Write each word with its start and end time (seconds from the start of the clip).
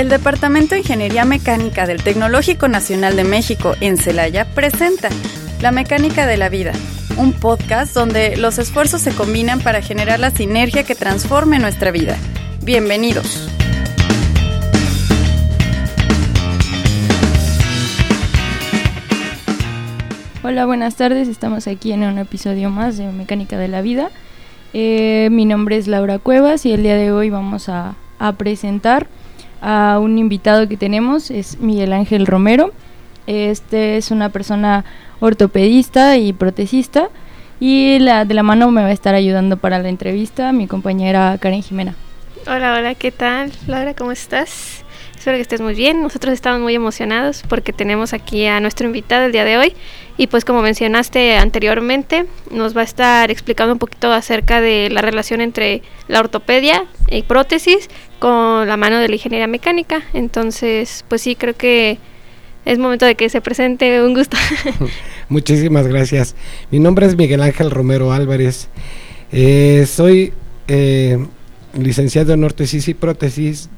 El 0.00 0.08
Departamento 0.08 0.74
de 0.74 0.80
Ingeniería 0.80 1.26
Mecánica 1.26 1.86
del 1.86 2.02
Tecnológico 2.02 2.68
Nacional 2.68 3.16
de 3.16 3.24
México 3.24 3.74
en 3.82 3.98
Celaya 3.98 4.46
presenta 4.46 5.10
La 5.60 5.72
Mecánica 5.72 6.26
de 6.26 6.38
la 6.38 6.48
Vida, 6.48 6.72
un 7.18 7.34
podcast 7.34 7.92
donde 7.92 8.38
los 8.38 8.58
esfuerzos 8.58 9.02
se 9.02 9.14
combinan 9.14 9.60
para 9.60 9.82
generar 9.82 10.18
la 10.18 10.30
sinergia 10.30 10.84
que 10.84 10.94
transforme 10.94 11.58
nuestra 11.58 11.90
vida. 11.90 12.16
Bienvenidos. 12.62 13.46
Hola, 20.42 20.64
buenas 20.64 20.96
tardes. 20.96 21.28
Estamos 21.28 21.66
aquí 21.66 21.92
en 21.92 22.04
un 22.04 22.16
episodio 22.16 22.70
más 22.70 22.96
de 22.96 23.04
Mecánica 23.12 23.58
de 23.58 23.68
la 23.68 23.82
Vida. 23.82 24.08
Eh, 24.72 25.28
mi 25.30 25.44
nombre 25.44 25.76
es 25.76 25.88
Laura 25.88 26.18
Cuevas 26.18 26.64
y 26.64 26.72
el 26.72 26.84
día 26.84 26.96
de 26.96 27.12
hoy 27.12 27.28
vamos 27.28 27.68
a, 27.68 27.96
a, 28.18 28.32
presentar 28.32 29.08
a 29.60 29.98
un 30.00 30.18
invitado 30.18 30.68
que 30.68 30.76
tenemos, 30.76 31.30
es 31.30 31.58
Miguel 31.58 31.92
Ángel 31.92 32.26
Romero. 32.26 32.72
Este 33.26 33.96
es 33.96 34.10
una 34.10 34.30
persona 34.30 34.84
ortopedista 35.20 36.16
y 36.16 36.32
protecista 36.32 37.08
y 37.60 37.98
la, 37.98 38.24
de 38.24 38.34
la 38.34 38.42
mano 38.42 38.70
me 38.70 38.82
va 38.82 38.88
a 38.88 38.92
estar 38.92 39.14
ayudando 39.14 39.58
para 39.58 39.78
la 39.78 39.88
entrevista 39.88 40.52
mi 40.52 40.66
compañera 40.66 41.36
Karen 41.38 41.62
Jimena. 41.62 41.94
Hola, 42.46 42.74
hola, 42.78 42.94
¿qué 42.94 43.12
tal? 43.12 43.52
Laura, 43.66 43.94
¿cómo 43.94 44.12
estás? 44.12 44.84
Espero 45.20 45.36
que 45.36 45.42
estés 45.42 45.60
muy 45.60 45.74
bien. 45.74 46.00
Nosotros 46.00 46.32
estamos 46.32 46.62
muy 46.62 46.74
emocionados 46.74 47.42
porque 47.46 47.74
tenemos 47.74 48.14
aquí 48.14 48.46
a 48.46 48.58
nuestro 48.58 48.86
invitado 48.86 49.26
el 49.26 49.32
día 49.32 49.44
de 49.44 49.58
hoy. 49.58 49.74
Y 50.16 50.28
pues 50.28 50.46
como 50.46 50.62
mencionaste 50.62 51.36
anteriormente, 51.36 52.24
nos 52.50 52.74
va 52.74 52.80
a 52.80 52.84
estar 52.84 53.30
explicando 53.30 53.74
un 53.74 53.78
poquito 53.78 54.10
acerca 54.10 54.62
de 54.62 54.88
la 54.90 55.02
relación 55.02 55.42
entre 55.42 55.82
la 56.08 56.20
ortopedia 56.20 56.86
y 57.10 57.22
prótesis 57.24 57.90
con 58.18 58.66
la 58.66 58.78
mano 58.78 58.98
de 58.98 59.08
la 59.08 59.14
ingeniería 59.14 59.46
mecánica. 59.46 60.00
Entonces, 60.14 61.04
pues 61.06 61.20
sí, 61.20 61.36
creo 61.36 61.54
que 61.54 61.98
es 62.64 62.78
momento 62.78 63.04
de 63.04 63.14
que 63.14 63.28
se 63.28 63.42
presente. 63.42 64.02
Un 64.02 64.14
gusto. 64.14 64.38
Muchísimas 65.28 65.86
gracias. 65.86 66.34
Mi 66.70 66.78
nombre 66.78 67.04
es 67.04 67.14
Miguel 67.14 67.42
Ángel 67.42 67.70
Romero 67.70 68.10
Álvarez. 68.10 68.70
Eh, 69.32 69.84
soy 69.86 70.32
eh, 70.66 71.18
licenciado 71.74 72.32
en 72.32 72.42
ortesis 72.42 72.88
y 72.88 72.94
prótesis 72.94 73.68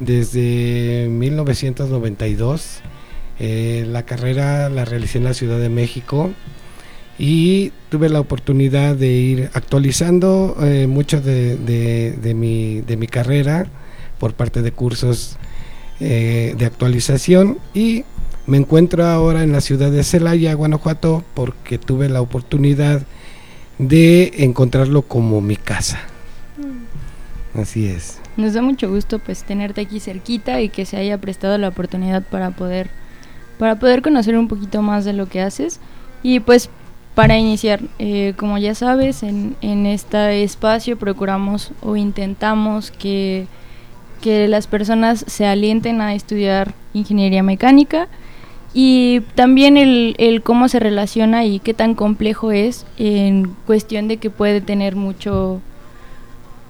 desde 0.00 1.08
1992. 1.10 2.80
Eh, 3.40 3.86
la 3.88 4.02
carrera 4.04 4.68
la 4.68 4.84
realicé 4.84 5.18
en 5.18 5.24
la 5.24 5.34
Ciudad 5.34 5.58
de 5.58 5.68
México 5.68 6.30
y 7.18 7.72
tuve 7.88 8.08
la 8.08 8.20
oportunidad 8.20 8.96
de 8.96 9.12
ir 9.12 9.50
actualizando 9.54 10.56
eh, 10.60 10.86
mucho 10.88 11.20
de, 11.20 11.56
de, 11.56 12.12
de, 12.20 12.34
mi, 12.34 12.80
de, 12.80 12.96
mi, 12.96 13.06
carrera 13.06 13.66
por 14.18 14.34
parte 14.34 14.62
de 14.62 14.72
cursos 14.72 15.36
eh, 16.00 16.54
de 16.58 16.66
actualización 16.66 17.58
y 17.74 18.04
me 18.46 18.56
encuentro 18.56 19.04
ahora 19.04 19.42
en 19.42 19.52
la 19.52 19.60
ciudad 19.60 19.90
de 19.90 20.02
Celaya, 20.02 20.54
Guanajuato, 20.54 21.22
porque 21.34 21.78
tuve 21.78 22.08
la 22.08 22.20
oportunidad 22.20 23.02
de 23.78 24.32
encontrarlo 24.38 25.02
como 25.02 25.40
mi 25.40 25.56
casa. 25.56 26.00
Mm. 26.56 27.60
Así 27.60 27.86
es. 27.86 28.18
Nos 28.38 28.54
da 28.54 28.62
mucho 28.62 28.88
gusto 28.88 29.18
pues 29.18 29.42
tenerte 29.42 29.80
aquí 29.80 29.98
cerquita 29.98 30.60
y 30.60 30.68
que 30.68 30.86
se 30.86 30.96
haya 30.96 31.18
prestado 31.18 31.58
la 31.58 31.66
oportunidad 31.66 32.22
para 32.22 32.52
poder 32.52 32.88
para 33.58 33.80
poder 33.80 34.00
conocer 34.00 34.38
un 34.38 34.46
poquito 34.46 34.80
más 34.80 35.04
de 35.04 35.12
lo 35.12 35.28
que 35.28 35.42
haces. 35.42 35.80
Y 36.22 36.38
pues 36.38 36.70
para 37.16 37.36
iniciar, 37.36 37.80
eh, 37.98 38.34
como 38.36 38.56
ya 38.58 38.76
sabes, 38.76 39.24
en, 39.24 39.56
en 39.60 39.86
este 39.86 40.44
espacio 40.44 40.96
procuramos 40.96 41.72
o 41.82 41.96
intentamos 41.96 42.92
que, 42.92 43.48
que 44.20 44.46
las 44.46 44.68
personas 44.68 45.24
se 45.26 45.44
alienten 45.44 46.00
a 46.00 46.14
estudiar 46.14 46.74
ingeniería 46.94 47.42
mecánica 47.42 48.06
y 48.72 49.22
también 49.34 49.76
el, 49.76 50.14
el, 50.18 50.42
cómo 50.42 50.68
se 50.68 50.78
relaciona 50.78 51.44
y 51.44 51.58
qué 51.58 51.74
tan 51.74 51.96
complejo 51.96 52.52
es 52.52 52.86
en 52.98 53.56
cuestión 53.66 54.06
de 54.06 54.18
que 54.18 54.30
puede 54.30 54.60
tener 54.60 54.94
mucho 54.94 55.60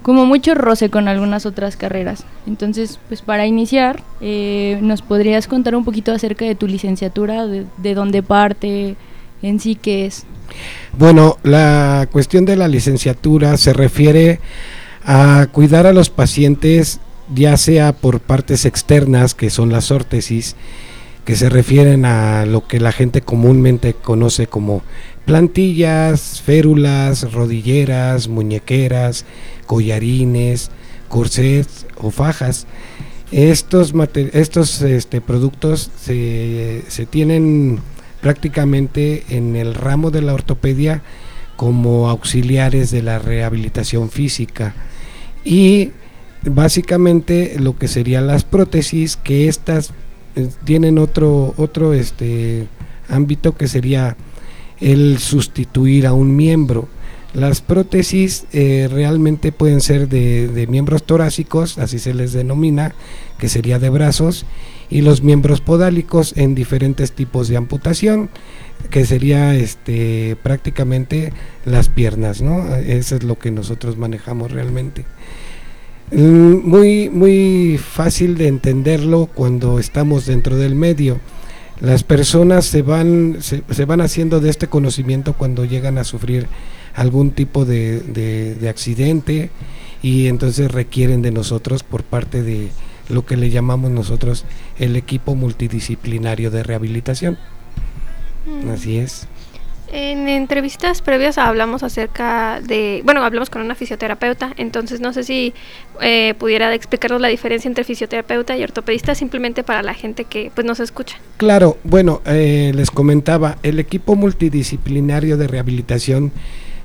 como 0.01 0.25
mucho 0.25 0.55
roce 0.55 0.89
con 0.89 1.07
algunas 1.07 1.45
otras 1.45 1.75
carreras. 1.75 2.25
Entonces, 2.47 2.99
pues 3.07 3.21
para 3.21 3.45
iniciar, 3.45 4.03
eh, 4.21 4.79
¿nos 4.81 5.01
podrías 5.01 5.47
contar 5.47 5.75
un 5.75 5.85
poquito 5.85 6.11
acerca 6.11 6.45
de 6.45 6.55
tu 6.55 6.67
licenciatura, 6.67 7.45
de, 7.45 7.65
de 7.77 7.93
dónde 7.93 8.23
parte, 8.23 8.95
en 9.41 9.59
sí 9.59 9.75
qué 9.75 10.05
es? 10.05 10.25
Bueno, 10.97 11.37
la 11.43 12.07
cuestión 12.11 12.45
de 12.45 12.55
la 12.55 12.67
licenciatura 12.67 13.57
se 13.57 13.73
refiere 13.73 14.39
a 15.03 15.47
cuidar 15.51 15.85
a 15.87 15.93
los 15.93 16.09
pacientes, 16.09 16.99
ya 17.33 17.57
sea 17.57 17.93
por 17.93 18.19
partes 18.19 18.65
externas, 18.65 19.35
que 19.35 19.49
son 19.49 19.71
las 19.71 19.91
órtesis, 19.91 20.55
que 21.25 21.35
se 21.35 21.49
refieren 21.49 22.05
a 22.05 22.45
lo 22.45 22.65
que 22.67 22.79
la 22.79 22.91
gente 22.91 23.21
comúnmente 23.21 23.93
conoce 23.93 24.47
como 24.47 24.81
plantillas, 25.29 26.41
férulas, 26.41 27.31
rodilleras, 27.31 28.27
muñequeras, 28.27 29.25
collarines, 29.67 30.71
corsets 31.07 31.85
o 31.97 32.09
fajas. 32.09 32.65
Estos, 33.31 33.93
estos 34.33 34.81
este, 34.81 35.21
productos 35.21 35.91
se, 36.01 36.81
se 36.87 37.05
tienen 37.05 37.79
prácticamente 38.21 39.23
en 39.29 39.55
el 39.55 39.75
ramo 39.75 40.09
de 40.09 40.23
la 40.23 40.33
ortopedia 40.33 41.03
como 41.57 42.09
auxiliares 42.09 42.89
de 42.89 43.03
la 43.03 43.19
rehabilitación 43.19 44.09
física 44.09 44.73
y 45.45 45.91
básicamente 46.41 47.55
lo 47.59 47.77
que 47.77 47.87
serían 47.87 48.25
las 48.25 48.45
prótesis 48.45 49.15
que 49.15 49.47
estas 49.47 49.91
eh, 50.35 50.49
tienen 50.63 50.97
otro 50.97 51.53
otro 51.57 51.93
este 51.93 52.67
ámbito 53.09 53.55
que 53.55 53.67
sería 53.67 54.17
el 54.81 55.17
sustituir 55.19 56.07
a 56.07 56.13
un 56.13 56.35
miembro 56.35 56.87
las 57.33 57.61
prótesis 57.61 58.45
eh, 58.53 58.87
realmente 58.91 59.51
pueden 59.51 59.81
ser 59.81 60.09
de, 60.09 60.47
de, 60.47 60.65
miembros 60.65 61.03
torácicos, 61.03 61.77
así 61.77 61.99
se 61.99 62.15
les 62.15 62.33
denomina, 62.33 62.95
que 63.37 63.49
sería 63.49 63.77
de 63.77 63.89
brazos, 63.89 64.45
y 64.89 65.01
los 65.01 65.21
miembros 65.21 65.61
podálicos 65.61 66.33
en 66.37 66.55
diferentes 66.55 67.11
tipos 67.11 67.47
de 67.47 67.57
amputación, 67.57 68.29
que 68.89 69.05
sería 69.05 69.53
este, 69.55 70.37
prácticamente 70.41 71.31
las 71.65 71.89
piernas, 71.89 72.41
¿no? 72.41 72.75
Eso 72.75 73.15
es 73.17 73.23
lo 73.23 73.37
que 73.37 73.51
nosotros 73.51 73.97
manejamos 73.97 74.51
realmente. 74.51 75.05
Mm, 76.11 76.67
muy, 76.67 77.09
muy 77.09 77.77
fácil 77.77 78.37
de 78.37 78.47
entenderlo 78.47 79.27
cuando 79.27 79.77
estamos 79.77 80.25
dentro 80.25 80.57
del 80.57 80.73
medio. 80.73 81.19
Las 81.81 82.03
personas 82.03 82.65
se 82.65 82.81
van, 82.81 83.37
se, 83.39 83.63
se 83.69 83.85
van 83.85 84.01
haciendo 84.01 84.41
de 84.41 84.49
este 84.49 84.67
conocimiento 84.67 85.33
cuando 85.33 85.63
llegan 85.65 85.97
a 85.97 86.03
sufrir 86.03 86.47
algún 86.93 87.31
tipo 87.31 87.63
de, 87.65 88.01
de, 88.01 88.55
de, 88.55 88.69
accidente 88.69 89.49
y 90.01 90.27
entonces 90.27 90.71
requieren 90.71 91.21
de 91.21 91.31
nosotros 91.31 91.83
por 91.83 92.03
parte 92.03 92.43
de 92.43 92.69
lo 93.07 93.25
que 93.25 93.37
le 93.37 93.49
llamamos 93.49 93.91
nosotros 93.91 94.45
el 94.77 94.95
equipo 94.95 95.35
multidisciplinario 95.35 96.51
de 96.51 96.63
rehabilitación. 96.63 97.37
Mm. 98.45 98.69
Así 98.69 98.97
es. 98.97 99.27
En 99.91 100.27
entrevistas 100.27 101.01
previas 101.01 101.39
hablamos 101.39 101.81
acerca 101.81 102.61
de, 102.61 103.01
bueno, 103.05 103.23
hablamos 103.23 103.49
con 103.49 103.63
una 103.63 103.73
fisioterapeuta, 103.73 104.53
entonces 104.57 105.01
no 105.01 105.13
sé 105.13 105.23
si 105.23 105.53
eh, 105.99 106.35
pudiera 106.37 106.73
explicarnos 106.75 107.19
la 107.21 107.27
diferencia 107.27 107.67
entre 107.67 107.83
fisioterapeuta 107.83 108.55
y 108.55 108.63
ortopedista 108.63 109.15
simplemente 109.15 109.63
para 109.63 109.81
la 109.81 109.95
gente 109.95 110.25
que 110.25 110.51
pues 110.53 110.65
nos 110.65 110.79
escucha. 110.79 111.17
Claro, 111.37 111.77
bueno, 111.83 112.21
eh, 112.25 112.71
les 112.75 112.91
comentaba, 112.91 113.57
el 113.63 113.79
equipo 113.79 114.15
multidisciplinario 114.15 115.37
de 115.37 115.47
rehabilitación 115.47 116.31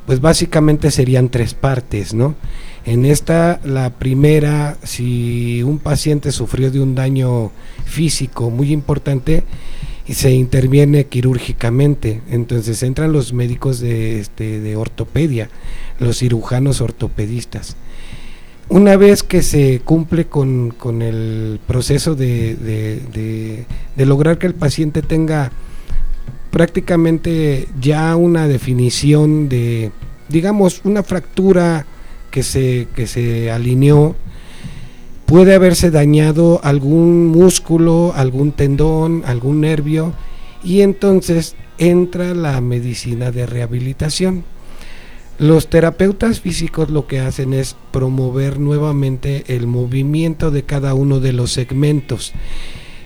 pues 0.07 0.21
básicamente 0.21 0.91
serían 0.91 1.29
tres 1.29 1.55
partes, 1.55 2.15
¿no? 2.15 2.35
En 2.85 3.07
esta, 3.07 3.61
la 3.65 3.91
primera, 3.91 4.77
si 4.83 5.63
un 5.63 5.79
paciente 5.79 6.31
sufrió 6.33 6.71
de 6.71 6.81
un 6.81 6.95
daño 6.95 7.51
físico 7.85 8.51
muy 8.51 8.73
importante, 8.73 9.45
y 10.07 10.15
se 10.15 10.33
interviene 10.33 11.07
quirúrgicamente, 11.07 12.21
entonces 12.31 12.83
entran 12.83 13.13
los 13.13 13.33
médicos 13.33 13.81
de, 13.81 14.21
este, 14.21 14.61
de 14.61 14.77
ortopedia, 14.77 15.49
los 15.99 16.19
cirujanos 16.19 16.81
ortopedistas. 16.81 17.77
Una 18.69 18.97
vez 18.97 19.23
que 19.23 19.43
se 19.43 19.81
cumple 19.81 20.27
con, 20.27 20.71
con 20.71 21.03
el 21.03 21.61
proceso 21.67 22.15
de, 22.15 22.55
de, 22.55 23.67
de, 23.95 24.07
lograr 24.07 24.39
que 24.39 24.47
el 24.47 24.55
paciente 24.55 25.03
tenga 25.03 25.53
prácticamente 26.51 27.69
ya 27.81 28.17
una 28.17 28.49
definición 28.49 29.49
de, 29.49 29.93
digamos, 30.29 30.81
una 30.85 31.03
fractura 31.03 31.85
que 32.31 32.43
se, 32.43 32.89
que 32.95 33.07
se 33.07 33.51
alineó, 33.51 34.17
puede 35.27 35.55
haberse 35.55 35.91
dañado 35.91 36.61
algún 36.63 37.27
músculo, 37.27 38.13
algún 38.15 38.53
tendón, 38.53 39.23
algún 39.27 39.61
nervio, 39.61 40.13
y 40.63 40.81
entonces 40.81 41.57
entra 41.79 42.35
la 42.35 42.61
medicina 42.61 43.31
de 43.31 43.47
rehabilitación. 43.47 44.45
Los 45.39 45.69
terapeutas 45.69 46.41
físicos 46.41 46.91
lo 46.91 47.07
que 47.09 47.19
hacen 47.19 47.55
es 47.55 47.77
promover 47.91 48.61
nuevamente 48.61 49.45
el 49.49 49.67
movimiento 49.67 50.53
de 50.53 50.63
cada 50.63 50.95
uno 50.95 51.19
de 51.19 51.33
los 51.33 51.51
segmentos 51.51 52.33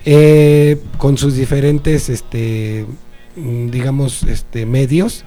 eh, 0.05 0.79
con 0.99 1.17
sus 1.17 1.37
diferentes, 1.37 2.09
este, 2.11 2.85
digamos, 3.37 4.23
este, 4.25 4.67
medios. 4.67 5.25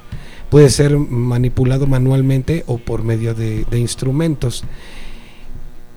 Puede 0.49 0.69
ser 0.69 0.97
manipulado 0.97 1.87
manualmente 1.87 2.63
o 2.67 2.77
por 2.77 3.03
medio 3.03 3.33
de, 3.33 3.65
instrumentos. 3.79 4.63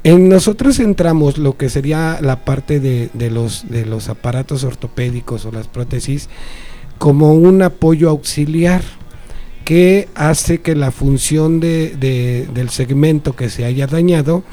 En 0.04 0.28
nosotros 0.28 0.80
entramos 0.80 1.38
lo 1.38 1.56
que 1.56 1.70
sería 1.70 2.18
la 2.20 2.44
parte 2.44 2.78
de, 2.78 3.30
los, 3.30 3.70
de 3.70 3.86
los 3.86 4.10
aparatos 4.10 4.62
ortopédicos 4.62 5.46
o 5.46 5.50
las 5.50 5.66
prótesis 5.66 6.28
como 6.98 7.32
un 7.32 7.62
apoyo 7.62 8.10
auxiliar 8.10 8.82
que 9.64 10.08
hace 10.14 10.60
que 10.60 10.74
la 10.74 10.90
función 10.90 11.58
de, 11.58 11.96
del 12.52 12.68
segmento 12.68 13.34
que 13.34 13.48
se 13.48 13.64
haya 13.64 13.86
dañado 13.86 14.44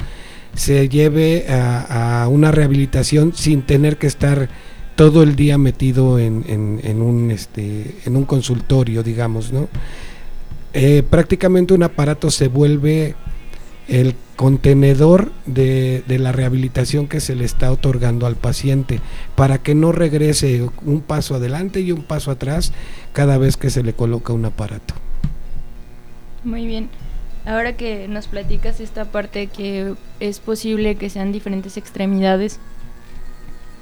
se 0.54 0.88
lleve 0.88 1.44
a, 1.50 2.26
una 2.30 2.50
rehabilitación 2.50 3.34
sin 3.34 3.60
tener 3.60 3.98
que 3.98 4.06
estar 4.06 4.48
todo 4.96 5.22
el 5.22 5.36
día 5.36 5.58
metido 5.58 6.18
en, 6.18 6.44
en, 6.82 7.02
un, 7.02 7.30
este, 7.30 7.96
en 8.06 8.16
un 8.16 8.24
consultorio, 8.24 9.02
digamos, 9.02 9.52
¿no? 9.52 9.68
Eh, 10.74 11.02
prácticamente 11.08 11.74
un 11.74 11.82
aparato 11.82 12.30
se 12.30 12.48
vuelve 12.48 13.14
el 13.92 14.14
contenedor 14.36 15.30
de, 15.44 16.02
de, 16.08 16.18
la 16.18 16.32
rehabilitación 16.32 17.08
que 17.08 17.20
se 17.20 17.36
le 17.36 17.44
está 17.44 17.70
otorgando 17.70 18.26
al 18.26 18.36
paciente 18.36 19.00
para 19.36 19.58
que 19.58 19.74
no 19.74 19.92
regrese 19.92 20.66
un 20.84 21.02
paso 21.02 21.34
adelante 21.34 21.80
y 21.80 21.92
un 21.92 22.02
paso 22.02 22.30
atrás 22.30 22.72
cada 23.12 23.36
vez 23.36 23.58
que 23.58 23.68
se 23.68 23.82
le 23.82 23.92
coloca 23.92 24.32
un 24.32 24.46
aparato. 24.46 24.94
Muy 26.42 26.66
bien. 26.66 26.88
Ahora 27.44 27.76
que 27.76 28.08
nos 28.08 28.28
platicas 28.28 28.80
esta 28.80 29.04
parte 29.04 29.48
que 29.48 29.94
es 30.20 30.40
posible 30.40 30.94
que 30.94 31.10
sean 31.10 31.30
diferentes 31.30 31.76
extremidades, 31.76 32.60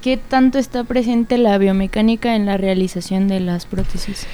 ¿qué 0.01 0.17
tanto 0.17 0.59
está 0.59 0.83
presente 0.83 1.37
la 1.37 1.57
biomecánica 1.57 2.35
en 2.35 2.45
la 2.45 2.57
realización 2.57 3.29
de 3.29 3.39
las 3.39 3.65
prótesis? 3.65 4.27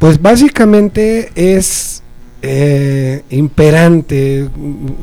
Pues 0.00 0.20
básicamente 0.20 1.30
es 1.36 2.02
eh, 2.42 3.22
imperante 3.30 4.48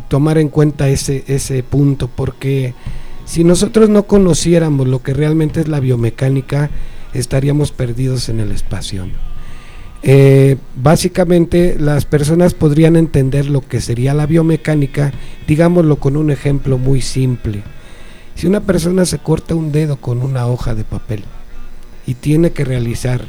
tomar 0.08 0.38
en 0.38 0.50
cuenta 0.50 0.90
ese, 0.90 1.24
ese 1.28 1.64
punto, 1.64 2.08
porque 2.08 2.74
si 3.26 3.44
nosotros 3.44 3.90
no 3.90 4.04
conociéramos 4.04 4.88
lo 4.88 5.02
que 5.02 5.14
realmente 5.14 5.62
es 5.62 5.68
la 5.68 5.80
biomecánica, 5.80 6.70
estaríamos 7.14 7.72
perdidos 7.72 8.30
en 8.30 8.40
el 8.40 8.52
espacio. 8.52 9.08
Eh, 10.06 10.58
básicamente 10.76 11.78
las 11.80 12.04
personas 12.04 12.54
podrían 12.54 12.98
entender 12.98 13.50
lo 13.50 13.62
que 13.62 13.80
sería 13.80 14.14
la 14.14 14.26
biomecánica, 14.26 15.14
digámoslo 15.48 15.96
con 15.96 16.18
un 16.18 16.30
ejemplo 16.30 16.78
muy 16.78 17.02
simple. 17.02 17.64
Si 18.36 18.46
una 18.48 18.60
persona 18.60 19.06
se 19.06 19.20
corta 19.20 19.56
un 19.56 19.72
dedo 19.72 19.98
con 19.98 20.22
una 20.22 20.48
hoja 20.48 20.76
de 20.76 20.84
papel 20.84 21.24
y 22.06 22.16
tiene 22.16 22.52
que 22.52 22.66
realizar 22.66 23.22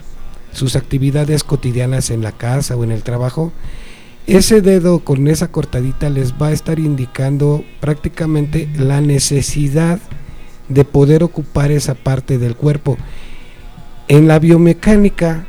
sus 0.52 0.74
actividades 0.74 1.44
cotidianas 1.44 2.10
en 2.10 2.22
la 2.22 2.32
casa 2.32 2.76
o 2.76 2.82
en 2.82 2.90
el 2.90 3.02
trabajo, 3.04 3.52
ese 4.26 4.60
dedo 4.60 5.00
con 5.00 5.28
esa 5.28 5.48
cortadita 5.48 6.08
les 6.10 6.32
va 6.34 6.48
a 6.48 6.52
estar 6.52 6.78
indicando 6.78 7.64
prácticamente 7.80 8.68
la 8.76 9.00
necesidad 9.00 10.00
de 10.68 10.84
poder 10.84 11.22
ocupar 11.22 11.70
esa 11.70 11.94
parte 11.94 12.38
del 12.38 12.56
cuerpo. 12.56 12.96
En 14.08 14.28
la 14.28 14.38
biomecánica 14.38 15.46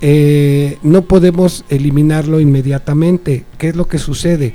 eh, 0.00 0.78
no 0.82 1.02
podemos 1.02 1.64
eliminarlo 1.68 2.40
inmediatamente. 2.40 3.44
¿Qué 3.56 3.68
es 3.68 3.76
lo 3.76 3.86
que 3.86 3.98
sucede? 3.98 4.54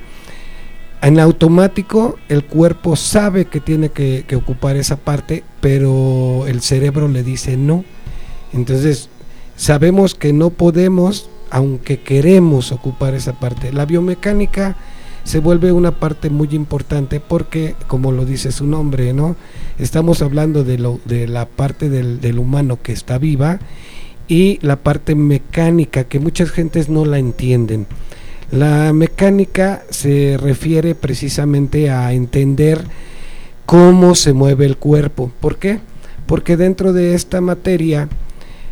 En 1.02 1.20
automático 1.20 2.18
el 2.28 2.44
cuerpo 2.44 2.96
sabe 2.96 3.46
que 3.46 3.62
tiene 3.62 3.90
que, 3.90 4.26
ocupar 4.36 4.76
esa 4.76 4.98
parte, 4.98 5.44
pero 5.62 6.46
el 6.48 6.62
cerebro 6.62 7.08
le 7.08 7.24
dice 7.24 7.56
no. 7.56 7.86
Entonces 8.52 9.10
sabemos 9.56 10.16
que 10.16 10.34
no 10.34 10.50
podemos, 10.50 11.30
aunque 11.50 12.00
queremos 12.00 12.72
ocupar 12.72 13.14
esa 13.14 13.34
parte. 13.34 13.72
La 13.72 13.86
biomecánica 13.86 14.76
se 15.24 15.40
vuelve 15.40 15.72
una 15.72 15.92
parte 15.92 16.30
muy 16.30 16.50
importante 16.54 17.20
porque, 17.20 17.76
como 17.88 18.12
lo 18.12 18.26
dice 18.26 18.52
su 18.52 18.66
nombre, 18.66 19.14
¿no? 19.14 19.36
Estamos 19.78 20.22
hablando 20.22 20.64
de, 20.64 20.78
la 21.28 21.46
parte 21.46 21.90
del, 21.90 22.22
del 22.22 22.40
humano 22.40 22.80
que 22.82 22.94
está 22.94 23.18
viva 23.18 23.60
y 24.28 24.60
la 24.62 24.78
parte 24.78 25.16
mecánica 25.16 26.06
que 26.06 26.20
muchas 26.20 26.52
gentes 26.52 26.90
no 26.90 27.06
la 27.06 27.20
entienden. 27.20 27.88
La 28.52 28.94
mecánica 28.94 29.84
se 29.90 30.38
refiere 30.40 30.96
precisamente 30.96 31.90
a 31.90 32.14
entender 32.14 32.86
cómo 33.66 34.16
se 34.16 34.32
mueve 34.32 34.66
el 34.66 34.78
cuerpo. 34.78 35.32
¿Por 35.42 35.58
qué? 35.58 35.82
Porque 36.26 36.56
dentro 36.56 36.94
de 36.94 37.14
esta 37.14 37.42
materia 37.42 38.08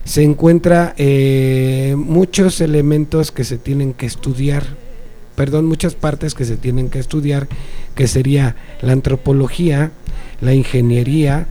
se 0.06 0.24
encuentra 0.24 0.94
eh, 0.98 1.96
muchos 1.98 2.62
elementos 2.62 3.31
que 3.31 3.44
se 3.44 3.57
tienen 3.57 3.94
que 3.94 4.06
estudiar, 4.06 4.63
perdón, 5.36 5.66
muchas 5.66 5.96
partes 5.96 6.36
que 6.36 6.46
se 6.46 6.57
tienen 6.57 6.90
que 6.90 7.00
estudiar, 7.00 7.48
que 7.96 8.07
sería 8.07 8.56
la 8.81 8.94
antropología, 8.94 9.92
la 10.42 10.54
ingeniería, 10.54 11.48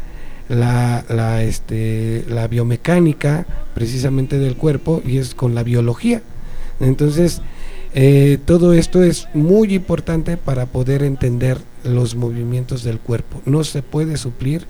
la, 0.49 1.05
la, 1.09 1.43
este, 1.43 2.25
la 2.29 2.47
biomecánica 2.47 3.45
precisamente 3.75 4.39
del 4.39 4.57
cuerpo 4.57 5.03
y 5.05 5.19
es 5.19 5.35
con 5.35 5.55
la 5.55 5.65
biología. 5.65 6.23
Entonces, 6.79 7.43
eh, 7.93 8.39
todo 8.45 8.73
esto 8.73 9.03
es 9.03 9.29
muy 9.35 9.75
importante 9.75 10.37
para 10.37 10.67
poder 10.67 11.03
entender 11.03 11.59
los 11.83 12.15
movimientos 12.15 12.85
del 12.85 13.01
cuerpo. 13.01 13.41
No 13.47 13.65
se 13.65 13.83
puede 13.83 14.17
suplir, 14.17 14.67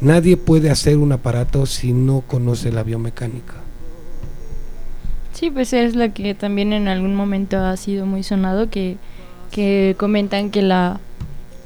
nadie 0.00 0.36
puede 0.36 0.70
hacer 0.70 0.96
un 0.98 1.12
aparato 1.12 1.66
si 1.66 1.92
no 1.92 2.22
conoce 2.22 2.72
la 2.72 2.82
biomecánica. 2.82 3.54
Sí, 5.32 5.50
pues 5.50 5.72
es 5.72 5.94
la 5.94 6.10
que 6.10 6.34
también 6.34 6.72
en 6.72 6.88
algún 6.88 7.14
momento 7.14 7.58
ha 7.58 7.76
sido 7.76 8.06
muy 8.06 8.22
sonado, 8.22 8.68
que, 8.68 8.96
que 9.50 9.94
comentan 9.98 10.50
que 10.50 10.62
la 10.62 11.00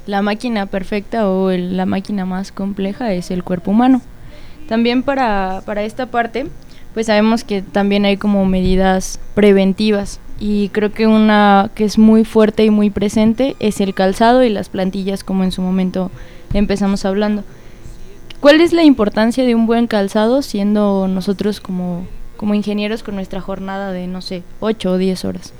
la 0.05 0.21
máquina 0.21 0.65
perfecta 0.67 1.29
o 1.29 1.51
la 1.51 1.85
máquina 1.85 2.25
más 2.25 2.51
compleja 2.51 3.13
es 3.13 3.31
el 3.31 3.43
cuerpo 3.43 3.71
humano. 3.71 4.01
También 4.67 5.03
para, 5.03 5.61
para 5.65 5.83
esta 5.83 6.07
parte, 6.07 6.47
pues 6.93 7.07
sabemos 7.07 7.43
que 7.43 7.61
también 7.61 8.05
hay 8.05 8.17
como 8.17 8.45
medidas 8.45 9.19
preventivas 9.33 10.19
y 10.39 10.69
creo 10.69 10.91
que 10.91 11.07
una 11.07 11.69
que 11.75 11.85
es 11.85 11.97
muy 11.97 12.25
fuerte 12.25 12.65
y 12.65 12.69
muy 12.69 12.89
presente 12.89 13.55
es 13.59 13.79
el 13.81 13.93
calzado 13.93 14.43
y 14.43 14.49
las 14.49 14.69
plantillas 14.69 15.23
como 15.23 15.43
en 15.43 15.51
su 15.51 15.61
momento 15.61 16.11
empezamos 16.53 17.05
hablando. 17.05 17.43
¿Cuál 18.39 18.61
es 18.61 18.73
la 18.73 18.83
importancia 18.83 19.45
de 19.45 19.55
un 19.55 19.65
buen 19.65 19.87
calzado 19.87 20.41
siendo 20.41 21.07
nosotros 21.07 21.59
como, 21.59 22.05
como 22.37 22.53
ingenieros 22.53 23.03
con 23.03 23.15
nuestra 23.15 23.41
jornada 23.41 23.91
de, 23.91 24.07
no 24.07 24.21
sé, 24.21 24.43
8 24.59 24.91
o 24.91 24.97
10 24.97 25.25
horas? 25.25 25.53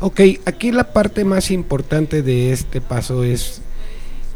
Ok, 0.00 0.20
aquí 0.44 0.72
la 0.72 0.92
parte 0.92 1.24
más 1.24 1.50
importante 1.50 2.22
de 2.22 2.52
este 2.52 2.80
paso 2.80 3.24
es 3.24 3.62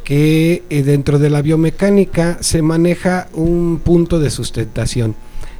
que 0.04 0.62
eh, 0.71 0.83
dentro 0.83 1.18
de 1.18 1.30
la 1.30 1.42
biomecánica 1.42 2.38
se 2.40 2.62
maneja 2.62 3.28
un 3.35 3.80
punto 3.85 4.18
de 4.18 4.30
sustentación. 4.30 5.14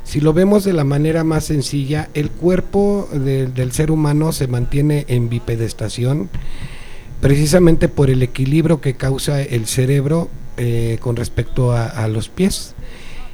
Si 0.04 0.20
lo 0.20 0.32
vemos 0.32 0.64
de 0.64 0.73
la 0.73 0.85
manera 0.85 1.23
más 1.23 1.44
sencilla, 1.44 2.08
el 2.14 2.30
cuerpo 2.30 3.08
del 3.12 3.73
ser 3.73 3.90
humano 3.90 4.32
se 4.32 4.47
mantiene 4.47 5.04
en 5.08 5.28
bipedestación 5.28 6.30
precisamente 7.20 7.88
por 7.88 8.11
el 8.11 8.23
equilibrio 8.23 8.80
que 8.80 8.94
causa 8.94 9.42
el 9.42 9.66
cerebro 9.66 10.30
eh, 10.58 10.98
con 11.00 11.16
respecto 11.16 11.72
a, 11.72 12.06
los 12.08 12.28
pies. 12.28 12.74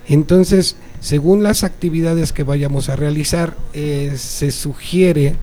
Entonces, 0.08 0.76
según 1.00 1.42
las 1.42 1.64
actividades 1.64 2.32
que 2.32 2.42
vayamos 2.44 2.88
a 2.88 2.96
realizar, 2.96 3.56
eh, 3.72 4.12
se 4.16 4.50
sugiere 4.50 5.34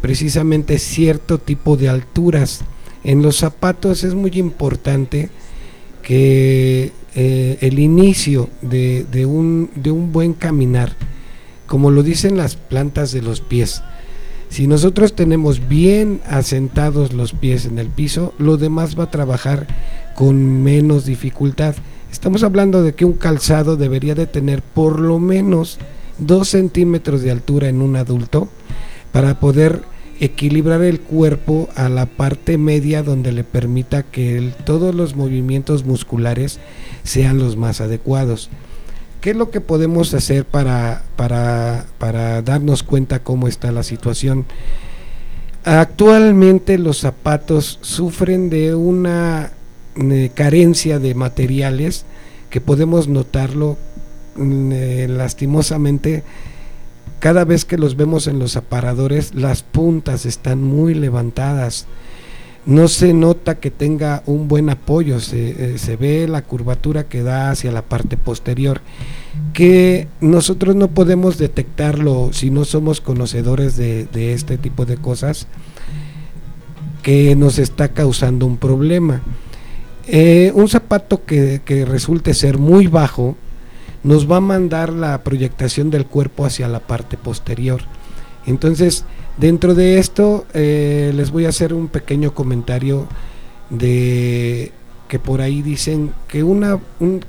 precisamente 0.00 0.78
cierto 0.78 1.38
tipo 1.38 1.76
de 1.76 1.88
alturas 1.88 2.64
en 3.04 3.22
los 3.22 3.36
zapatos 3.36 4.02
es 4.02 4.14
muy 4.14 4.30
importante 4.34 5.28
que 6.02 6.92
eh, 7.14 7.58
el 7.60 7.78
inicio 7.78 8.48
de, 8.62 9.26
un, 9.26 9.70
de 9.76 9.90
un 9.90 10.10
buen 10.10 10.32
caminar, 10.32 10.96
como 11.66 11.90
lo 11.90 12.02
dicen 12.02 12.36
las 12.36 12.56
plantas 12.56 13.12
de 13.12 13.22
los 13.22 13.40
pies, 13.40 13.82
si 14.48 14.66
nosotros 14.66 15.14
tenemos 15.14 15.68
bien 15.68 16.20
asentados 16.26 17.12
los 17.12 17.32
pies 17.32 17.66
en 17.66 17.78
el 17.78 17.88
piso, 17.88 18.34
lo 18.38 18.56
demás 18.56 18.98
va 18.98 19.04
a 19.04 19.10
trabajar 19.10 19.66
con 20.14 20.62
menos 20.62 21.04
dificultad. 21.04 21.74
Estamos 22.10 22.42
hablando 22.42 22.82
de 22.82 22.94
que 22.94 23.04
un 23.04 23.14
calzado 23.14 23.76
debería 23.76 24.14
de 24.14 24.26
tener 24.26 24.62
por 24.62 25.00
lo 25.00 25.18
menos 25.18 25.78
dos 26.18 26.48
centímetros 26.48 27.22
de 27.22 27.30
altura 27.30 27.68
en 27.68 27.82
un 27.82 27.96
adulto 27.96 28.48
para 29.12 29.40
poder 29.40 29.82
equilibrar 30.20 30.82
el 30.82 31.00
cuerpo 31.00 31.68
a 31.74 31.88
la 31.88 32.06
parte 32.06 32.56
media 32.56 33.02
donde 33.02 33.32
le 33.32 33.44
permita 33.44 34.04
que 34.04 34.52
todos 34.64 34.94
los 34.94 35.16
movimientos 35.16 35.84
musculares 35.84 36.60
sean 37.02 37.38
los 37.38 37.56
más 37.56 37.80
adecuados. 37.80 38.50
¿Qué 39.20 39.30
es 39.30 39.36
lo 39.36 39.50
que 39.50 39.60
podemos 39.60 40.12
hacer 40.14 40.44
para, 40.44 41.02
para, 41.16 41.86
para 41.98 42.42
darnos 42.42 42.82
cuenta 42.82 43.24
cómo 43.24 43.48
está 43.48 43.72
la 43.72 43.82
situación? 43.82 44.44
Actualmente 45.64 46.76
los 46.76 46.98
zapatos 46.98 47.78
sufren 47.80 48.50
de 48.50 48.74
una 48.74 49.52
eh, 49.96 50.30
carencia 50.34 50.98
de 50.98 51.14
materiales 51.14 52.04
que 52.50 52.60
podemos 52.60 53.08
notarlo 53.08 53.76
mm, 54.36 54.72
eh, 54.72 55.06
lastimosamente 55.08 56.22
cada 57.20 57.44
vez 57.44 57.64
que 57.64 57.78
los 57.78 57.96
vemos 57.96 58.26
en 58.26 58.38
los 58.38 58.56
aparadores 58.56 59.34
las 59.34 59.62
puntas 59.62 60.26
están 60.26 60.62
muy 60.62 60.94
levantadas 60.94 61.86
no 62.66 62.88
se 62.88 63.12
nota 63.12 63.56
que 63.56 63.70
tenga 63.70 64.22
un 64.26 64.48
buen 64.48 64.70
apoyo, 64.70 65.20
se, 65.20 65.74
eh, 65.74 65.96
ve 66.00 66.26
la 66.26 66.42
curvatura 66.42 67.04
que 67.04 67.22
da 67.22 67.50
hacia 67.50 67.70
la 67.72 67.82
parte 67.82 68.16
posterior, 68.16 68.80
que 69.52 70.08
nosotros 70.20 70.74
no 70.74 70.88
podemos 70.88 71.36
detectarlo 71.36 72.30
si 72.32 72.50
no 72.50 72.64
somos 72.64 73.00
conocedores 73.00 73.76
de, 73.76 74.32
este 74.32 74.56
tipo 74.56 74.86
de 74.86 74.96
cosas, 74.96 75.46
que 77.02 77.36
nos 77.36 77.58
está 77.58 77.88
causando 77.88 78.46
un 78.46 78.56
problema. 78.56 79.20
Eh, 80.06 80.52
un 80.54 80.68
zapato 80.68 81.24
que, 81.24 81.60
resulte 81.88 82.34
ser 82.34 82.58
muy 82.58 82.86
bajo 82.86 83.36
nos 84.02 84.30
va 84.30 84.36
a 84.36 84.40
mandar 84.40 84.92
la 84.92 85.22
proyectación 85.24 85.90
del 85.90 86.06
cuerpo 86.06 86.44
hacia 86.44 86.68
la 86.68 86.80
parte 86.80 87.16
posterior. 87.16 87.80
Entonces, 88.46 89.04
Dentro 89.36 89.74
de 89.74 89.98
esto 89.98 90.46
eh, 90.54 91.12
les 91.14 91.32
voy 91.32 91.46
a 91.46 91.48
hacer 91.48 91.74
un 91.74 91.88
pequeño 91.88 92.34
comentario 92.34 93.08
de 93.68 94.70
que 95.08 95.18
por 95.18 95.40
ahí 95.40 95.60
dicen 95.60 96.12
que 96.28 96.44
una 96.44 96.78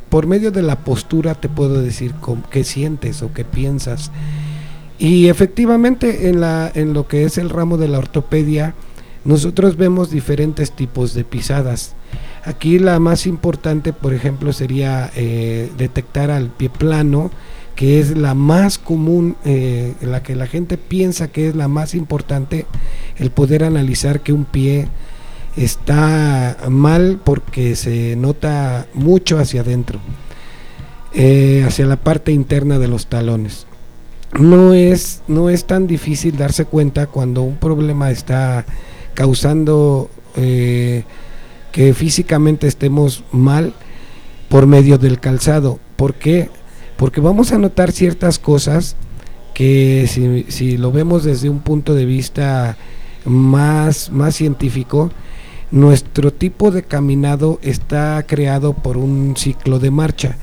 por 0.09 0.27
medio 0.27 0.51
de 0.51 0.61
la 0.61 0.79
postura 0.83 1.33
te 1.33 1.49
puedo 1.49 1.81
decir 1.81 2.13
qué 2.51 2.63
sientes 2.63 3.23
o 3.23 3.33
qué 3.33 3.43
piensas 3.43 4.11
y 4.99 5.27
efectivamente 5.27 6.29
en 6.29 6.39
la 6.41 6.71
en 6.73 6.93
lo 6.93 7.07
que 7.07 7.23
es 7.23 7.37
el 7.37 7.49
ramo 7.49 7.77
de 7.77 7.87
la 7.87 7.97
ortopedia 7.97 8.75
nosotros 9.23 9.75
vemos 9.75 10.11
diferentes 10.11 10.71
tipos 10.71 11.13
de 11.15 11.23
pisadas 11.23 11.95
aquí 12.45 12.79
la 12.79 12.99
más 12.99 13.27
importante 13.27 13.91
por 13.91 14.13
ejemplo 14.13 14.53
sería 14.53 15.11
eh, 15.15 15.71
detectar 15.77 16.31
al 16.31 16.49
pie 16.49 16.69
plano 16.69 17.31
que 17.75 17.99
es 17.99 18.17
la 18.17 18.33
más 18.33 18.77
común, 18.77 19.35
eh, 19.43 19.93
la 20.01 20.23
que 20.23 20.35
la 20.35 20.47
gente 20.47 20.77
piensa 20.77 21.27
que 21.27 21.49
es 21.49 21.55
la 21.55 21.67
más 21.67 21.93
importante, 21.93 22.65
el 23.17 23.31
poder 23.31 23.63
analizar 23.63 24.21
que 24.21 24.33
un 24.33 24.45
pie 24.45 24.87
está 25.57 26.57
mal 26.69 27.19
porque 27.23 27.75
se 27.75 28.15
nota 28.15 28.87
mucho 28.93 29.39
hacia 29.39 29.61
adentro, 29.61 29.99
eh, 31.13 31.63
hacia 31.67 31.85
la 31.85 31.97
parte 31.97 32.31
interna 32.31 32.79
de 32.79 32.87
los 32.87 33.07
talones. 33.07 33.67
No 34.39 34.73
es, 34.73 35.21
no 35.27 35.49
es 35.49 35.65
tan 35.65 35.87
difícil 35.87 36.37
darse 36.37 36.65
cuenta 36.65 37.07
cuando 37.07 37.41
un 37.41 37.57
problema 37.57 38.09
está 38.09 38.65
causando 39.13 40.09
que 41.75 41.93
físicamente 41.93 42.67
estemos 42.67 43.25
mal 43.33 43.73
por 44.47 44.65
medio 44.65 44.97
del 44.97 45.19
calzado. 45.19 45.77
¿Por 45.97 46.13
qué? 46.13 46.49
porque 46.97 47.21
vamos 47.21 47.51
a 47.51 47.57
notar 47.57 47.91
ciertas 47.91 48.39
cosas 48.39 48.95
que 49.53 50.07
si, 50.49 50.77
lo 50.77 50.91
vemos 50.91 51.23
desde 51.23 51.49
un 51.49 51.59
punto 51.59 51.93
de 51.93 52.05
vista 52.05 52.77
más, 53.23 54.11
más 54.11 54.35
científico, 54.35 55.11
nuestro 55.71 56.31
tipo 56.31 56.71
de 56.71 56.83
caminado 56.83 57.59
está 57.61 58.23
creado 58.27 58.73
por 58.73 58.97
un 58.97 59.35
ciclo 59.37 59.79
de 59.79 59.91
marcha. 59.91 60.37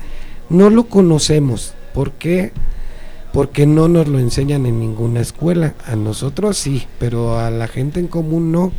No 0.49 0.69
lo 0.69 0.85
conocemos. 0.85 1.73
¿Por 1.93 2.11
qué? 2.13 2.51
Porque 3.31 3.65
no 3.65 3.87
nos 3.87 4.07
lo 4.07 4.19
enseñan 4.19 4.65
en 4.65 4.79
ninguna 4.79 5.21
escuela. 5.21 5.75
A 5.85 5.95
nosotros 5.95 6.57
sí, 6.57 6.87
pero 6.99 7.39
a 7.39 7.51
la 7.51 7.67
gente 7.67 7.99
en 7.99 8.07
común 8.07 8.51
no. 8.51 8.71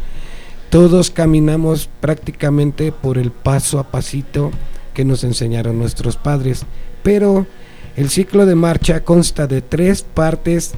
Todos 0.74 1.12
caminamos 1.12 1.88
prácticamente 2.00 2.90
por 2.90 3.16
el 3.16 3.30
paso 3.30 3.78
a 3.78 3.92
pasito 3.92 4.50
que 4.92 5.04
nos 5.04 5.22
enseñaron 5.22 5.78
nuestros 5.78 6.16
padres. 6.16 6.66
Pero 7.04 7.46
el 7.94 8.10
ciclo 8.10 8.44
de 8.44 8.56
marcha 8.56 9.04
consta 9.04 9.46
de 9.46 9.62
tres 9.62 10.02
partes 10.02 10.72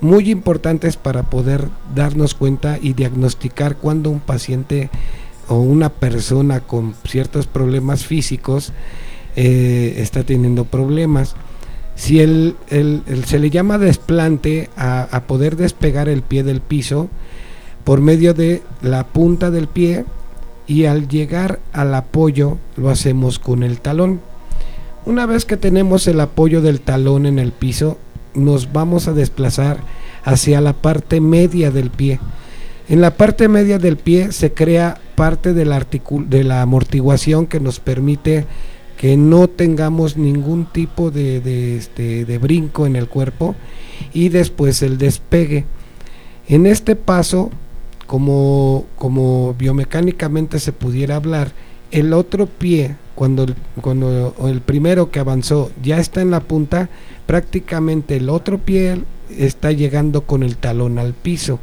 muy 0.00 0.30
importantes 0.30 0.96
para 0.96 1.24
poder 1.24 1.66
darnos 1.92 2.34
cuenta 2.34 2.78
y 2.80 2.92
diagnosticar 2.92 3.78
cuando 3.78 4.10
un 4.10 4.20
paciente 4.20 4.90
o 5.48 5.56
una 5.56 5.88
persona 5.88 6.60
con 6.60 6.94
ciertos 7.04 7.48
problemas 7.48 8.06
físicos 8.06 8.72
eh, 9.34 9.94
está 9.96 10.22
teniendo 10.22 10.66
problemas. 10.66 11.34
Si 11.96 12.20
el, 12.20 12.54
se 13.26 13.40
le 13.40 13.50
llama 13.50 13.78
desplante 13.78 14.70
a, 14.76 15.02
a 15.10 15.26
poder 15.26 15.56
despegar 15.56 16.08
el 16.08 16.22
pie 16.22 16.44
del 16.44 16.60
piso 16.60 17.10
por 17.84 18.00
medio 18.00 18.34
de 18.34 18.62
la 18.80 19.06
punta 19.06 19.50
del 19.50 19.66
pie 19.66 20.04
y 20.66 20.84
al 20.84 21.08
llegar 21.08 21.60
al 21.72 21.94
apoyo 21.94 22.58
lo 22.76 22.90
hacemos 22.90 23.38
con 23.38 23.62
el 23.62 23.80
talón. 23.80 24.20
Una 25.04 25.26
vez 25.26 25.44
que 25.44 25.56
tenemos 25.56 26.06
el 26.06 26.20
apoyo 26.20 26.60
del 26.62 26.80
talón 26.80 27.26
en 27.26 27.38
el 27.38 27.52
piso, 27.52 27.98
nos 28.34 28.72
vamos 28.72 29.08
a 29.08 29.12
desplazar 29.12 29.78
hacia 30.24 30.60
la 30.60 30.72
parte 30.72 31.20
media 31.20 31.70
del 31.70 31.90
pie. 31.90 32.20
En 32.88 33.00
la 33.00 33.16
parte 33.16 33.48
media 33.48 33.78
del 33.78 33.96
pie 33.96 34.32
se 34.32 34.52
crea 34.52 35.00
parte 35.14 35.52
de 35.54 35.64
la, 35.64 36.62
amortiguación 36.62 37.46
que 37.46 37.60
nos 37.60 37.80
permite 37.80 38.46
que 38.96 39.16
no 39.16 39.48
tengamos 39.48 40.16
ningún 40.16 40.66
tipo 40.66 41.10
de, 41.10 41.76
este, 41.76 42.24
de 42.24 42.38
brinco 42.38 42.86
en 42.86 42.94
el 42.94 43.08
cuerpo 43.08 43.56
y 44.12 44.28
después 44.28 44.82
el 44.82 44.98
despegue. 44.98 45.64
En 46.48 46.66
este 46.66 46.96
paso, 46.96 47.50
como, 48.12 48.84
como 48.96 49.54
biomecánicamente 49.54 50.58
se 50.58 50.72
pudiera 50.72 51.16
hablar, 51.16 51.52
el 51.90 52.12
otro 52.12 52.44
pie 52.44 52.96
cuando 53.14 53.44
el, 53.44 53.54
cuando 53.80 54.34
el 54.50 54.60
primero 54.60 55.10
que 55.10 55.18
avanzó 55.18 55.72
ya 55.82 55.98
está 55.98 56.20
en 56.20 56.30
la 56.30 56.40
punta, 56.40 56.90
prácticamente 57.24 58.18
el 58.18 58.28
otro 58.28 58.58
pie 58.58 59.00
está 59.30 59.72
llegando 59.72 60.26
con 60.26 60.42
el 60.42 60.58
talón 60.58 60.98
al 60.98 61.14
piso. 61.14 61.58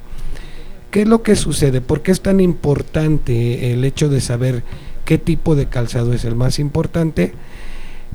¿Qué 0.90 1.04
es 1.04 1.08
lo 1.08 1.22
que 1.22 1.36
sucede? 1.36 1.82
¿Por 1.82 2.02
qué 2.02 2.12
es 2.12 2.22
tan 2.22 2.40
importante 2.40 3.72
el 3.72 3.86
hecho 3.86 4.10
de 4.10 4.20
saber 4.20 4.64
qué 5.06 5.20
tipo 5.20 5.54
de 5.54 5.68
calzado 5.68 6.14
es 6.14 6.26
el 6.26 6.34
más 6.34 6.58
importante? 6.58 7.32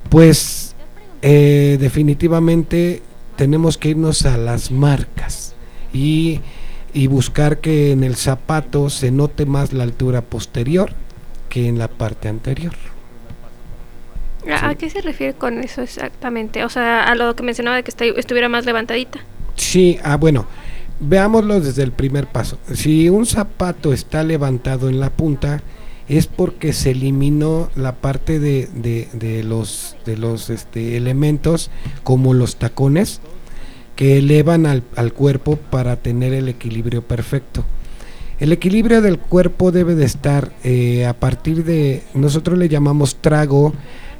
Pues 0.09 0.75
eh, 1.21 1.77
definitivamente 1.79 3.01
tenemos 3.37 3.77
que 3.77 3.91
irnos 3.91 4.25
a 4.25 4.35
las 4.35 4.71
marcas 4.71 5.55
y, 5.93 6.41
y 6.95 7.07
buscar 7.07 7.59
que 7.59 7.91
en 7.91 8.05
el 8.05 8.15
zapato 8.15 8.89
se 8.89 9.11
note 9.11 9.45
más 9.45 9.73
la 9.73 9.83
altura 9.83 10.21
posterior 10.21 10.93
que 11.49 11.67
en 11.67 11.77
la 11.77 11.89
parte 11.89 12.29
anterior. 12.29 12.73
¿A, 14.49 14.75
qué 14.75 14.89
se 14.89 15.01
refiere 15.01 15.33
con 15.33 15.59
eso 15.59 15.81
exactamente? 15.81 16.63
O 16.63 16.69
sea, 16.69 17.03
a 17.03 17.15
lo 17.15 17.35
que 17.35 17.43
mencionaba 17.43 17.75
de 17.75 17.83
que 17.83 17.91
estuviera 18.15 18.47
más 18.47 18.65
levantadita. 18.65 19.19
Sí, 19.55 19.99
ah, 20.03 20.15
bueno, 20.15 20.47
veámoslo 21.01 21.59
desde 21.59 21.83
el 21.83 21.91
primer 21.91 22.27
paso. 22.27 22.57
Si 22.73 23.09
un 23.09 23.25
zapato 23.25 23.91
está 23.91 24.23
levantado 24.23 24.87
en 24.87 25.01
la 25.01 25.09
punta, 25.09 25.61
es 26.07 26.27
porque 26.27 26.71
se 26.71 26.91
eliminó 26.91 27.69
la 27.75 27.95
parte 27.95 28.39
de, 28.39 28.69
de, 28.71 29.43
los, 29.43 29.97
de 30.05 30.15
los 30.15 30.49
este, 30.49 30.95
elementos 30.95 31.71
como 32.03 32.33
los 32.33 32.55
tacones 32.55 33.19
que 33.95 34.17
elevan 34.17 34.65
al, 34.65 34.83
al, 34.95 35.13
cuerpo 35.13 35.57
para 35.57 35.95
tener 35.95 36.33
el 36.33 36.49
equilibrio 36.49 37.01
perfecto. 37.01 37.63
El 38.37 38.51
equilibrio 38.51 39.01
del 39.01 39.17
cuerpo 39.17 39.71
debe 39.71 39.95
de 39.95 40.05
estar 40.05 40.51
eh, 40.63 41.05
a 41.05 41.13
partir 41.13 41.63
de, 41.63 42.03
nosotros 42.13 42.57
le 42.57 42.67
llamamos 42.67 43.15
trago 43.21 43.73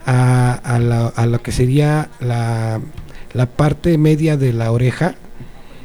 a, 0.06 1.26
lo 1.28 1.42
que 1.42 1.52
sería 1.52 2.10
la, 2.22 2.80
parte 3.58 3.98
media 3.98 4.38
de 4.38 4.54
la 4.54 4.72
oreja 4.72 5.16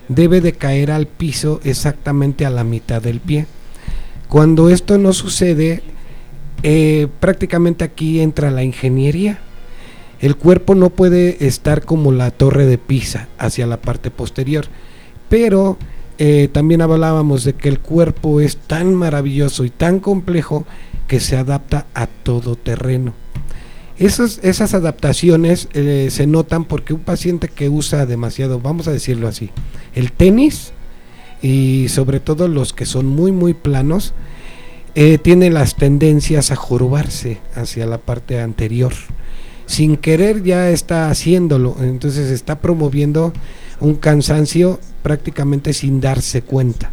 debe 0.09 0.41
de 0.41 0.53
caer 0.53 0.93
al 0.93 1.07
piso 1.07 1.61
exactamente 1.65 2.47
a 2.47 2.51
la 2.51 2.63
mitad 2.63 3.03
del 3.03 3.19
pie. 3.19 3.47
Cuando 4.29 4.71
esto 4.71 4.99
no 4.99 5.13
sucede, 5.13 5.83
eh, 6.63 7.09
prácticamente 7.19 7.85
aquí 7.85 8.21
entra 8.21 8.53
la 8.53 8.63
ingeniería. 8.63 9.41
El 10.21 10.37
cuerpo 10.37 10.75
no 10.75 10.91
puede 10.91 11.47
estar 11.47 11.85
como 11.85 12.13
la 12.13 12.31
torre 12.31 12.67
de 12.67 12.79
Pisa 12.79 13.29
hacia 13.39 13.67
la 13.67 13.81
parte 13.81 14.11
posterior, 14.11 14.67
pero 15.29 15.79
eh, 16.19 16.49
también 16.53 16.83
hablábamos 16.83 17.45
de 17.45 17.55
que 17.55 17.69
el 17.69 17.81
cuerpo 17.81 18.41
es 18.41 18.57
tan 18.57 18.95
maravilloso 18.95 19.65
y 19.65 19.71
tan 19.71 20.01
complejo 20.01 20.67
que 21.09 21.21
se 21.21 21.37
adapta 21.37 21.87
a 21.95 22.07
todo 22.07 22.57
terreno 22.57 23.15
esas 24.01 24.75
adaptaciones 24.75 25.69
eh, 25.75 26.09
se 26.11 26.27
notan 26.27 26.65
porque 26.65 26.95
un 26.95 27.01
paciente 27.01 27.49
que 27.49 27.69
usa 27.69 28.07
demasiado, 28.07 28.59
vamos 28.59 28.89
a 28.89 28.93
decirlo 28.93 29.29
así, 29.29 29.51
el 29.95 30.11
tenis 30.11 30.73
y 31.43 31.87
sobre 31.91 32.19
todo 32.19 32.49
los 32.49 32.73
que 32.73 32.87
son 32.87 33.07
muy 33.07 33.31
muy 33.31 33.53
planos, 33.53 34.15
eh, 34.95 35.19
tiene 35.19 35.51
las 35.51 35.77
tendencias 35.77 36.51
a 36.51 36.57
jorobarse 36.57 37.39
hacia 37.55 37.85
la 37.87 37.99
parte 37.99 38.41
anterior. 38.41 38.95
Sin 39.71 39.97
querer 39.99 40.43
ya 40.43 40.69
está 40.71 41.11
haciéndolo, 41.11 41.77
entonces 41.81 42.29
está 42.33 42.59
promoviendo 42.59 43.33
un 43.79 43.95
cansancio 43.95 44.81
prácticamente 45.05 45.73
sin 45.75 46.01
darse 46.01 46.43
cuenta. 46.43 46.91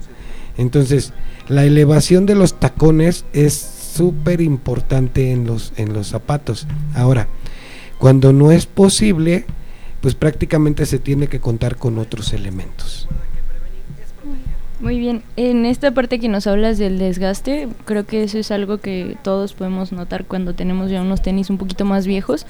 Entonces, 0.60 1.12
la 1.48 1.66
elevación 1.66 2.28
de 2.28 2.36
los 2.36 2.60
tacones 2.60 3.26
es 3.34 3.54
súper 3.56 4.42
importante 4.42 5.32
en 5.32 5.48
los, 5.48 5.74
en 5.78 5.92
los 5.92 6.10
zapatos. 6.10 6.68
Ahora, 6.94 7.28
cuando 7.98 8.32
no 8.32 8.52
es 8.52 8.68
posible, 8.68 9.46
pues 10.00 10.14
prácticamente 10.14 10.86
se 10.86 11.00
tiene 11.00 11.26
que 11.26 11.40
contar 11.40 11.78
con 11.78 11.98
otros 11.98 12.32
elementos. 12.32 13.10
Muy 14.80 15.00
bien, 15.00 15.24
en 15.38 15.66
esta 15.66 15.92
parte 15.92 16.20
que 16.20 16.30
nos 16.30 16.46
hablas 16.46 16.78
del 16.78 17.00
desgaste, 17.00 17.68
creo 17.86 18.06
que 18.06 18.24
eso 18.24 18.38
es 18.38 18.52
algo 18.52 18.78
que 18.78 19.18
todos 19.24 19.54
podemos 19.54 19.92
notar 19.92 20.26
cuando 20.26 20.54
tenemos 20.54 20.92
ya 20.92 21.02
unos 21.02 21.24
tenis 21.24 21.50
un 21.50 21.58
poquito 21.58 21.84
más 21.84 22.06
viejos, 22.06 22.46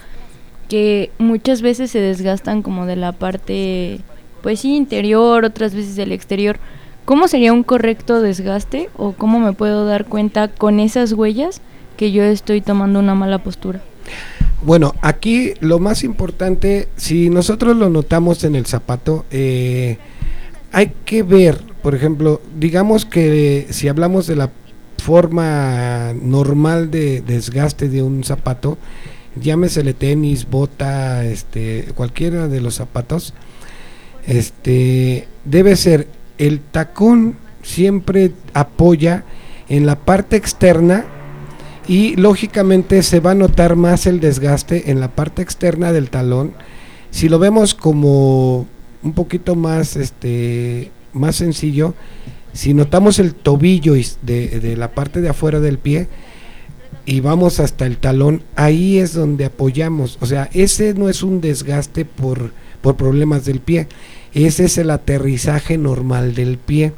que 0.67 1.09
muchas 1.19 1.61
veces 1.61 1.89
se 1.91 1.99
desgastan 1.99 2.61
como 2.61 2.85
de 2.85 2.97
la 2.97 3.13
parte, 3.13 4.01
pues 4.41 4.59
sí, 4.59 4.75
interior, 4.75 5.45
otras 5.45 5.73
veces 5.73 5.95
del 5.95 6.11
exterior. 6.11 6.59
¿Cómo 7.05 7.29
sería 7.29 7.53
un 7.53 7.63
correcto 7.63 8.21
desgaste 8.21 8.89
o 8.97 9.13
cómo 9.13 9.39
me 9.39 9.53
puedo 9.53 9.85
dar 9.85 10.03
cuenta 10.05 10.49
con 10.49 10.81
esas 10.81 11.13
huellas 11.13 11.61
que 11.95 12.11
yo 12.11 12.23
estoy 12.23 12.59
tomando 12.59 12.99
una 12.99 13.15
mala 13.15 13.37
postura? 13.37 13.81
Bueno, 14.61 14.93
aquí 15.01 15.53
lo 15.61 15.79
más 15.79 16.03
importante, 16.03 16.89
si 16.97 17.29
nosotros 17.29 17.77
lo 17.77 17.89
notamos 17.89 18.43
en 18.43 18.55
el 18.55 18.65
zapato, 18.65 19.23
eh, 19.31 19.97
hay 20.73 20.91
que 21.05 21.23
ver, 21.23 21.61
por 21.81 21.95
ejemplo, 21.95 22.41
digamos 22.59 23.05
que 23.05 23.67
si 23.69 23.87
hablamos 23.87 24.27
de 24.27 24.35
la 24.35 24.51
forma 25.03 26.13
normal 26.13 26.91
de 26.91 27.21
desgaste 27.21 27.89
de 27.89 28.01
un 28.03 28.23
zapato, 28.23 28.77
llámesele 29.41 29.93
tenis, 29.93 30.49
bota, 30.49 31.23
este, 31.25 31.89
cualquiera 31.95 32.47
de 32.47 32.61
los 32.61 32.75
zapatos, 32.75 33.33
este, 34.25 35.27
debe 35.45 35.75
ser 35.75 36.07
el 36.37 36.59
tacón 36.59 37.35
siempre 37.63 38.31
apoya 38.53 39.23
en 39.69 39.85
la 39.85 39.97
parte 39.99 40.35
externa 40.35 41.05
y 41.87 42.15
lógicamente 42.15 43.01
se 43.03 43.19
va 43.19 43.31
a 43.31 43.35
notar 43.35 43.75
más 43.75 44.05
el 44.07 44.19
desgaste 44.19 44.91
en 44.91 44.99
la 44.99 45.09
parte 45.09 45.41
externa 45.41 45.91
del 45.93 46.09
talón. 46.09 46.53
Si 47.11 47.29
lo 47.29 47.39
vemos 47.39 47.73
como 47.73 48.67
un 49.03 49.13
poquito 49.13 49.55
más, 49.55 49.95
este, 49.95 50.91
más 51.17 51.35
sencillo, 51.35 51.93
si 52.53 52.73
notamos 52.73 53.19
el 53.19 53.35
tobillo 53.35 53.93
de, 53.93 54.59
de 54.59 54.77
la 54.77 54.91
parte 54.91 55.21
de 55.21 55.29
afuera 55.29 55.59
del 55.59 55.77
pie, 55.77 56.07
y 57.07 57.21
vamos 57.21 57.61
hasta 57.61 57.85
el 57.85 57.97
talón, 57.97 58.43
ahí 58.55 58.97
es 58.99 59.13
donde 59.13 59.45
apoyamos. 59.45 60.17
O 60.19 60.25
sea, 60.25 60.49
ese 60.53 60.93
no 60.93 61.07
es 61.07 61.23
un 61.23 61.39
desgaste 61.39 62.03
por, 62.03 62.51
por 62.81 62.97
problemas 62.97 63.45
del 63.45 63.61
pie, 63.61 63.87
ese 64.33 64.65
es 64.65 64.77
el 64.77 64.91
aterrizaje 64.91 65.77
normal 65.77 66.35
del 66.35 66.57
pie. 66.57 66.91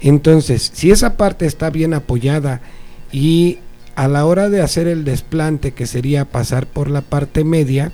Entonces, 0.00 0.70
si 0.72 0.92
esa 0.92 1.16
parte 1.16 1.46
está 1.46 1.68
bien 1.68 1.94
apoyada 1.94 2.60
y 3.10 3.58
a 3.96 4.06
la 4.06 4.24
hora 4.24 4.48
de 4.48 4.62
hacer 4.62 4.86
el 4.86 5.04
desplante, 5.04 5.72
que 5.72 5.86
sería 5.86 6.26
pasar 6.26 6.66
por 6.66 6.88
la 6.88 7.00
parte 7.00 7.42
media, 7.42 7.90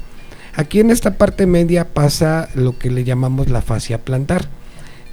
aquí 0.54 0.80
en 0.80 0.90
esta 0.90 1.16
parte 1.16 1.46
media 1.46 1.88
pasa 1.94 2.50
lo 2.54 2.78
que 2.78 2.90
le 2.90 3.02
llamamos 3.02 3.48
la 3.48 3.62
fascia 3.62 4.04
plantar, 4.04 4.50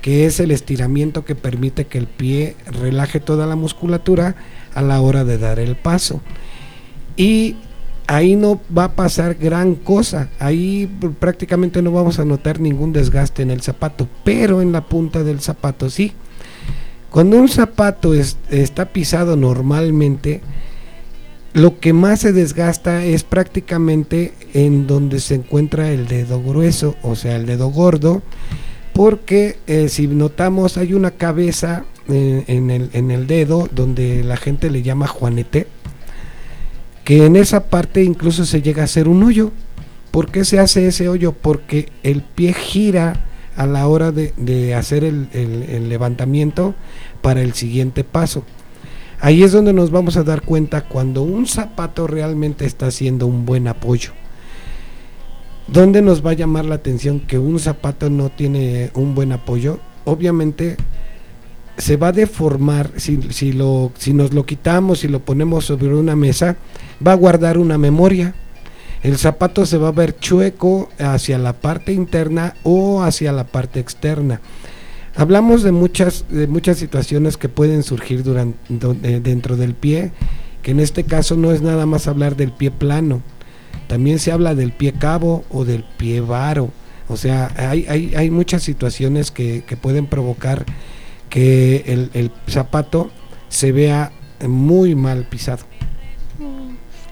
que 0.03 0.25
es 0.25 0.41
el 0.41 0.51
estiramiento 0.51 1.23
que 1.23 1.33
permite 1.33 1.87
que 1.87 1.97
el 1.97 2.07
pie 2.07 2.57
relaje 2.65 3.21
toda 3.21 3.47
la 3.47 3.55
musculatura 3.55 4.35
a 4.75 4.81
la 4.81 4.99
hora 4.99 5.23
de 5.23 5.37
dar 5.37 5.59
el 5.59 5.77
paso. 5.77 6.19
Y 7.15 7.55
ahí 8.05 8.35
no 8.35 8.59
va 8.77 8.83
a 8.83 8.95
pasar 8.95 9.35
gran 9.35 9.75
cosa, 9.75 10.29
ahí 10.39 10.91
prácticamente 11.19 11.81
no 11.81 11.93
vamos 11.93 12.19
a 12.19 12.25
notar 12.25 12.59
ningún 12.59 12.91
desgaste 12.91 13.43
en 13.43 13.51
el 13.51 13.61
zapato, 13.61 14.09
pero 14.25 14.61
en 14.61 14.73
la 14.73 14.81
punta 14.81 15.23
del 15.23 15.39
zapato 15.39 15.89
sí. 15.89 16.11
Cuando 17.09 17.37
un 17.37 17.47
zapato 17.47 18.13
está 18.13 18.91
pisado 18.91 19.37
normalmente, 19.37 20.41
lo 21.53 21.79
que 21.79 21.93
más 21.93 22.19
se 22.19 22.33
desgasta 22.33 23.05
es 23.05 23.23
prácticamente 23.23 24.33
en 24.53 24.85
donde 24.85 25.21
se 25.21 25.35
encuentra 25.35 25.91
el 25.91 26.09
dedo 26.09 26.43
grueso, 26.43 26.97
o 27.03 27.15
sea, 27.15 27.37
el 27.37 27.45
dedo 27.45 27.69
gordo, 27.69 28.21
porque 28.93 29.57
eh, 29.67 29.89
si 29.89 30.07
notamos 30.07 30.77
hay 30.77 30.93
una 30.93 31.11
cabeza 31.11 31.85
eh, 32.07 32.43
en, 32.47 33.11
el, 33.11 33.27
dedo 33.27 33.67
donde 33.71 34.23
la 34.23 34.37
gente 34.37 34.69
le 34.69 34.83
llama 34.83 35.07
juanete, 35.07 35.67
que 37.03 37.25
en 37.25 37.35
esa 37.35 37.65
parte 37.65 38.03
incluso 38.03 38.45
se 38.45 38.61
llega 38.61 38.83
a 38.83 38.85
hacer 38.85 39.07
un 39.07 39.23
hoyo. 39.23 39.51
¿Por 40.11 40.29
qué 40.29 40.45
se 40.45 40.59
hace 40.59 40.87
ese 40.87 41.09
hoyo? 41.09 41.31
Porque 41.33 41.89
el 42.03 42.21
pie 42.21 42.53
gira 42.53 43.25
a 43.55 43.65
la 43.65 43.87
hora 43.87 44.11
de, 44.11 44.75
hacer 44.75 45.03
el, 45.03 45.27
el, 45.33 45.89
levantamiento 45.89 46.75
para 47.21 47.41
el 47.41 47.53
siguiente 47.53 48.03
paso. 48.03 48.43
Ahí 49.19 49.43
es 49.43 49.51
donde 49.53 49.73
nos 49.73 49.89
vamos 49.89 50.17
a 50.17 50.23
dar 50.23 50.41
cuenta 50.41 50.81
cuando 50.81 51.23
un 51.23 51.47
zapato 51.47 52.05
realmente 52.05 52.65
está 52.65 52.87
haciendo 52.87 53.25
un 53.25 53.45
buen 53.45 53.67
apoyo. 53.67 54.11
¿Dónde 55.67 56.01
nos 56.01 56.25
va 56.25 56.31
a 56.31 56.35
llamar 56.35 56.65
la 56.65 56.75
atención 56.75 57.19
que 57.19 57.39
un 57.39 57.59
zapato 57.59 58.09
no 58.09 58.29
tiene 58.29 58.91
un 58.95 59.15
buen 59.15 59.31
apoyo? 59.31 59.79
Obviamente 60.05 60.77
se 61.77 61.97
va 61.97 62.09
a 62.09 62.11
deformar 62.11 62.91
si, 62.97 63.19
si, 63.31 63.53
lo, 63.53 63.91
si 63.97 64.13
nos 64.13 64.33
lo 64.33 64.45
quitamos 64.45 65.03
y 65.03 65.07
lo 65.07 65.19
ponemos 65.19 65.65
sobre 65.65 65.93
una 65.93 66.15
mesa, 66.15 66.57
va 67.05 67.13
a 67.13 67.15
guardar 67.15 67.57
una 67.57 67.77
memoria. 67.77 68.35
El 69.01 69.17
zapato 69.17 69.65
se 69.65 69.77
va 69.77 69.89
a 69.89 69.91
ver 69.91 70.17
chueco 70.17 70.89
hacia 70.99 71.37
la 71.37 71.53
parte 71.53 71.93
interna 71.93 72.55
o 72.63 73.01
hacia 73.01 73.31
la 73.31 73.45
parte 73.45 73.79
externa. 73.79 74.39
Hablamos 75.15 75.61
de 75.63 75.71
muchas, 75.71 76.25
de 76.29 76.47
muchas 76.47 76.77
situaciones 76.77 77.37
que 77.37 77.49
pueden 77.49 77.83
surgir 77.83 78.23
durante, 78.23 78.57
dentro 79.19 79.57
del 79.57 79.75
pie, 79.75 80.11
que 80.61 80.71
en 80.71 80.79
este 80.79 81.03
caso 81.03 81.35
no 81.35 81.51
es 81.51 81.61
nada 81.61 81.85
más 81.85 82.07
hablar 82.07 82.35
del 82.35 82.51
pie 82.51 82.71
plano, 82.71 83.21
también 83.93 84.17
se 84.17 84.31
habla 84.31 84.55
del 84.55 84.71
pie 84.71 84.91
cabo 84.93 85.45
o 85.51 85.65
del 85.65 85.83
pie 85.83 86.19
varo. 86.19 86.71
O 87.09 87.15
sea, 87.15 87.51
hay, 87.55 87.85
hay, 87.87 88.15
hay 88.15 88.31
muchas 88.31 88.63
situaciones 88.63 89.29
que, 89.29 89.63
que 89.67 89.77
pueden 89.77 90.07
provocar 90.07 90.65
que 91.29 91.83
el, 91.85 92.31
zapato 92.47 93.11
se 93.49 93.71
vea 93.71 94.11
muy 94.47 94.95
mal 94.95 95.25
pisado. 95.25 95.65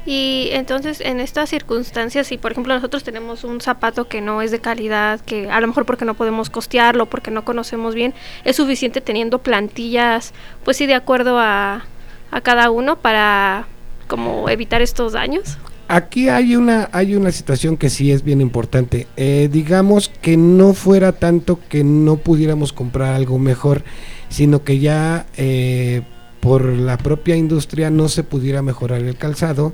Y 0.08 0.50
entonces 0.54 1.02
en 1.02 1.20
estas 1.20 1.52
circunstancias, 1.52 2.26
si 2.26 2.40
por 2.40 2.54
ejemplo 2.54 2.74
nosotros 2.74 3.04
tenemos 3.04 3.44
un 3.44 3.62
zapato 3.62 4.08
que 4.08 4.20
no 4.20 4.42
es 4.42 4.50
de 4.50 4.58
calidad, 4.58 5.20
que 5.22 5.52
a 5.52 5.62
lo 5.62 5.68
mejor 5.68 5.86
porque 5.86 6.04
no 6.04 6.16
podemos 6.16 6.50
costearlo, 6.50 7.06
porque 7.06 7.30
no 7.30 7.46
conocemos 7.46 7.94
bien, 7.94 8.16
es 8.44 8.56
suficiente 8.56 9.02
teniendo 9.02 9.38
plantillas, 9.38 10.34
pues 10.66 10.78
sí, 10.78 10.88
de 10.88 10.96
acuerdo 10.96 11.38
a, 11.38 11.86
a 12.32 12.42
cada 12.42 12.72
uno 12.72 12.96
para 12.96 13.68
como 14.08 14.50
evitar 14.50 14.82
estos 14.82 15.14
daños. 15.14 15.60
Aquí 15.94 16.30
hay 16.30 16.56
una, 16.56 16.88
hay 16.94 17.18
una 17.18 17.34
situación 17.34 17.76
que 17.76 17.90
sí 17.90 18.14
es 18.14 18.24
bien 18.24 18.40
importante. 18.40 19.08
Eh, 19.18 19.50
digamos 19.52 20.08
que 20.08 20.38
no 20.38 20.74
fuera 20.74 21.12
tanto 21.12 21.60
que 21.68 21.84
no 21.84 22.16
pudiéramos 22.16 22.72
comprar 22.72 23.14
algo 23.14 23.38
mejor, 23.38 23.84
sino 24.30 24.64
que 24.64 24.80
ya 24.80 25.26
eh, 25.36 26.04
por 26.40 26.64
la 26.64 26.98
propia 26.98 27.36
industria 27.36 27.90
no 27.90 28.08
se 28.08 28.24
pudiera 28.24 28.62
mejorar 28.62 29.02
el 29.02 29.18
calzado. 29.18 29.74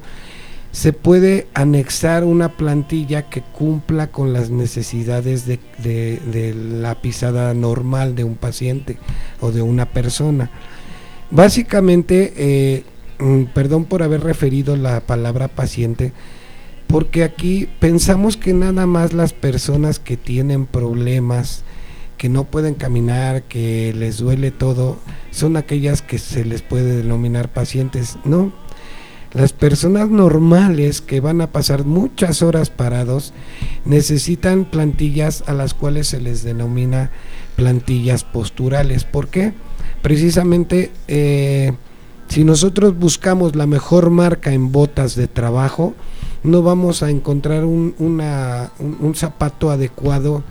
Se 0.71 0.91
puede 0.91 1.49
anexar 1.53 2.23
una 2.23 2.49
plantilla 2.57 3.29
que 3.29 3.43
cumpla 3.43 4.07
con 4.07 4.33
las 4.33 4.49
necesidades 4.49 5.45
de, 5.45 6.55
la 6.81 6.99
pisada 6.99 7.53
normal 7.53 8.15
de 8.15 8.23
un 8.23 8.37
paciente 8.37 8.97
o 9.39 9.51
de 9.51 9.61
una 9.61 9.85
persona. 9.85 10.49
Básicamente, 11.29 12.33
eh, 12.37 12.83
perdón 13.53 13.85
por 13.85 14.03
haber 14.03 14.21
referido 14.21 14.75
la 14.75 15.01
palabra 15.01 15.47
paciente, 15.47 16.13
porque 16.87 17.23
aquí 17.23 17.67
pensamos 17.79 18.37
que 18.37 18.53
nada 18.53 18.85
más 18.85 19.13
las 19.13 19.33
personas 19.33 19.99
que 19.99 20.17
tienen 20.17 20.65
problemas, 20.65 21.63
que 22.17 22.29
no 22.29 22.45
pueden 22.45 22.75
caminar, 22.75 23.43
que 23.43 23.93
les 23.93 24.17
duele 24.17 24.51
todo, 24.51 24.97
son 25.31 25.57
aquellas 25.57 26.01
que 26.01 26.17
se 26.17 26.45
les 26.45 26.61
puede 26.61 26.95
denominar 26.95 27.51
pacientes. 27.51 28.17
No, 28.23 28.53
las 29.33 29.53
personas 29.53 30.09
normales 30.09 31.01
que 31.01 31.19
van 31.19 31.41
a 31.41 31.51
pasar 31.51 31.85
muchas 31.85 32.41
horas 32.41 32.69
parados 32.69 33.33
necesitan 33.85 34.65
plantillas 34.65 35.43
a 35.47 35.53
las 35.53 35.73
cuales 35.73 36.07
se 36.07 36.21
les 36.21 36.43
denomina 36.43 37.11
plantillas 37.55 38.23
posturales. 38.23 39.03
¿Por 39.03 39.27
qué? 39.27 39.53
Precisamente 40.01 40.91
eh, 41.07 41.73
si 42.27 42.43
nosotros 42.43 42.97
buscamos 42.97 43.55
la 43.55 43.65
mejor 43.65 44.09
marca 44.09 44.53
en 44.53 44.71
botas 44.71 45.15
de 45.15 45.27
trabajo, 45.27 45.95
no 46.43 46.61
vamos 46.61 47.03
a 47.03 47.09
encontrar 47.09 47.65
un, 47.65 48.23
zapato 49.15 49.71
adecuado 49.71 50.43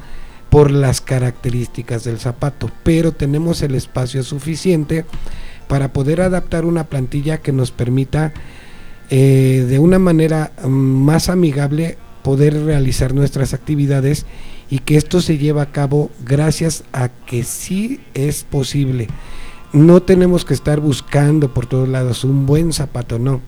por 0.50 0.70
las 0.70 1.00
características 1.00 2.04
del 2.04 2.18
zapato, 2.18 2.70
pero 2.82 3.12
tenemos 3.12 3.62
el 3.62 3.74
espacio 3.74 4.22
suficiente 4.22 5.04
para 5.68 5.92
poder 5.92 6.20
adaptar 6.20 6.64
una 6.64 6.84
plantilla 6.84 7.38
que 7.38 7.52
nos 7.52 7.72
permita 7.72 8.32
eh, 9.10 9.66
de 9.68 9.78
una 9.78 9.98
manera 9.98 10.52
mm, 10.62 10.68
más 10.68 11.28
amigable 11.28 11.98
poder 12.22 12.64
realizar 12.64 13.14
nuestras 13.14 13.54
actividades 13.54 14.26
y 14.70 14.80
que 14.80 14.96
esto 14.96 15.20
se 15.20 15.38
lleve 15.38 15.60
a 15.60 15.72
cabo 15.72 16.10
gracias 16.24 16.84
a 16.92 17.08
que 17.08 17.44
sí 17.44 18.00
es 18.14 18.44
posible 18.44 19.08
no 19.72 20.02
tenemos 20.02 20.44
que 20.44 20.54
estar 20.54 20.80
buscando 20.80 21.52
por 21.52 21.66
todos 21.66 21.88
lados 21.88 22.24
un 22.24 22.46
buen 22.46 22.72
zapato, 22.72 23.18
no. 23.18 23.40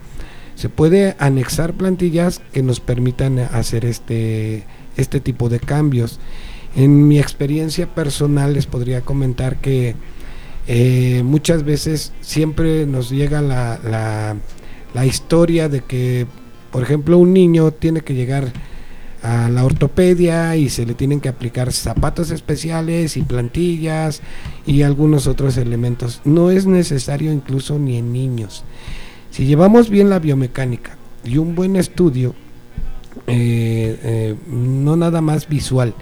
Se 0.54 0.68
puede 0.68 1.14
anexar 1.18 1.74
plantillas 1.74 2.40
que 2.52 2.62
nos 2.62 2.80
permitan 2.80 3.38
hacer 3.38 3.84
este, 3.84 4.64
este 4.96 5.20
tipo 5.20 5.48
de 5.48 5.60
cambios. 5.60 6.18
En 6.74 7.06
mi 7.06 7.18
experiencia 7.18 7.94
personal 7.94 8.54
les 8.54 8.66
podría 8.66 9.02
comentar 9.02 9.60
que 9.60 9.94
eh, 10.66 11.22
muchas 11.24 11.64
veces 11.64 12.12
siempre 12.20 12.86
nos 12.86 13.08
llega 13.10 13.40
la, 13.40 13.78
la, 13.82 14.36
la 14.94 15.06
historia 15.06 15.68
de 15.68 15.82
que, 15.82 16.26
por 16.72 16.82
ejemplo, 16.82 17.18
un 17.18 17.32
niño 17.32 17.70
tiene 17.70 18.00
que 18.00 18.14
llegar 18.14 18.52
a 19.28 19.50
la 19.50 19.62
ortopedia 19.62 20.56
y 20.56 20.70
se 20.70 20.86
le 20.86 20.94
tienen 20.94 21.20
que 21.20 21.28
aplicar 21.28 21.70
zapatos 21.70 22.30
especiales 22.30 23.18
y 23.18 23.22
plantillas 23.22 24.22
y 24.66 24.82
algunos 24.82 25.26
otros 25.26 25.58
elementos. 25.58 26.22
No 26.24 26.50
es 26.50 26.64
necesario 26.64 27.30
incluso 27.30 27.78
ni 27.78 27.98
en 27.98 28.10
niños. 28.10 28.64
Si 29.30 29.44
llevamos 29.44 29.90
bien 29.90 30.08
la 30.08 30.18
biomecánica 30.18 30.96
y 31.24 31.36
un 31.36 31.54
buen 31.54 31.76
estudio, 31.76 32.34
eh, 33.26 33.98
eh, 34.02 34.36
no 34.46 34.96
nada 34.96 35.20
más 35.20 35.46
visual, 35.46 35.92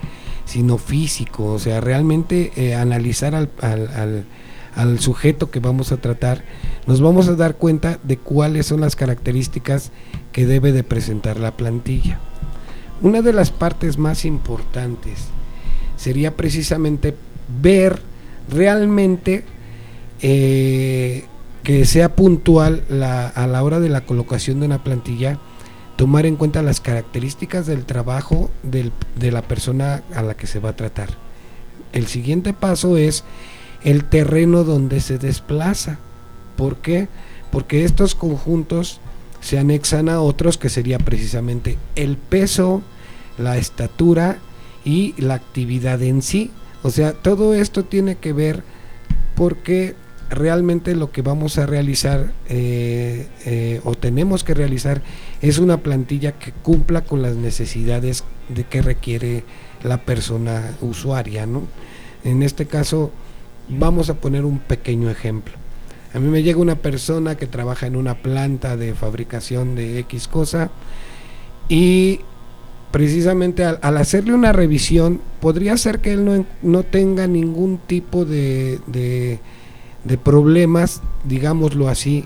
sino 0.44 0.78
físico, 0.78 1.46
o 1.46 1.58
sea, 1.58 1.80
realmente 1.80 2.52
eh, 2.54 2.76
analizar 2.76 3.34
al, 3.34 3.50
al, 3.60 4.24
al 4.76 5.00
sujeto 5.00 5.50
que 5.50 5.58
vamos 5.58 5.90
a 5.90 5.96
tratar, 5.96 6.44
nos 6.86 7.00
vamos 7.00 7.26
a 7.26 7.34
dar 7.34 7.56
cuenta 7.56 7.98
de 8.04 8.18
cuáles 8.18 8.66
son 8.66 8.82
las 8.82 8.94
características 8.94 9.90
que 10.30 10.46
debe 10.46 10.70
de 10.70 10.84
presentar 10.84 11.40
la 11.40 11.56
plantilla. 11.56 12.20
Una 13.02 13.22
de 13.22 13.32
las 13.32 13.50
partes 13.50 13.98
más 13.98 14.24
importantes 14.24 15.26
sería 15.96 16.36
precisamente 16.36 17.14
ver 17.62 18.00
realmente 18.48 19.44
eh, 20.22 21.24
que 21.62 21.84
sea 21.84 22.14
puntual 22.14 22.82
a 23.34 23.46
la 23.46 23.62
hora 23.62 23.80
de 23.80 23.88
la 23.88 24.02
colocación 24.02 24.60
de 24.60 24.66
una 24.66 24.84
plantilla, 24.84 25.38
tomar 25.96 26.26
en 26.26 26.36
cuenta 26.36 26.62
las 26.62 26.80
características 26.80 27.66
del 27.66 27.84
trabajo 27.84 28.50
de 28.62 29.32
la 29.32 29.42
persona 29.42 30.02
a 30.14 30.22
la 30.22 30.34
que 30.34 30.46
se 30.46 30.60
va 30.60 30.70
a 30.70 30.76
tratar. 30.76 31.10
El 31.92 32.06
siguiente 32.06 32.52
paso 32.52 32.96
es 32.96 33.24
el 33.82 34.04
terreno 34.04 34.64
donde 34.64 35.00
se 35.00 35.18
desplaza. 35.18 35.98
¿Por 36.56 36.76
qué? 36.76 37.08
Porque 37.50 37.84
estos 37.84 38.14
conjuntos 38.14 39.00
se 39.40 39.58
anexan 39.58 40.08
a 40.08 40.20
otros 40.20 40.58
que 40.58 40.68
sería 40.68 40.98
precisamente 40.98 41.78
el 41.94 42.16
peso, 42.16 42.82
la 43.38 43.56
estatura 43.56 44.38
y 44.84 45.14
la 45.18 45.34
actividad 45.34 46.02
en 46.02 46.22
sí. 46.22 46.50
O 46.82 46.90
sea, 46.90 47.12
todo 47.12 47.54
esto 47.54 47.84
tiene 47.84 48.16
que 48.16 48.32
ver 48.32 48.62
porque 49.34 49.94
realmente 50.30 50.94
lo 50.94 51.12
que 51.12 51.22
vamos 51.22 51.58
a 51.58 51.66
realizar 51.66 52.32
eh, 52.48 53.28
eh, 53.44 53.80
o 53.84 53.94
tenemos 53.94 54.44
que 54.44 54.54
realizar 54.54 55.02
es 55.40 55.58
una 55.58 55.78
plantilla 55.78 56.32
que 56.32 56.52
cumpla 56.52 57.02
con 57.02 57.22
las 57.22 57.36
necesidades 57.36 58.24
de 58.48 58.64
que 58.64 58.82
requiere 58.82 59.44
la 59.82 59.98
persona 59.98 60.76
usuaria. 60.80 61.46
¿no? 61.46 61.62
En 62.24 62.42
este 62.42 62.66
caso, 62.66 63.12
vamos 63.68 64.10
a 64.10 64.14
poner 64.14 64.44
un 64.44 64.58
pequeño 64.58 65.10
ejemplo. 65.10 65.54
A 66.16 66.18
mí 66.18 66.28
me 66.28 66.42
llega 66.42 66.58
una 66.60 66.76
persona 66.76 67.34
que 67.34 67.46
trabaja 67.46 67.86
en 67.86 67.94
una 67.94 68.22
planta 68.22 68.78
de 68.78 68.94
fabricación 68.94 69.74
de 69.74 69.98
X 69.98 70.28
cosa 70.28 70.70
y 71.68 72.20
precisamente 72.90 73.66
al, 73.66 73.96
hacerle 73.98 74.32
una 74.32 74.54
revisión 74.54 75.20
podría 75.40 75.76
ser 75.76 75.98
que 75.98 76.14
él 76.14 76.24
no, 76.24 76.46
no 76.62 76.84
tenga 76.84 77.26
ningún 77.26 77.76
tipo 77.76 78.24
de, 78.24 78.80
de, 78.86 79.40
de, 80.04 80.16
problemas, 80.16 81.02
digámoslo 81.24 81.86
así, 81.86 82.24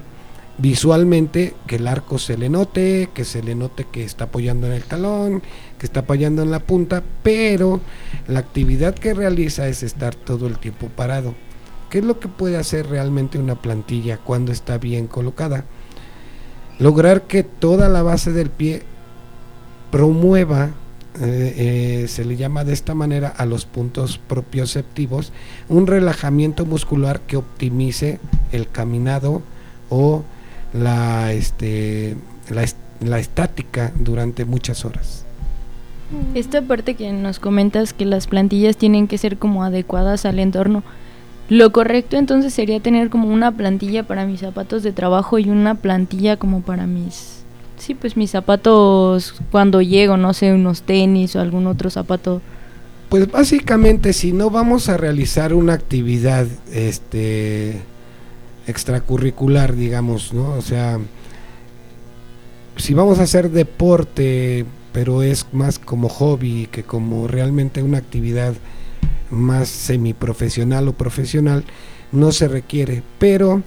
visualmente, 0.58 1.54
que 1.66 1.76
el 1.76 1.88
arco 1.88 2.20
se 2.20 2.38
le 2.38 2.48
note, 2.48 3.08
que 3.12 3.24
se 3.24 3.42
le 3.42 3.56
note 3.56 3.88
que 3.90 4.04
está 4.04 4.26
apoyando 4.26 4.68
en 4.68 4.74
el 4.74 4.84
talón, 4.84 5.42
que 5.80 5.86
está 5.86 6.00
apoyando 6.00 6.42
en 6.42 6.52
la 6.52 6.60
punta, 6.60 7.02
pero 7.24 7.80
la 8.28 8.38
actividad 8.38 8.94
que 8.94 9.14
realiza 9.14 9.66
es 9.66 9.82
estar 9.82 10.14
todo 10.14 10.46
el 10.46 10.60
tiempo 10.60 10.86
parado. 10.94 11.34
¿Qué 11.90 11.98
es 11.98 12.04
lo 12.04 12.20
que 12.20 12.28
puede 12.28 12.56
hacer 12.56 12.88
realmente 12.88 13.38
una 13.38 13.56
plantilla 13.56 14.16
cuando 14.18 14.52
está 14.52 14.78
bien 14.78 15.08
colocada? 15.08 15.64
Lograr 16.78 17.22
que 17.22 17.42
toda 17.42 17.88
la 17.88 18.02
base 18.02 18.32
del 18.32 18.48
pie 18.48 18.84
promueva, 19.90 20.70
eh, 21.20 22.02
eh, 22.04 22.08
se 22.08 22.24
le 22.24 22.36
llama 22.36 22.62
de 22.62 22.72
esta 22.72 22.94
manera 22.94 23.28
a 23.28 23.44
los 23.44 23.66
puntos 23.66 24.18
propioceptivos, 24.18 25.32
un 25.68 25.88
relajamiento 25.88 26.64
muscular 26.64 27.20
que 27.22 27.36
optimice 27.36 28.20
el 28.52 28.68
caminado 28.68 29.42
o 29.88 30.22
la, 30.72 31.32
este, 31.32 32.16
la, 32.48 32.64
la 33.00 33.18
estática 33.18 33.92
durante 33.98 34.44
muchas 34.44 34.84
horas. 34.84 35.24
Esta 36.34 36.62
parte 36.62 36.94
que 36.94 37.12
nos 37.12 37.40
comentas 37.40 37.92
que 37.92 38.04
las 38.04 38.28
plantillas 38.28 38.76
tienen 38.76 39.08
que 39.08 39.18
ser 39.18 39.38
como 39.38 39.64
adecuadas 39.64 40.24
al 40.24 40.38
entorno, 40.38 40.84
lo 41.50 41.70
correcto 41.70 42.16
entonces 42.16 42.54
sería 42.54 42.80
tener 42.80 43.10
como 43.10 43.28
una 43.28 43.52
plantilla 43.52 44.04
para 44.04 44.24
mis 44.24 44.40
zapatos 44.40 44.82
de 44.82 44.92
trabajo 44.92 45.38
y 45.38 45.50
una 45.50 45.74
plantilla 45.74 46.38
como 46.38 46.62
para 46.62 46.86
mis 46.86 47.40
sí, 47.80 47.94
pues 47.94 48.16
mis 48.16 48.30
zapatos 48.30 49.34
cuando 49.50 49.82
llego, 49.82 50.16
no 50.16 50.32
sé, 50.34 50.52
unos 50.52 50.82
tenis 50.82 51.34
o 51.34 51.40
algún 51.40 51.66
otro 51.66 51.90
zapato. 51.90 52.40
Pues 53.08 53.30
básicamente 53.30 54.12
si 54.12 54.32
no 54.32 54.50
vamos 54.50 54.88
a 54.88 54.96
realizar 54.96 55.52
una 55.52 55.72
actividad 55.72 56.46
este 56.72 57.80
extracurricular, 58.66 59.74
digamos, 59.74 60.32
¿no? 60.32 60.52
O 60.52 60.62
sea, 60.62 61.00
si 62.76 62.94
vamos 62.94 63.18
a 63.18 63.24
hacer 63.24 63.50
deporte, 63.50 64.64
pero 64.92 65.22
es 65.22 65.46
más 65.52 65.80
como 65.80 66.08
hobby 66.08 66.68
que 66.70 66.84
como 66.84 67.26
realmente 67.26 67.82
una 67.82 67.98
actividad 67.98 68.54
más 69.30 69.68
semiprofesional 69.68 70.88
o 70.88 70.92
profesional, 70.92 71.64
no 72.12 72.32
se 72.32 72.48
requiere, 72.48 73.02
pero 73.18 73.62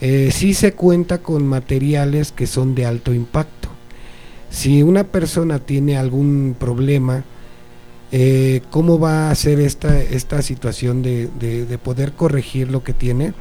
eh, 0.00 0.30
sí 0.32 0.54
se 0.54 0.72
cuenta 0.72 1.18
con 1.18 1.46
materiales 1.46 2.32
que 2.32 2.46
son 2.46 2.74
de 2.74 2.86
alto 2.86 3.12
impacto. 3.12 3.68
Si 4.50 4.82
una 4.82 5.04
persona 5.04 5.58
tiene 5.58 5.96
algún 5.96 6.56
problema, 6.58 7.24
eh, 8.10 8.62
¿cómo 8.70 8.98
va 8.98 9.30
a 9.30 9.34
ser 9.34 9.60
esta, 9.60 10.00
esta 10.00 10.40
situación 10.40 11.02
de, 11.02 11.28
de, 11.38 11.78
poder 11.78 12.12
corregir 12.12 12.70
lo 12.70 12.82
que 12.82 12.94
tiene? 12.94 13.34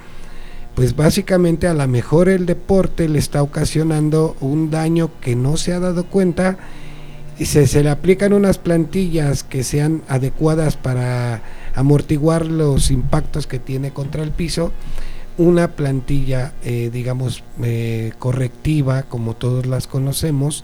Pues 0.75 0.95
básicamente 0.95 1.67
a 1.67 1.73
lo 1.73 1.88
mejor 1.88 2.27
el 2.27 2.45
deporte 2.45 3.07
le 3.07 3.19
está 3.19 3.41
ocasionando 3.41 4.36
un 4.41 4.69
daño 4.69 5.10
que 5.21 5.36
no 5.36 5.57
se 5.57 5.73
ha 5.73 5.79
dado 5.79 6.05
cuenta 6.05 6.57
y 7.39 7.45
se, 7.45 7.67
se 7.67 7.84
le 7.84 7.89
aplican 7.89 8.34
unas 8.34 8.58
plantillas 8.58 9.43
que 9.43 9.63
sean 9.63 10.02
adecuadas 10.08 10.78
para 10.78 11.41
amortiguar 11.76 12.45
los 12.45 12.91
impactos 12.91 13.47
que 13.47 13.60
tiene 13.60 13.91
contra 13.91 14.23
el 14.23 14.32
piso 14.32 14.71
una 15.38 15.76
plantilla, 15.76 16.54
eh, 16.63 16.89
digamos, 16.91 17.43
eh, 17.62 18.12
correctiva, 18.17 19.04
como 19.04 19.36
todos 19.36 19.65
las 19.67 19.88
conocemos, 19.88 20.63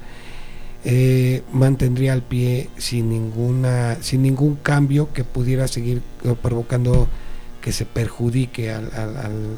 eh, 0.84 1.44
mantendría 1.54 2.14
el 2.14 2.24
pie 2.24 2.70
sin 2.78 3.10
ninguna, 3.10 3.98
sin 4.02 4.24
ningún 4.24 4.56
cambio 4.56 5.14
que 5.14 5.24
pudiera 5.24 5.68
seguir 5.68 6.02
provocando 6.42 7.08
que 7.62 7.72
se 7.72 7.86
perjudique 7.86 8.72
a, 8.72 8.80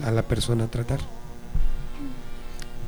a 0.04 0.12
la 0.12 0.22
persona 0.24 0.66
a 0.66 0.68
tratar. 0.68 1.00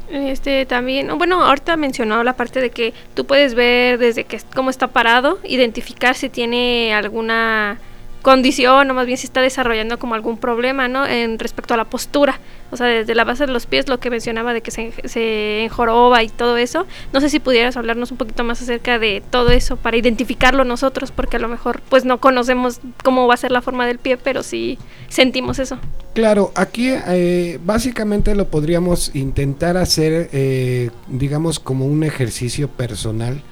Este 0.09 0.65
también, 0.65 1.17
bueno, 1.17 1.43
ahorita 1.43 1.75
mencionado 1.75 2.23
la 2.23 2.37
parte 2.37 2.61
de 2.61 2.69
que 2.69 2.93
tú 3.13 3.25
puedes 3.25 3.55
ver 3.55 3.97
desde 3.97 4.23
que 4.23 4.39
cómo 4.55 4.69
está 4.69 4.87
parado, 4.87 5.39
identificar 5.43 6.15
si 6.15 6.29
tiene 6.29 6.93
alguna 6.93 7.77
condición 8.21 8.89
o 8.89 8.93
más 8.93 9.05
bien 9.05 9.17
si 9.17 9.25
está 9.25 9.41
desarrollando 9.41 9.99
como 9.99 10.15
algún 10.15 10.37
problema, 10.37 10.87
¿no? 10.87 11.05
En 11.05 11.39
respecto 11.39 11.73
a 11.73 11.77
la 11.77 11.85
postura. 11.85 12.39
O 12.69 12.75
sea, 12.75 12.87
desde 12.87 13.15
la 13.15 13.23
base 13.23 13.45
de 13.45 13.53
los 13.53 13.65
pies, 13.65 13.87
lo 13.87 13.99
que 13.99 14.09
mencionaba 14.09 14.53
de 14.53 14.61
que 14.61 14.71
se, 14.71 14.91
se 15.05 15.63
enjoroba 15.63 16.21
y 16.23 16.29
todo 16.29 16.57
eso. 16.57 16.85
No 17.13 17.21
sé 17.21 17.29
si 17.29 17.39
pudieras 17.39 17.77
hablarnos 17.77 18.11
un 18.11 18.17
poquito 18.17 18.43
más 18.43 18.61
acerca 18.61 18.99
de 18.99 19.23
todo 19.29 19.51
eso 19.51 19.77
para 19.77 19.95
identificarlo 19.95 20.65
nosotros, 20.65 21.11
porque 21.11 21.37
a 21.37 21.39
lo 21.39 21.47
mejor 21.47 21.81
pues 21.89 22.03
no 22.03 22.19
conocemos 22.19 22.81
cómo 23.03 23.27
va 23.27 23.35
a 23.35 23.37
ser 23.37 23.51
la 23.51 23.61
forma 23.61 23.87
del 23.87 23.99
pie, 23.99 24.17
pero 24.17 24.43
sí 24.43 24.77
sentimos 25.07 25.59
eso. 25.59 25.77
Claro, 26.13 26.51
aquí 26.55 26.89
eh, 26.91 27.59
básicamente 27.63 28.33
lo 28.35 28.47
podríamos 28.49 29.15
intentar 29.15 29.77
hacer, 29.77 30.29
eh, 30.33 30.89
digamos, 31.07 31.59
como 31.59 31.85
un 31.85 32.03
ejercicio 32.03 32.67
personal. 32.67 33.43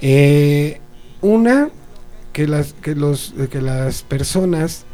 Eh, 0.00 0.80
una, 1.20 1.70
que 2.34 2.46
las, 2.48 2.74
que 2.74 2.94
los, 2.94 3.32
que 3.50 3.62
las 3.62 4.02
personas 4.02 4.84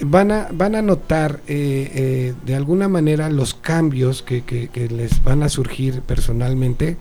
van 0.00 0.30
a, 0.30 0.48
van 0.52 0.76
a 0.76 0.82
notar 0.82 1.40
eh, 1.48 1.90
eh, 1.94 2.34
de 2.46 2.54
alguna 2.54 2.88
manera 2.88 3.28
los 3.28 3.52
cambios 3.52 4.22
que, 4.22 4.42
que, 4.44 4.88
les 4.88 5.22
van 5.22 5.42
a 5.42 5.48
surgir 5.48 6.00
personalmente 6.00 6.96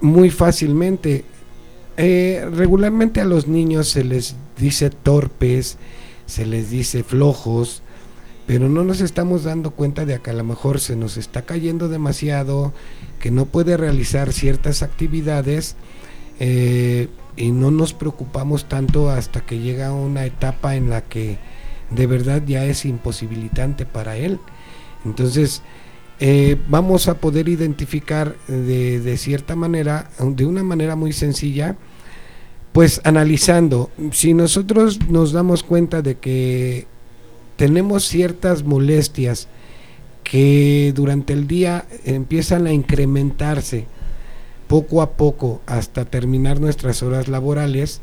muy 0.00 0.30
fácilmente. 0.30 1.24
Eh, 1.96 2.48
regularmente 2.54 3.20
a 3.20 3.24
los 3.24 3.48
niños 3.48 3.88
se 3.88 4.04
les 4.04 4.36
dice 4.56 4.88
torpes, 4.88 5.76
se 6.26 6.46
les 6.46 6.70
dice 6.70 7.02
flojos, 7.02 7.82
pero 8.46 8.68
no 8.68 8.84
nos 8.84 9.00
estamos 9.00 9.42
dando 9.42 9.72
cuenta 9.72 10.06
de 10.06 10.20
que 10.20 10.30
a 10.30 10.34
lo 10.34 10.44
mejor 10.44 10.78
se 10.78 10.94
nos 10.94 11.16
está 11.16 11.42
cayendo 11.42 11.88
demasiado, 11.88 12.72
que 13.18 13.32
no 13.32 13.46
puede 13.46 13.76
realizar 13.76 14.32
ciertas 14.32 14.82
actividades 14.82 15.74
eh, 16.38 17.08
y 17.36 17.52
no 17.52 17.70
nos 17.70 17.92
preocupamos 17.92 18.66
tanto 18.68 19.10
hasta 19.10 19.40
que 19.40 19.58
llega 19.58 19.92
una 19.92 20.24
etapa 20.24 20.76
en 20.76 20.90
la 20.90 21.02
que 21.02 21.38
de 21.90 22.06
verdad 22.06 22.42
ya 22.46 22.64
es 22.64 22.84
imposibilitante 22.84 23.86
para 23.86 24.16
él. 24.16 24.38
Entonces, 25.04 25.62
eh, 26.20 26.56
vamos 26.68 27.08
a 27.08 27.14
poder 27.14 27.48
identificar 27.48 28.36
de, 28.46 29.00
de, 29.00 29.16
cierta 29.16 29.56
manera, 29.56 30.10
de 30.18 30.44
una 30.44 30.62
manera 30.62 30.96
muy 30.96 31.12
sencilla, 31.12 31.76
pues 32.72 33.00
analizando, 33.04 33.90
si 34.12 34.34
nosotros 34.34 35.00
nos 35.08 35.32
damos 35.32 35.62
cuenta 35.62 36.02
de 36.02 36.18
que 36.18 36.86
tenemos 37.56 38.06
ciertas 38.06 38.62
molestias 38.64 39.48
que 40.22 40.92
durante 40.94 41.32
el 41.32 41.46
día 41.46 41.86
empiezan 42.04 42.66
a 42.66 42.72
incrementarse 42.72 43.86
poco 44.70 45.02
a 45.02 45.14
poco 45.16 45.60
hasta 45.66 46.04
terminar 46.04 46.60
nuestras 46.60 47.02
horas 47.02 47.26
laborales 47.26 48.00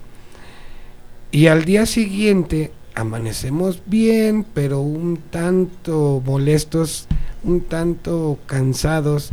y 1.32 1.48
al 1.48 1.64
día 1.64 1.86
siguiente 1.86 2.74
amanecemos 2.94 3.82
bien, 3.86 4.46
pero 4.54 4.82
un 4.82 5.16
tanto 5.32 6.22
molestos, 6.26 7.08
un 7.46 7.62
tanto 7.62 8.38
cansados 8.48 9.30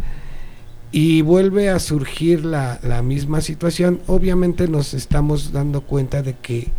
y 0.92 1.22
vuelve 1.22 1.70
a 1.70 1.80
surgir 1.80 2.44
la, 2.44 2.78
la, 2.84 3.02
misma 3.02 3.40
situación, 3.40 4.00
obviamente 4.06 4.68
nos 4.68 4.94
estamos 4.94 5.50
dando 5.50 5.80
cuenta 5.80 6.22
de 6.22 6.34
que 6.34 6.70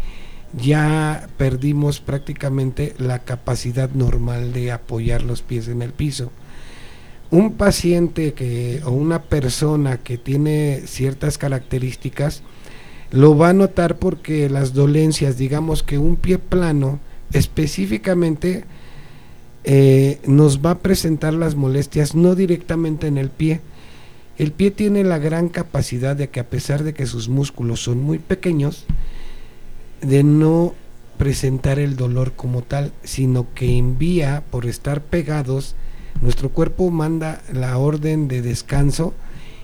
ya 0.57 1.27
perdimos 1.35 1.99
prácticamente 1.99 2.95
la 2.97 3.19
capacidad 3.19 3.89
normal 3.89 4.53
de 4.53 4.71
apoyar 4.71 5.21
los 5.21 5.41
pies 5.41 5.67
en 5.67 5.81
el 5.81 5.91
piso. 5.91 6.31
Un 7.31 7.53
paciente 7.53 8.33
que, 8.33 8.81
o 8.85 8.91
una 8.91 9.23
persona 9.23 9.97
que 9.97 10.17
tiene 10.17 10.83
ciertas 10.85 11.37
características, 11.37 12.43
lo 13.11 13.37
va 13.37 13.49
a 13.49 13.53
notar 13.53 13.97
porque 13.97 14.49
las 14.49 14.73
dolencias, 14.73 15.37
digamos 15.37 15.83
que 15.83 15.97
un 15.97 16.15
pie 16.15 16.37
plano 16.37 16.99
específicamente 17.31 18.65
eh, 19.63 20.19
nos 20.27 20.63
va 20.63 20.71
a 20.71 20.79
presentar 20.79 21.33
las 21.33 21.55
molestias 21.55 22.13
no 22.13 22.35
directamente 22.35 23.07
en 23.07 23.17
el 23.17 23.29
pie. 23.29 23.61
El 24.37 24.51
pie 24.51 24.69
tiene 24.71 25.03
la 25.03 25.17
gran 25.17 25.49
capacidad 25.49 26.15
de 26.15 26.29
que 26.29 26.39
a 26.39 26.49
pesar 26.49 26.83
de 26.83 26.93
que 26.93 27.05
sus 27.05 27.29
músculos 27.29 27.81
son 27.81 28.01
muy 28.01 28.19
pequeños, 28.19 28.85
de 30.01 30.23
no 30.23 30.75
presentar 31.17 31.79
el 31.79 31.95
dolor 31.95 32.33
como 32.33 32.61
tal, 32.61 32.91
sino 33.03 33.47
que 33.55 33.77
envía 33.77 34.43
por 34.51 34.65
estar 34.65 35.01
pegados, 35.01 35.75
nuestro 36.21 36.49
cuerpo 36.49 36.89
manda 36.91 37.41
la 37.51 37.77
orden 37.77 38.27
de 38.27 38.41
descanso 38.41 39.13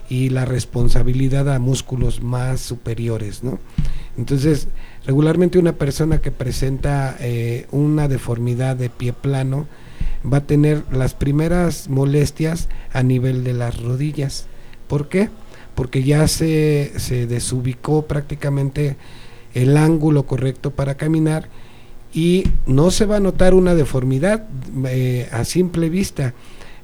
y 0.08 0.28
la 0.28 0.44
responsabilidad 0.44 1.52
a 1.52 1.58
músculos 1.58 2.22
más 2.22 2.60
superiores, 2.60 3.42
¿no? 3.42 3.58
Entonces, 4.18 4.68
regularmente 5.06 5.58
una 5.58 5.72
persona 5.72 6.18
que 6.18 6.30
presenta 6.30 7.16
eh, 7.18 7.66
una 7.70 8.08
deformidad 8.08 8.76
de 8.76 8.90
pie 8.90 9.12
plano 9.12 9.66
va 10.30 10.38
a 10.38 10.46
tener 10.46 10.84
las 10.92 11.14
primeras 11.14 11.88
molestias 11.88 12.68
a 12.92 13.02
nivel 13.02 13.42
de 13.42 13.54
las 13.54 13.80
rodillas. 13.80 14.46
¿Por 14.86 15.08
qué? 15.08 15.30
Porque 15.74 16.02
ya 16.02 16.28
se, 16.28 16.92
se 16.96 17.26
desubicó 17.26 18.06
prácticamente 18.06 18.96
el 19.54 19.76
ángulo 19.76 20.26
correcto 20.26 20.70
para 20.72 20.96
caminar 20.96 21.48
y 22.12 22.44
no 22.66 22.90
se 22.90 23.06
va 23.06 23.16
a 23.16 23.20
notar 23.20 23.54
una 23.54 23.74
deformidad 23.74 24.46
eh, 24.86 25.28
a 25.32 25.44
simple 25.44 25.88
vista. 25.88 26.34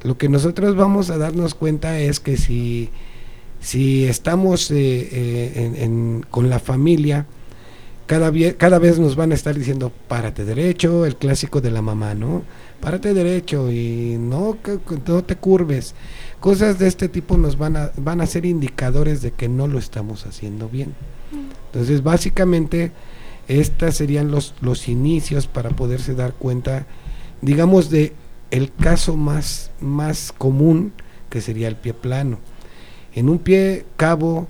Lo 0.03 0.17
que 0.17 0.29
nosotros 0.29 0.77
vamos 0.77 1.11
a 1.11 1.19
darnos 1.19 1.55
cuenta 1.55 1.99
es 1.99 2.21
que 2.21 2.37
si 2.37 2.91
si 3.61 4.05
estamos 4.05 4.71
eh, 4.71 4.77
eh, 5.11 6.21
con 6.31 6.49
la 6.49 6.59
familia, 6.59 7.27
cada, 8.07 8.33
cada 8.57 8.79
vez 8.79 8.99
nos 8.99 9.17
van 9.17 9.33
a 9.33 9.35
estar 9.35 9.55
diciendo, 9.55 9.93
párate 10.09 10.45
derecho, 10.45 11.05
el 11.05 11.17
clásico 11.17 11.61
de 11.61 11.71
la 11.71 11.83
mamá, 11.83 12.15
¿no? 12.15 12.43
Párate 12.81 13.13
derecho 13.13 13.71
y 13.71 14.17
no, 14.19 14.57
no 15.07 15.25
te 15.25 15.37
curves. 15.37 15.95
Cosas 16.41 16.79
de 16.79 16.87
este 16.87 17.09
tipo 17.09 17.37
nos 17.37 17.59
van 17.59 17.77
a, 17.77 17.91
van 17.97 18.21
a 18.21 18.27
ser 18.27 18.47
indicadores 18.47 19.21
de 19.21 19.33
que 19.33 19.49
no 19.49 19.67
lo 19.67 19.79
estamos 19.79 20.25
haciendo 20.25 20.69
bien. 20.69 20.95
Entonces, 21.67 22.03
básicamente, 22.03 22.93
estos 23.49 23.97
serían 23.97 24.31
los, 24.31 24.55
los 24.61 24.89
inicios 24.89 25.47
para 25.47 25.71
poderse 25.71 26.15
dar 26.15 26.35
cuenta, 26.35 26.87
digamos, 27.43 27.91
de 27.91 28.13
el 28.51 28.73
caso 28.73 29.17
más, 29.17 29.71
más 29.81 30.33
común, 30.37 30.93
que 31.31 31.41
sería 31.41 31.69
el 31.69 31.77
pie 31.77 31.95
plano 31.95 32.39
en 33.19 33.29
un 33.29 33.39
pie 33.39 33.85
cabo 33.97 34.47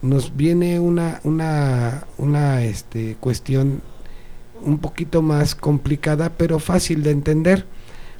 nos 0.00 0.36
viene 0.36 0.78
una, 0.78 1.20
una, 1.24 2.06
una 2.18 2.62
este, 2.62 3.16
cuestión 3.18 3.82
un 4.64 4.78
poquito 4.78 5.22
más 5.22 5.56
complicada, 5.56 6.30
pero 6.36 6.60
fácil 6.60 7.02
de 7.02 7.10
entender. 7.10 7.66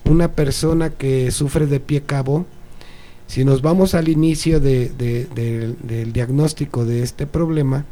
Una 0.04 0.32
persona 0.32 0.90
que 0.90 1.30
sufre 1.30 1.66
de 1.66 1.78
pie 1.78 2.02
cabo, 2.02 2.46
si 3.28 3.44
nos 3.44 3.62
vamos 3.62 3.94
al 3.94 4.08
inicio 4.08 4.58
de, 4.58 4.88
del 4.88 6.12
diagnóstico 6.12 6.84
de 6.84 7.04
este 7.04 7.28
problema, 7.28 7.84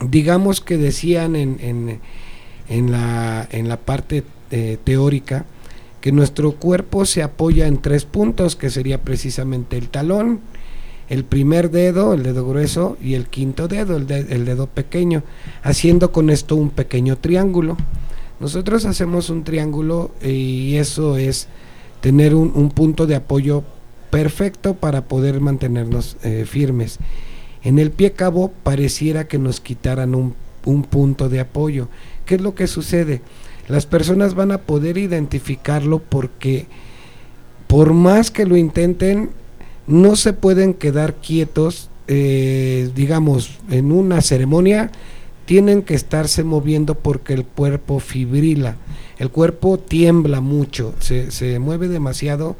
digamos 0.00 0.60
que 0.60 0.76
decían 0.76 1.36
en, 1.36 2.00
en, 2.68 2.92
la, 2.92 3.48
en 3.50 3.68
la 3.68 3.76
parte 3.78 4.24
eh, 4.50 4.78
teórica 4.82 5.44
que 6.00 6.12
nuestro 6.12 6.52
cuerpo 6.52 7.04
se 7.04 7.22
apoya 7.22 7.66
en 7.66 7.78
tres 7.78 8.04
puntos, 8.04 8.56
que 8.56 8.70
sería 8.70 9.02
precisamente 9.02 9.76
el 9.76 9.88
talón, 9.88 10.40
el 11.08 11.24
primer 11.24 11.70
dedo, 11.70 12.14
el 12.14 12.22
dedo 12.22 12.46
grueso, 12.46 12.96
y 13.02 13.14
el 13.14 13.26
quinto 13.26 13.66
dedo, 13.66 13.96
el, 13.96 14.06
dedo 14.06 14.66
pequeño, 14.68 15.22
haciendo 15.62 16.12
con 16.12 16.30
esto 16.30 16.54
un 16.54 16.70
pequeño 16.70 17.18
triángulo. 17.18 17.76
Nosotros 18.40 18.84
hacemos 18.84 19.30
un 19.30 19.42
triángulo 19.42 20.12
y 20.22 20.76
eso 20.76 21.16
es 21.16 21.48
tener 22.00 22.34
un, 22.34 22.70
punto 22.70 23.06
de 23.06 23.16
apoyo 23.16 23.64
perfecto 24.10 24.74
para 24.74 25.02
poder 25.02 25.40
mantenernos 25.40 26.16
eh, 26.22 26.44
firmes. 26.46 26.98
En 27.62 27.78
el 27.78 27.90
pie 27.90 28.12
cabo 28.12 28.52
pareciera 28.62 29.28
que 29.28 29.38
nos 29.38 29.60
quitaran 29.60 30.14
un, 30.14 30.34
un 30.64 30.84
punto 30.84 31.28
de 31.28 31.40
apoyo. 31.40 31.88
¿Qué 32.26 32.36
es 32.36 32.40
lo 32.40 32.54
que 32.54 32.66
sucede? 32.66 33.22
Las 33.68 33.86
personas 33.86 34.34
van 34.34 34.52
a 34.52 34.58
poder 34.58 34.96
identificarlo 34.98 35.98
porque 35.98 36.66
por 37.68 37.92
más 37.92 38.30
que 38.30 38.46
lo 38.46 38.56
intenten, 38.56 39.30
no 39.86 40.16
se 40.16 40.32
pueden 40.32 40.74
quedar 40.74 41.16
quietos, 41.16 41.90
eh, 42.08 42.90
digamos, 42.94 43.58
en 43.70 43.92
una 43.92 44.22
ceremonia, 44.22 44.90
tienen 45.44 45.82
que 45.82 45.94
estarse 45.94 46.44
moviendo 46.44 46.94
porque 46.94 47.34
el 47.34 47.44
cuerpo 47.44 48.00
fibrila, 48.00 48.76
el 49.18 49.30
cuerpo 49.30 49.78
tiembla 49.78 50.40
mucho, 50.40 50.94
se, 50.98 51.30
se 51.30 51.58
mueve 51.58 51.88
demasiado 51.88 52.56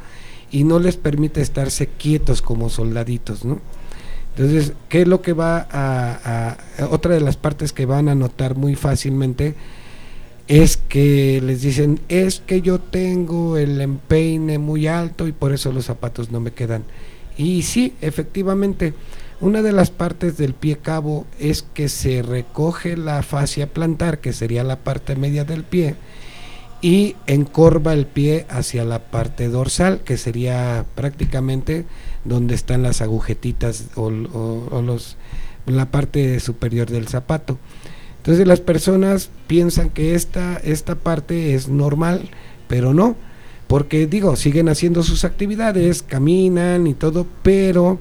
y 0.50 0.64
no 0.64 0.78
les 0.78 0.96
permite 0.96 1.40
estarse 1.40 1.86
quietos 1.86 2.40
como 2.42 2.70
soldaditos, 2.70 3.44
¿no? 3.44 3.60
Entonces, 4.38 4.72
¿qué 4.88 5.02
es 5.02 5.08
lo 5.08 5.20
que 5.20 5.32
va 5.32 5.66
a, 5.68 6.56
otra 6.90 7.14
de 7.14 7.20
las 7.20 7.36
partes 7.36 7.72
que 7.72 7.86
van 7.86 8.08
a 8.08 8.14
notar 8.14 8.54
muy 8.54 8.76
fácilmente 8.76 9.56
es 10.46 10.76
que 10.76 11.40
les 11.42 11.62
dicen, 11.62 11.98
es 12.08 12.38
que 12.46 12.62
yo 12.62 12.78
tengo 12.78 13.56
el 13.56 13.80
empeine 13.80 14.58
muy 14.58 14.86
alto 14.86 15.26
y 15.26 15.32
por 15.32 15.52
eso 15.52 15.72
los 15.72 15.86
zapatos 15.86 16.30
no 16.30 16.38
me 16.38 16.52
quedan. 16.52 16.84
Y 17.36 17.62
sí, 17.62 17.94
efectivamente, 18.00 18.94
una 19.40 19.60
de 19.60 19.72
las 19.72 19.90
partes 19.90 20.36
del 20.36 20.54
pie 20.54 20.78
cabo 20.78 21.26
es 21.40 21.62
que 21.62 21.88
se 21.88 22.22
recoge 22.22 22.96
la 22.96 23.24
fascia 23.24 23.66
plantar, 23.66 24.20
que 24.20 24.32
sería 24.32 24.62
la 24.62 24.76
parte 24.76 25.16
media 25.16 25.44
del 25.44 25.64
pie, 25.64 25.96
y 26.80 27.16
encorva 27.26 27.92
el 27.92 28.06
pie 28.06 28.46
hacia 28.48 28.84
la 28.84 29.00
parte 29.00 29.48
dorsal, 29.48 30.02
que 30.04 30.16
sería 30.16 30.86
prácticamente 30.94 31.86
donde 32.24 32.54
están 32.54 32.82
las 32.82 33.00
agujetitas 33.00 33.86
o, 33.94 34.10
los, 34.10 35.16
la 35.66 35.90
parte 35.90 36.40
superior 36.40 36.90
del 36.90 37.08
zapato. 37.08 37.58
Entonces 38.18 38.46
las 38.46 38.60
personas 38.60 39.30
piensan 39.46 39.90
que 39.90 40.14
esta, 40.14 40.56
esta 40.58 40.96
parte 40.96 41.54
es 41.54 41.68
normal, 41.68 42.28
pero 42.68 42.92
no 42.92 43.16
porque 43.68 44.06
digo, 44.06 44.34
siguen 44.34 44.70
haciendo 44.70 45.02
sus 45.02 45.24
actividades, 45.24 46.02
caminan 46.02 46.86
y 46.86 46.94
todo, 46.94 47.26
pero 47.42 47.98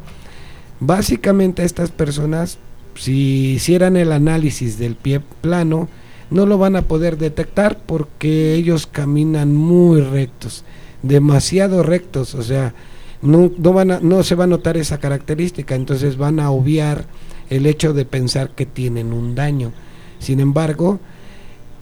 básicamente 0.80 1.64
estas 1.64 1.92
personas, 1.92 2.58
si 2.96 3.52
hicieran 3.56 3.98
el 3.98 4.14
análisis 4.14 4.80
del 4.80 4.96
pie 4.96 5.22
plano, 5.42 5.90
no 6.30 6.46
lo 6.46 6.58
van 6.58 6.78
a 6.78 6.84
poder 6.84 7.18
detectar 7.18 7.80
porque 7.86 8.56
ellos 8.56 8.88
caminan 8.88 9.54
muy 9.54 10.02
rectos, 10.02 10.64
demasiado 11.04 11.84
rectos, 11.84 12.34
o 12.34 12.44
sea, 12.44 12.74
no, 13.22 13.52
no, 13.58 13.74
van 13.74 13.92
a, 13.92 14.00
no 14.00 14.24
se 14.24 14.36
va 14.36 14.46
a 14.46 14.48
notar 14.48 14.78
esa 14.78 15.00
característica, 15.00 15.76
entonces 15.76 16.18
van 16.18 16.40
a 16.40 16.52
obviar 16.52 17.06
el 17.50 17.66
hecho 17.66 17.94
de 17.94 18.06
pensar 18.06 18.52
que 18.52 18.66
tienen 18.66 19.14
un 19.14 19.36
daño. 19.36 19.72
Sin 20.20 20.40
embargo, 20.40 21.00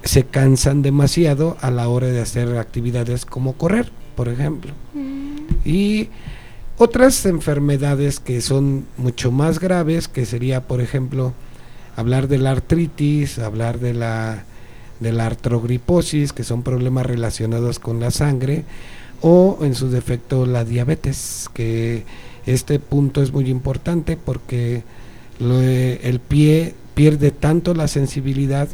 se 0.03 0.23
cansan 0.23 0.81
demasiado 0.81 1.57
a 1.61 1.71
la 1.71 1.89
hora 1.89 2.07
de 2.07 2.21
hacer 2.21 2.57
actividades 2.57 3.25
como 3.25 3.53
correr, 3.53 3.91
por 4.15 4.29
ejemplo. 4.29 4.71
Mm. 4.93 5.67
Y 5.67 6.09
otras 6.77 7.25
enfermedades 7.25 8.19
que 8.19 8.41
son 8.41 8.85
mucho 8.97 9.31
más 9.31 9.59
graves, 9.59 10.07
que 10.07 10.25
sería, 10.25 10.67
por 10.67 10.81
ejemplo, 10.81 11.33
hablar 11.95 12.27
de 12.27 12.37
la 12.37 12.51
artritis, 12.51 13.39
hablar 13.39 13.79
de 13.79 13.93
la, 13.93 14.43
de 14.99 15.11
la 15.11 15.25
artrogriposis, 15.25 16.33
que 16.33 16.43
son 16.43 16.63
problemas 16.63 17.05
relacionados 17.05 17.79
con 17.79 17.99
la 17.99 18.11
sangre, 18.11 18.65
o 19.21 19.59
en 19.61 19.75
su 19.75 19.89
defecto 19.89 20.45
la 20.45 20.65
diabetes, 20.65 21.49
que 21.53 22.03
este 22.45 22.79
punto 22.79 23.21
es 23.21 23.33
muy 23.33 23.49
importante 23.49 24.17
porque 24.17 24.83
el 25.39 26.19
pie 26.19 26.75
pierde 26.93 27.31
tanto 27.31 27.73
la 27.73 27.87
sensibilidad 27.87 28.69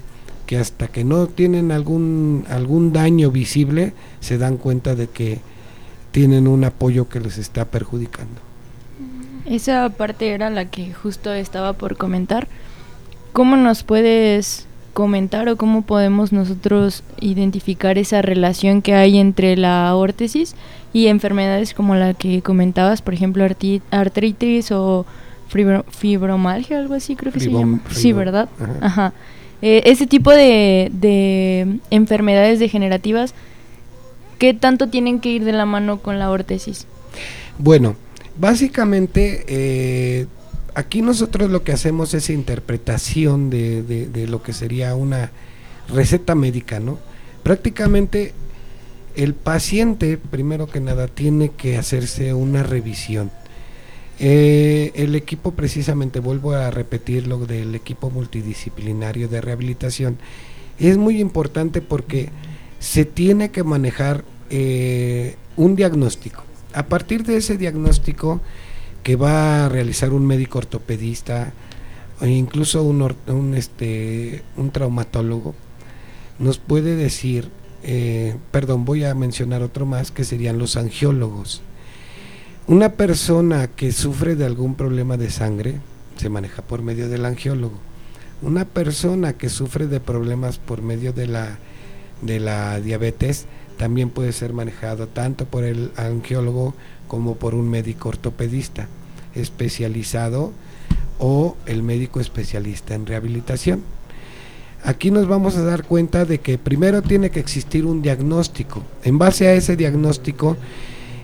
que 0.46 0.58
hasta 0.58 0.88
que 0.88 1.04
no 1.04 1.28
tienen 1.28 1.72
algún, 1.72 2.46
algún 2.50 2.92
daño 2.92 3.32
visible 3.32 3.94
se 4.20 4.38
dan 4.38 4.58
cuenta 4.58 4.96
de 4.96 5.08
que 5.08 5.40
tienen 6.12 6.48
un 6.48 6.64
apoyo 6.66 7.08
que 7.08 7.22
les 7.22 7.38
está 7.38 7.66
perjudicando. 7.66 8.42
Esa 9.46 9.90
parte 9.90 10.30
era 10.30 10.50
la 10.50 10.66
que 10.66 10.94
justo 10.94 11.34
estaba 11.34 11.74
por 11.74 11.98
comentar. 11.98 12.48
¿Cómo 13.34 13.56
nos 13.56 13.84
puedes 13.84 14.68
comentar 14.94 15.48
o 15.50 15.56
cómo 15.56 15.84
podemos 15.84 16.32
nosotros 16.32 17.04
identificar 17.20 17.98
esa 17.98 18.22
relación 18.22 18.82
que 18.82 18.94
hay 18.94 19.18
entre 19.18 19.56
la 19.58 19.96
órtesis 19.96 20.56
y 20.94 21.08
enfermedades 21.08 21.74
como 21.74 21.96
la 21.96 22.14
que 22.14 22.42
comentabas, 22.42 23.02
por 23.02 23.14
ejemplo, 23.14 23.46
artritis 23.92 24.72
o 24.72 25.06
fibromalgia, 25.90 26.80
algo 26.80 26.94
así 26.94 27.16
creo 27.16 27.32
que 27.32 27.40
se 27.40 27.52
llama. 27.52 27.82
sí, 27.90 28.14
¿verdad? 28.14 28.50
Ajá. 28.82 29.14
Eh, 29.62 29.84
ese 29.86 30.08
tipo 30.08 30.32
de, 30.32 30.90
de 30.94 31.80
enfermedades 31.92 32.60
degenerativas, 32.60 33.34
¿qué 34.40 34.54
tanto 34.54 34.88
tienen 34.88 35.20
que 35.20 35.30
ir 35.30 35.44
de 35.44 35.52
la 35.52 35.66
mano 35.66 36.00
con 36.00 36.18
la 36.20 36.32
órtesis? 36.32 36.88
Bueno, 37.60 37.96
básicamente 38.38 39.46
eh, 39.48 40.26
aquí 40.74 41.02
nosotros 41.02 41.50
lo 41.50 41.64
que 41.64 41.72
hacemos 41.72 42.14
es 42.14 42.30
interpretación 42.30 43.50
de, 43.50 43.84
de, 43.84 44.28
lo 44.28 44.42
que 44.44 44.54
sería 44.54 44.96
una 44.96 45.32
receta 45.90 46.36
médica, 46.36 46.80
¿no? 46.80 47.00
Prácticamente 47.44 48.34
el 49.16 49.34
paciente, 49.34 50.18
primero 50.18 50.68
que 50.68 50.80
nada, 50.80 51.08
tiene 51.08 51.50
que 51.50 51.78
hacerse 51.78 52.34
una 52.34 52.64
revisión. 52.64 53.32
Eh, 54.20 54.92
el 54.96 55.16
equipo, 55.16 55.52
precisamente, 55.52 56.20
vuelvo 56.20 56.54
a 56.54 56.70
repetir 56.70 57.28
lo 57.28 57.46
del 57.46 57.74
equipo 57.76 58.10
multidisciplinario 58.10 59.28
de 59.28 59.42
rehabilitación, 59.42 60.18
es 60.80 60.98
muy 60.98 61.20
importante 61.20 61.82
porque 61.82 62.30
se 62.80 63.06
tiene 63.06 63.52
que 63.52 63.64
manejar 63.64 64.24
eh, 64.50 65.36
un 65.58 65.76
diagnóstico. 65.76 66.44
A 66.74 66.86
partir 66.86 67.24
de 67.24 67.38
ese 67.38 67.58
diagnóstico, 67.58 68.42
que 69.04 69.16
va 69.16 69.66
a 69.66 69.70
realizar 69.70 70.14
un 70.14 70.26
médico 70.26 70.60
ortopedista 70.60 71.54
o 72.22 72.26
incluso 72.26 72.84
un, 72.84 73.56
este, 73.56 74.44
un 74.56 74.70
traumatólogo, 74.70 75.56
nos 76.38 76.60
puede 76.60 76.96
decir, 76.96 77.50
eh, 77.84 78.36
perdón, 78.52 78.86
voy 78.86 79.04
a 79.04 79.16
mencionar 79.16 79.64
otro 79.64 79.88
más, 79.88 80.12
que 80.12 80.24
serían 80.24 80.60
los 80.60 80.78
angiólogos. 80.78 81.62
Una 82.68 82.94
persona 82.94 83.68
que 83.68 83.92
sufre 83.92 84.36
de 84.36 84.46
algún 84.46 84.76
problema 84.76 85.18
de 85.18 85.32
sangre 85.32 85.80
se 86.18 86.30
maneja 86.30 86.62
por 86.62 86.84
medio 86.84 87.10
del 87.10 87.26
angiólogo. 87.26 87.80
Una 88.44 88.66
persona 88.66 89.34
que 89.34 89.50
sufre 89.50 89.88
de 89.88 90.00
problemas 90.00 90.60
por 90.60 90.84
medio 90.84 91.14
de 91.14 91.26
la, 91.26 91.58
de 92.22 92.40
la 92.40 92.80
diabetes 92.80 93.46
también 93.78 94.12
puede 94.12 94.32
ser 94.32 94.54
manejado 94.54 95.08
tanto 95.08 95.46
por 95.46 95.64
el 95.64 95.92
angiólogo 95.96 96.76
como 97.12 97.36
por 97.36 97.56
un 97.56 97.70
médico 97.70 98.08
ortopedista 98.08 98.88
especializado 99.36 100.54
o 101.20 101.58
el 101.66 101.84
médico 101.84 102.22
especialista 102.22 102.96
en 102.96 103.06
rehabilitación. 103.06 103.82
Aquí 104.86 105.12
nos 105.12 105.28
vamos 105.28 105.58
a 105.58 105.64
dar 105.66 105.84
cuenta 105.84 106.24
de 106.24 106.38
que 106.38 106.58
primero 106.58 107.02
tiene 107.02 107.30
que 107.30 107.42
existir 107.42 107.86
un 107.86 108.02
diagnóstico. 108.02 108.82
En 109.04 109.18
base 109.18 109.50
a 109.50 109.54
ese 109.54 109.76
diagnóstico, 109.76 110.56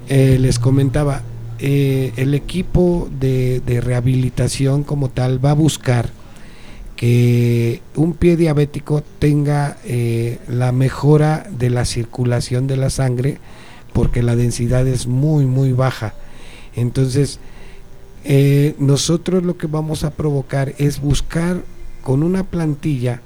eh, 0.09 0.37
les 0.41 0.59
comentaba, 0.59 1.21
eh, 1.57 2.11
el 2.17 2.33
equipo 2.33 3.07
de, 3.17 3.61
rehabilitación 3.81 4.83
como 4.83 5.07
tal 5.07 5.43
va 5.43 5.51
a 5.51 5.53
buscar 5.53 6.09
que 6.97 7.81
un 7.95 8.11
pie 8.11 8.35
diabético 8.35 9.05
tenga 9.19 9.77
eh, 9.85 10.39
la 10.49 10.73
mejora 10.73 11.47
de 11.49 11.69
la 11.69 11.85
circulación 11.85 12.67
de 12.67 12.75
la 12.75 12.89
sangre 12.89 13.37
porque 13.97 14.21
la 14.21 14.35
densidad 14.35 14.87
es 14.87 15.07
muy, 15.07 15.47
muy 15.47 15.71
baja. 15.71 16.13
Entonces, 16.75 17.39
eh, 18.25 18.75
nosotros 18.77 19.41
lo 19.41 19.57
que 19.57 19.65
vamos 19.65 20.03
a 20.03 20.11
provocar 20.11 20.75
es 20.77 21.01
buscar 21.01 21.63
con 22.03 22.21
una 22.21 22.43
plantilla 22.43 23.21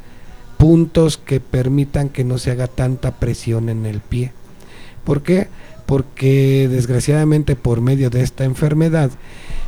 puntos 0.56 1.18
que 1.18 1.42
permitan 1.42 2.08
que 2.08 2.24
no 2.24 2.38
se 2.38 2.52
haga 2.52 2.68
tanta 2.68 3.20
presión 3.20 3.68
en 3.68 3.86
el 3.86 4.00
pie. 4.00 4.32
¿Por 5.04 5.24
qué? 5.24 5.50
Porque 5.86 6.70
desgraciadamente 6.72 7.58
por 7.58 7.82
medio 7.82 8.10
de 8.10 8.22
esta 8.22 8.46
enfermedad 8.46 9.12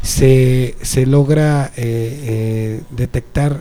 se, 0.04 0.78
se 0.84 1.06
logra 1.06 1.66
eh, 1.66 1.74
eh, 1.76 2.82
detectar 2.92 3.60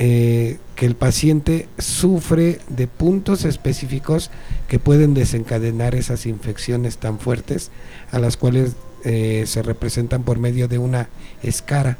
eh, 0.00 0.58
que 0.76 0.86
el 0.86 0.94
paciente 0.94 1.68
sufre 1.76 2.60
de 2.68 2.86
puntos 2.86 3.44
específicos 3.44 4.30
que 4.68 4.78
pueden 4.78 5.12
desencadenar 5.12 5.96
esas 5.96 6.24
infecciones 6.24 6.98
tan 6.98 7.18
fuertes 7.18 7.72
a 8.12 8.20
las 8.20 8.36
cuales 8.36 8.76
eh, 9.04 9.42
se 9.46 9.60
representan 9.62 10.22
por 10.22 10.38
medio 10.38 10.68
de 10.68 10.78
una 10.78 11.08
escara 11.42 11.98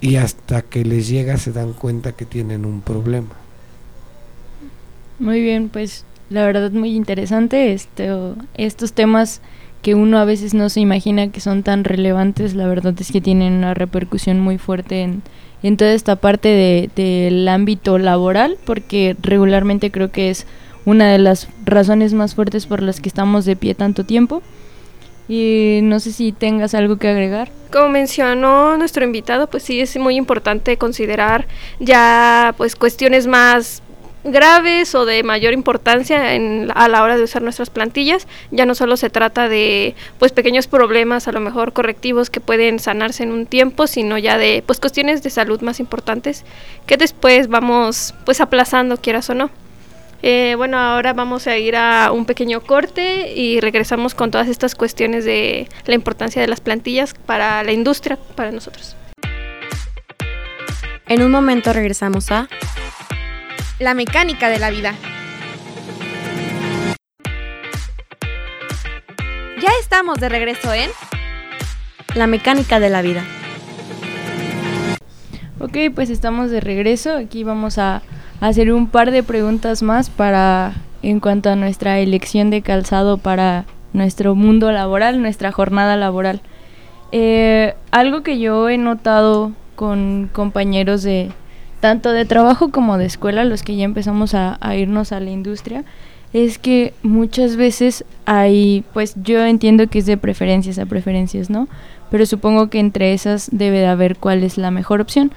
y 0.00 0.14
hasta 0.14 0.62
que 0.62 0.84
les 0.84 1.08
llega 1.08 1.38
se 1.38 1.50
dan 1.50 1.72
cuenta 1.72 2.12
que 2.12 2.24
tienen 2.24 2.64
un 2.64 2.82
problema. 2.82 3.34
Muy 5.18 5.40
bien, 5.40 5.68
pues 5.68 6.04
la 6.30 6.46
verdad 6.46 6.70
muy 6.70 6.94
interesante 6.94 7.72
este, 7.72 8.10
estos 8.54 8.92
temas 8.92 9.40
que 9.82 9.96
uno 9.96 10.18
a 10.18 10.24
veces 10.24 10.54
no 10.54 10.68
se 10.68 10.78
imagina 10.78 11.32
que 11.32 11.40
son 11.40 11.64
tan 11.64 11.82
relevantes, 11.82 12.54
la 12.54 12.68
verdad 12.68 12.94
es 13.00 13.10
que 13.10 13.20
tienen 13.20 13.54
una 13.54 13.74
repercusión 13.74 14.38
muy 14.38 14.58
fuerte 14.58 15.02
en, 15.02 15.22
en 15.62 15.76
toda 15.76 15.92
esta 15.92 16.16
parte 16.16 16.90
del 16.94 17.44
de, 17.44 17.50
ámbito 17.50 17.98
laboral, 17.98 18.56
porque 18.64 19.16
regularmente 19.20 19.90
creo 19.90 20.10
que 20.10 20.30
es 20.30 20.46
una 20.84 21.10
de 21.10 21.18
las 21.18 21.48
razones 21.64 22.14
más 22.14 22.34
fuertes 22.34 22.66
por 22.66 22.82
las 22.82 23.00
que 23.00 23.08
estamos 23.08 23.44
de 23.44 23.56
pie 23.56 23.74
tanto 23.74 24.04
tiempo. 24.04 24.42
Y 25.28 25.80
no 25.82 25.98
sé 25.98 26.12
si 26.12 26.30
tengas 26.30 26.74
algo 26.74 26.98
que 26.98 27.08
agregar. 27.08 27.50
Como 27.72 27.88
mencionó 27.88 28.76
nuestro 28.76 29.04
invitado, 29.04 29.48
pues 29.48 29.64
sí 29.64 29.80
es 29.80 29.96
muy 29.96 30.14
importante 30.14 30.76
considerar 30.76 31.48
ya 31.80 32.54
pues 32.56 32.76
cuestiones 32.76 33.26
más 33.26 33.82
graves 34.32 34.94
o 34.94 35.04
de 35.04 35.22
mayor 35.22 35.52
importancia 35.52 36.34
en, 36.34 36.70
a 36.74 36.88
la 36.88 37.02
hora 37.02 37.16
de 37.16 37.22
usar 37.22 37.42
nuestras 37.42 37.70
plantillas. 37.70 38.26
Ya 38.50 38.66
no 38.66 38.74
solo 38.74 38.96
se 38.96 39.10
trata 39.10 39.48
de 39.48 39.94
pues 40.18 40.32
pequeños 40.32 40.66
problemas, 40.66 41.28
a 41.28 41.32
lo 41.32 41.40
mejor 41.40 41.72
correctivos 41.72 42.30
que 42.30 42.40
pueden 42.40 42.78
sanarse 42.78 43.22
en 43.22 43.32
un 43.32 43.46
tiempo, 43.46 43.86
sino 43.86 44.18
ya 44.18 44.38
de 44.38 44.62
pues 44.66 44.80
cuestiones 44.80 45.22
de 45.22 45.30
salud 45.30 45.60
más 45.60 45.80
importantes 45.80 46.44
que 46.86 46.96
después 46.96 47.48
vamos 47.48 48.14
pues 48.24 48.40
aplazando, 48.40 48.96
quieras 48.96 49.30
o 49.30 49.34
no. 49.34 49.50
Eh, 50.22 50.54
bueno, 50.56 50.78
ahora 50.78 51.12
vamos 51.12 51.46
a 51.46 51.56
ir 51.58 51.76
a 51.76 52.10
un 52.10 52.24
pequeño 52.24 52.60
corte 52.60 53.32
y 53.34 53.60
regresamos 53.60 54.14
con 54.14 54.30
todas 54.30 54.48
estas 54.48 54.74
cuestiones 54.74 55.24
de 55.24 55.68
la 55.84 55.94
importancia 55.94 56.40
de 56.40 56.48
las 56.48 56.60
plantillas 56.60 57.14
para 57.14 57.62
la 57.62 57.72
industria, 57.72 58.18
para 58.34 58.50
nosotros. 58.50 58.96
En 61.08 61.22
un 61.22 61.30
momento 61.30 61.72
regresamos 61.72 62.32
a 62.32 62.48
la 63.78 63.92
mecánica 63.92 64.48
de 64.48 64.58
la 64.58 64.70
vida. 64.70 64.94
Ya 69.60 69.70
estamos 69.80 70.18
de 70.18 70.28
regreso 70.28 70.72
en 70.72 70.90
La 72.14 72.26
mecánica 72.26 72.80
de 72.80 72.88
la 72.88 73.02
vida. 73.02 73.24
Ok, 75.60 75.76
pues 75.94 76.08
estamos 76.08 76.50
de 76.50 76.60
regreso. 76.60 77.14
Aquí 77.16 77.44
vamos 77.44 77.78
a 77.78 78.02
hacer 78.40 78.72
un 78.72 78.88
par 78.88 79.10
de 79.10 79.22
preguntas 79.22 79.82
más 79.82 80.08
para 80.08 80.72
en 81.02 81.20
cuanto 81.20 81.50
a 81.50 81.56
nuestra 81.56 81.98
elección 81.98 82.48
de 82.50 82.62
calzado 82.62 83.18
para 83.18 83.64
nuestro 83.92 84.34
mundo 84.34 84.72
laboral, 84.72 85.20
nuestra 85.20 85.52
jornada 85.52 85.96
laboral. 85.96 86.40
Eh, 87.12 87.74
algo 87.90 88.22
que 88.22 88.38
yo 88.38 88.68
he 88.68 88.78
notado 88.78 89.52
con 89.74 90.30
compañeros 90.32 91.02
de, 91.02 91.30
tanto 91.86 92.10
de 92.10 92.24
trabajo 92.24 92.72
como 92.72 92.98
de 92.98 93.04
escuela, 93.04 93.44
los 93.44 93.62
que 93.62 93.76
ya 93.76 93.84
empezamos 93.84 94.34
a, 94.34 94.58
irnos 94.74 95.12
a 95.12 95.20
la 95.20 95.30
industria, 95.30 95.84
es 96.32 96.58
que 96.58 96.92
muchas 97.04 97.54
veces 97.54 98.04
hay, 98.24 98.82
pues 98.92 99.14
yo 99.22 99.44
entiendo 99.44 99.86
que 99.86 100.00
es 100.00 100.06
de 100.06 100.16
preferencias 100.16 100.80
a 100.80 100.86
preferencias, 100.86 101.48
¿no? 101.48 101.68
Pero 102.10 102.26
supongo 102.26 102.70
que 102.70 102.80
entre 102.80 103.12
esas 103.12 103.50
debe 103.52 103.78
de 103.78 103.86
haber 103.86 104.16
cuál 104.16 104.42
es 104.42 104.58
la 104.58 104.72
mejor 104.72 105.00
opción. 105.00 105.30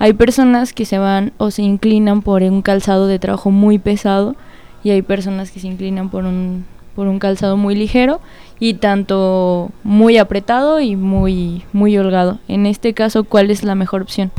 hay 0.00 0.12
personas 0.14 0.72
que 0.72 0.86
se 0.86 0.98
van 0.98 1.30
o 1.38 1.52
se 1.52 1.62
inclinan 1.62 2.22
por 2.22 2.42
un 2.42 2.62
calzado 2.62 3.06
de 3.06 3.20
trabajo 3.20 3.52
muy 3.52 3.78
pesado 3.78 4.34
y 4.82 4.90
hay 4.90 5.02
personas 5.02 5.52
que 5.52 5.60
se 5.60 5.68
inclinan 5.68 6.10
por 6.10 6.24
un, 6.24 6.64
por 6.96 7.06
un 7.06 7.20
calzado 7.20 7.56
muy 7.56 7.76
ligero 7.76 8.20
y 8.58 8.74
tanto 8.74 9.70
muy 9.84 10.18
apretado 10.18 10.80
y 10.80 10.96
muy, 10.96 11.62
muy 11.72 11.96
holgado. 11.96 12.40
En 12.48 12.66
este 12.66 12.92
caso, 12.92 13.22
¿cuál 13.22 13.52
es 13.52 13.62
la 13.62 13.76
mejor 13.76 14.02
opción? 14.02 14.32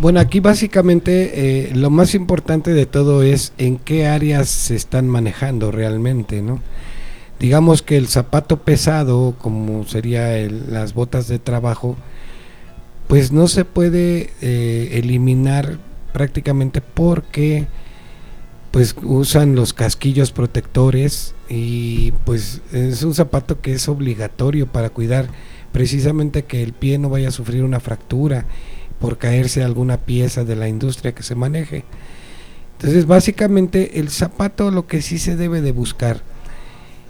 Bueno, 0.00 0.18
aquí 0.18 0.40
básicamente 0.40 1.68
eh, 1.68 1.74
lo 1.74 1.88
más 1.88 2.16
importante 2.16 2.72
de 2.72 2.84
todo 2.84 3.22
es 3.22 3.52
en 3.58 3.76
qué 3.78 4.06
áreas 4.06 4.48
se 4.48 4.74
están 4.74 5.08
manejando 5.08 5.70
realmente, 5.70 6.42
¿no? 6.42 6.60
Digamos 7.38 7.82
que 7.82 7.96
el 7.96 8.08
zapato 8.08 8.58
pesado, 8.58 9.36
como 9.40 9.84
sería 9.86 10.36
las 10.48 10.94
botas 10.94 11.28
de 11.28 11.38
trabajo, 11.38 11.96
pues 13.06 13.30
no 13.30 13.46
se 13.46 13.64
puede 13.64 14.30
eh, 14.40 14.90
eliminar 14.94 15.78
prácticamente 16.12 16.80
porque 16.80 17.66
pues 18.72 18.96
usan 19.02 19.54
los 19.54 19.72
casquillos 19.72 20.32
protectores 20.32 21.34
y 21.48 22.12
pues 22.24 22.62
es 22.72 23.04
un 23.04 23.14
zapato 23.14 23.60
que 23.60 23.74
es 23.74 23.88
obligatorio 23.88 24.66
para 24.66 24.90
cuidar 24.90 25.28
precisamente 25.70 26.44
que 26.44 26.64
el 26.64 26.72
pie 26.72 26.98
no 26.98 27.10
vaya 27.10 27.28
a 27.28 27.32
sufrir 27.32 27.62
una 27.62 27.78
fractura 27.78 28.46
por 29.04 29.18
caerse 29.18 29.62
alguna 29.62 29.98
pieza 29.98 30.44
de 30.44 30.56
la 30.56 30.66
industria 30.66 31.14
que 31.14 31.22
se 31.22 31.34
maneje. 31.34 31.84
Entonces, 32.78 33.04
básicamente 33.04 34.00
el 34.00 34.08
zapato 34.08 34.70
lo 34.70 34.86
que 34.86 35.02
sí 35.02 35.18
se 35.18 35.36
debe 35.36 35.60
de 35.60 35.72
buscar 35.72 36.22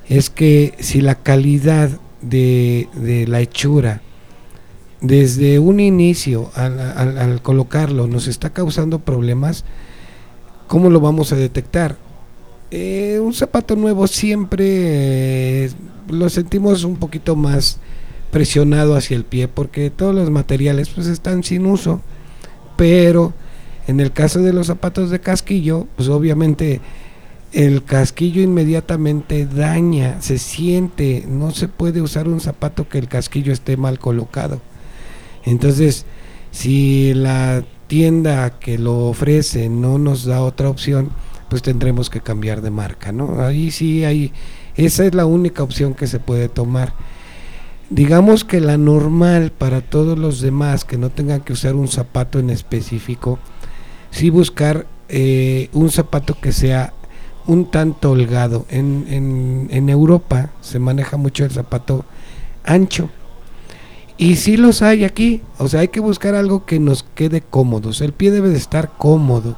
es 0.09 0.29
que 0.29 0.75
si 0.81 1.01
la 1.01 1.15
calidad 1.15 1.91
de, 2.21 2.89
la 3.29 3.41
hechura 3.41 4.03
desde 5.03 5.61
un 5.61 5.79
inicio 5.79 6.51
al, 6.57 7.41
colocarlo 7.43 8.09
nos 8.09 8.27
está 8.27 8.51
causando 8.51 8.99
problemas, 8.99 9.65
¿cómo 10.67 10.91
lo 10.91 10.99
vamos 10.99 11.33
a 11.33 11.37
detectar? 11.37 11.97
Eh, 12.73 13.21
un 13.23 13.35
zapato 13.35 13.77
nuevo 13.77 14.09
siempre 14.09 15.67
eh, 15.67 15.71
lo 16.09 16.29
sentimos 16.29 16.83
un 16.83 16.97
poquito 16.97 17.37
más 17.37 17.79
presionado 18.35 18.97
hacia 18.97 19.17
el 19.17 19.25
pie 19.25 19.47
porque 19.47 19.91
todos 19.91 20.13
los 20.13 20.29
materiales 20.29 20.89
pues 20.89 21.07
están 21.07 21.45
sin 21.45 21.67
uso. 21.67 22.01
Pero 22.77 23.33
en 23.87 24.01
el 24.01 24.11
caso 24.11 24.41
de 24.41 24.53
los 24.53 24.67
zapatos 24.67 25.11
de 25.11 25.21
casquillo 25.21 25.87
pues 25.95 26.09
obviamente 26.09 26.81
el 27.53 27.85
casquillo 27.85 28.43
inmediatamente 28.43 29.47
daña 29.47 30.21
se 30.21 30.39
siente 30.39 31.25
no 31.29 31.53
se 31.53 31.69
puede 31.69 32.03
usar 32.03 32.27
un 32.27 32.41
zapato 32.41 32.89
que 32.89 32.99
el 32.99 33.07
casquillo 33.07 33.53
esté 33.53 33.77
mal 33.77 34.01
colocado. 34.01 34.61
Entonces 35.45 36.05
si 36.51 37.15
la 37.15 37.63
tienda 37.87 38.59
que 38.59 38.79
lo 38.79 39.07
ofrece 39.07 39.69
no 39.69 39.99
nos 39.99 40.25
da 40.25 40.41
otra 40.41 40.69
opción 40.69 41.11
pues 41.49 41.63
tendremos 41.63 42.11
que 42.11 42.21
cambiar 42.21 42.63
de 42.63 42.71
marca 42.71 43.13
no 43.13 43.41
ahí 43.43 43.71
sí 43.71 44.05
hay 44.05 44.33
esa 44.75 45.05
es 45.05 45.15
la 45.15 45.25
única 45.25 45.63
opción 45.63 45.95
que 45.95 46.09
se 46.09 46.19
puede 46.19 46.49
tomar 46.49 46.95
digamos 47.91 48.45
que 48.45 48.61
la 48.61 48.79
normal 48.79 49.53
para 49.53 49.81
todos 49.81 50.19
los 50.19 50.41
demás 50.41 50.85
que 50.85 50.99
no 50.99 51.11
tengan 51.11 51.43
que 51.43 51.53
usar 51.53 51.75
un 51.75 51.89
zapato 51.89 52.39
en 52.39 52.51
específico, 52.51 53.39
sí 54.11 54.31
buscar 54.31 54.87
eh, 55.09 55.69
un 55.73 55.91
zapato 55.91 56.37
que 56.41 56.53
sea 56.53 56.93
un 57.47 57.71
tanto 57.71 58.13
holgado. 58.13 58.67
En, 58.71 59.69
en, 59.71 59.89
Europa 59.89 60.51
se 60.61 60.79
maneja 60.79 61.17
mucho 61.17 61.45
el 61.45 61.51
zapato 61.51 62.05
ancho. 62.65 63.11
Y 64.17 64.37
sí 64.37 64.57
los 64.57 64.81
hay 64.83 65.05
aquí. 65.05 65.43
O 65.59 65.69
sea, 65.69 65.81
hay 65.81 65.89
que 65.89 66.01
buscar 66.01 66.35
algo 66.35 66.65
que 66.65 66.79
nos 66.79 67.03
quede 67.03 67.43
cómodos. 67.43 68.01
El 68.01 68.13
pie 68.13 68.31
debe 68.31 68.49
de 68.49 68.57
estar 68.57 68.93
cómodo. 68.97 69.57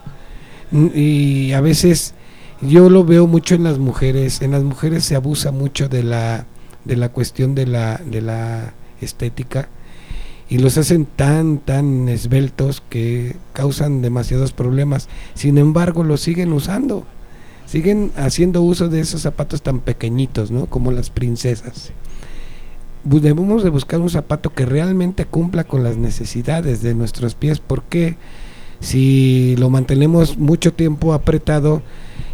Y 0.73 1.53
a 1.53 1.61
veces 1.61 2.15
yo 2.61 2.91
lo 2.91 3.05
veo 3.05 3.27
mucho 3.27 3.55
en 3.55 3.65
las 3.65 3.79
mujeres. 3.79 4.43
En 4.43 4.51
las 4.51 4.65
mujeres 4.65 5.05
se 5.05 5.15
abusa 5.15 5.53
mucho 5.53 5.89
de 5.89 6.03
la 6.03 6.47
de 6.87 6.97
la 6.97 7.11
cuestión 7.11 7.55
de 7.55 7.67
la, 7.67 8.01
de 8.05 8.23
la 8.23 8.75
estética 9.01 9.69
y 10.49 10.59
los 10.59 10.79
hacen 10.79 11.07
tan, 11.07 11.59
tan 11.59 12.09
esbeltos 12.09 12.83
que 12.89 13.37
causan 13.53 14.01
demasiados 14.01 14.53
problemas. 14.53 15.09
Sin 15.35 15.59
embargo, 15.59 16.05
los 16.05 16.21
siguen 16.21 16.53
usando. 16.53 17.05
Siguen 17.67 18.13
haciendo 18.17 18.63
uso 18.63 18.89
de 18.89 19.01
esos 19.01 19.23
zapatos 19.23 19.63
tan 19.63 19.81
pequeñitos, 19.81 20.53
¿no? 20.53 20.67
Como 20.67 20.93
las 20.93 21.11
princesas. 21.11 21.91
Debemos 23.03 23.65
de 23.65 23.71
buscar 23.71 24.01
un 24.01 24.11
zapato 24.11 24.51
que 24.55 24.67
realmente 24.67 25.25
cumpla 25.25 25.65
con 25.65 25.83
las 25.83 25.97
necesidades 25.97 26.81
de 26.83 26.95
nuestros 26.95 27.35
pies, 27.35 27.59
porque 27.59 28.17
si 28.79 29.57
lo 29.59 29.69
mantenemos 29.69 30.39
mucho 30.39 30.73
tiempo 30.75 31.13
apretado, 31.13 31.83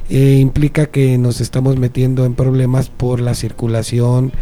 eh, 0.09 0.39
implica 0.41 0.87
que 0.87 1.17
nos 1.19 1.41
estamos 1.41 1.77
metiendo 1.77 2.25
en 2.25 2.35
problemas 2.35 2.89
por 2.89 3.21
la 3.21 3.35
circulación, 3.35 4.33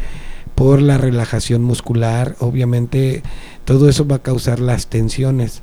por 0.54 0.82
la 0.82 0.98
relajación 0.98 1.62
muscular, 1.62 2.36
obviamente 2.40 3.22
todo 3.64 3.88
eso 3.88 4.06
va 4.06 4.16
a 4.16 4.22
causar 4.22 4.60
las 4.60 4.88
tensiones. 4.88 5.62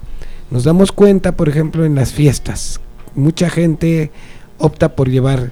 Nos 0.50 0.64
damos 0.64 0.92
cuenta, 0.92 1.34
por 1.34 1.50
ejemplo, 1.50 1.86
en 1.86 1.96
las 1.96 2.14
fiestas, 2.14 2.80
mucha 3.16 3.50
gente 3.50 4.12
opta 4.58 4.96
por 4.96 5.10
llevar, 5.10 5.52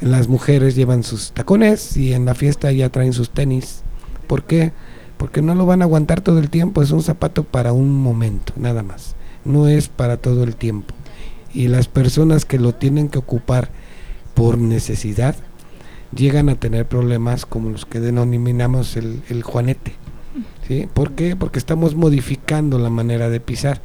las 0.00 0.28
mujeres 0.28 0.76
llevan 0.76 1.02
sus 1.02 1.32
tacones 1.32 1.96
y 1.96 2.12
en 2.12 2.24
la 2.24 2.34
fiesta 2.34 2.70
ya 2.70 2.88
traen 2.88 3.12
sus 3.12 3.30
tenis. 3.30 3.82
¿Por 4.26 4.44
qué? 4.44 4.72
Porque 5.16 5.42
no 5.42 5.54
lo 5.54 5.66
van 5.66 5.82
a 5.82 5.86
aguantar 5.86 6.20
todo 6.20 6.38
el 6.38 6.50
tiempo, 6.50 6.82
es 6.82 6.92
un 6.92 7.02
zapato 7.02 7.42
para 7.42 7.72
un 7.72 7.90
momento, 7.90 8.52
nada 8.56 8.82
más. 8.82 9.16
No 9.44 9.66
es 9.66 9.88
para 9.88 10.18
todo 10.18 10.44
el 10.44 10.54
tiempo. 10.54 10.94
Y 11.52 11.68
las 11.68 11.88
personas 11.88 12.44
que 12.44 12.58
lo 12.58 12.74
tienen 12.74 13.08
que 13.08 13.18
ocupar 13.18 13.70
por 14.34 14.58
necesidad 14.58 15.36
llegan 16.14 16.48
a 16.48 16.54
tener 16.54 16.86
problemas 16.86 17.46
como 17.46 17.70
los 17.70 17.86
que 17.86 18.00
denominamos 18.00 18.96
el, 18.96 19.22
el 19.28 19.42
juanete. 19.42 19.94
¿sí? 20.66 20.88
¿Por 20.92 21.12
qué? 21.12 21.36
Porque 21.36 21.58
estamos 21.58 21.94
modificando 21.94 22.78
la 22.78 22.90
manera 22.90 23.28
de 23.28 23.40
pisar. 23.40 23.82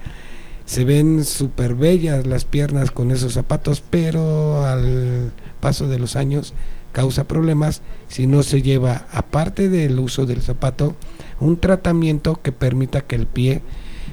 Se 0.66 0.86
ven 0.86 1.26
súper 1.26 1.76
bellas 1.76 2.26
las 2.26 2.46
piernas 2.46 2.92
con 2.92 3.12
esos 3.12 3.34
zapatos, 3.34 3.84
pero 3.90 4.66
al 4.66 5.34
paso 5.60 5.88
de 5.88 6.00
los 6.00 6.16
años 6.16 6.54
causa 6.94 7.28
problemas 7.28 7.82
si 8.08 8.28
no 8.28 8.44
se 8.44 8.62
lleva, 8.62 9.08
aparte 9.12 9.68
del 9.68 10.00
uso 10.00 10.26
del 10.26 10.42
zapato, 10.42 10.96
un 11.40 11.58
tratamiento 11.60 12.40
que 12.42 12.52
permita 12.54 13.02
que 13.02 13.16
el 13.16 13.28
pie 13.28 13.62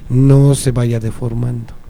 no 0.09 0.55
se 0.55 0.71
vaya 0.71 0.99
deformando. 0.99 1.80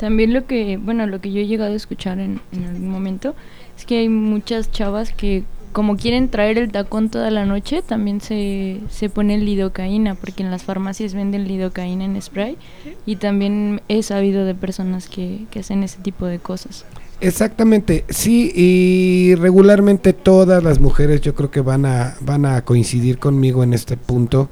También 0.00 0.32
lo 0.32 0.46
que, 0.46 0.78
bueno, 0.78 1.06
lo 1.06 1.20
que 1.20 1.30
yo 1.30 1.40
he 1.40 1.46
llegado 1.46 1.74
a 1.74 1.76
escuchar 1.76 2.18
en, 2.20 2.40
en 2.52 2.64
algún 2.64 2.88
momento 2.88 3.34
es 3.76 3.84
que 3.84 3.98
hay 3.98 4.08
muchas 4.08 4.72
chavas 4.72 5.12
que 5.12 5.44
como 5.72 5.98
quieren 5.98 6.30
traer 6.30 6.56
el 6.56 6.72
tacón 6.72 7.10
toda 7.10 7.30
la 7.30 7.44
noche, 7.44 7.82
también 7.82 8.22
se, 8.22 8.80
se 8.88 9.10
pone 9.10 9.36
lidocaína, 9.38 10.14
porque 10.14 10.42
en 10.42 10.50
las 10.50 10.64
farmacias 10.64 11.12
venden 11.12 11.46
lidocaína 11.46 12.06
en 12.06 12.20
spray 12.20 12.56
y 13.04 13.16
también 13.16 13.82
he 13.88 14.02
sabido 14.02 14.46
de 14.46 14.54
personas 14.54 15.08
que, 15.08 15.44
que 15.50 15.60
hacen 15.60 15.82
ese 15.82 15.98
tipo 16.00 16.24
de 16.24 16.38
cosas. 16.38 16.86
Exactamente, 17.20 18.06
sí, 18.08 18.50
y 18.54 19.34
regularmente 19.34 20.14
todas 20.14 20.64
las 20.64 20.80
mujeres 20.80 21.20
yo 21.20 21.34
creo 21.34 21.50
que 21.50 21.60
van 21.60 21.84
a, 21.84 22.16
van 22.22 22.46
a 22.46 22.62
coincidir 22.64 23.18
conmigo 23.18 23.62
en 23.62 23.74
este 23.74 23.98
punto. 23.98 24.48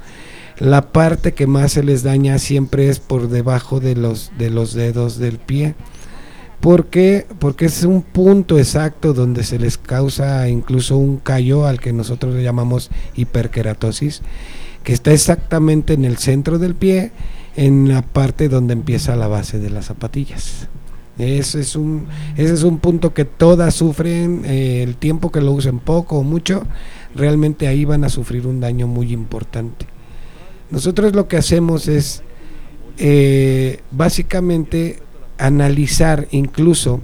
La 0.60 0.90
parte 0.90 1.34
que 1.34 1.46
más 1.46 1.72
se 1.72 1.84
les 1.84 2.02
daña 2.02 2.38
siempre 2.38 2.88
es 2.88 2.98
por 2.98 3.28
debajo 3.28 3.78
de 3.78 3.94
los, 3.94 4.32
de 4.38 4.50
los 4.50 4.74
dedos 4.74 5.18
del 5.18 5.38
pie. 5.38 5.76
¿Por 6.60 6.86
qué? 6.86 7.26
Porque 7.38 7.66
es 7.66 7.84
un 7.84 8.02
punto 8.02 8.58
exacto 8.58 9.12
donde 9.12 9.44
se 9.44 9.60
les 9.60 9.78
causa 9.78 10.48
incluso 10.48 10.96
un 10.96 11.18
callo 11.18 11.66
al 11.66 11.78
que 11.78 11.92
nosotros 11.92 12.34
le 12.34 12.42
llamamos 12.42 12.90
hiperkeratosis, 13.14 14.22
que 14.82 14.92
está 14.92 15.12
exactamente 15.12 15.92
en 15.92 16.04
el 16.04 16.16
centro 16.16 16.58
del 16.58 16.74
pie, 16.74 17.12
en 17.54 17.88
la 17.88 18.02
parte 18.02 18.48
donde 18.48 18.72
empieza 18.72 19.14
la 19.14 19.28
base 19.28 19.60
de 19.60 19.70
las 19.70 19.86
zapatillas. 19.86 20.66
Ese 21.18 21.60
es 21.60 21.76
un, 21.76 22.06
ese 22.36 22.54
es 22.54 22.64
un 22.64 22.78
punto 22.78 23.14
que 23.14 23.24
todas 23.24 23.74
sufren, 23.74 24.42
eh, 24.44 24.82
el 24.82 24.96
tiempo 24.96 25.30
que 25.30 25.40
lo 25.40 25.52
usen 25.52 25.78
poco 25.78 26.18
o 26.18 26.22
mucho, 26.24 26.64
realmente 27.14 27.68
ahí 27.68 27.84
van 27.84 28.02
a 28.02 28.08
sufrir 28.08 28.46
un 28.48 28.58
daño 28.58 28.88
muy 28.88 29.12
importante. 29.12 29.86
Nosotros 30.70 31.14
lo 31.14 31.28
que 31.28 31.36
hacemos 31.36 31.88
es 31.88 32.22
eh, 32.98 33.80
básicamente 33.90 34.98
analizar 35.38 36.28
incluso 36.30 37.00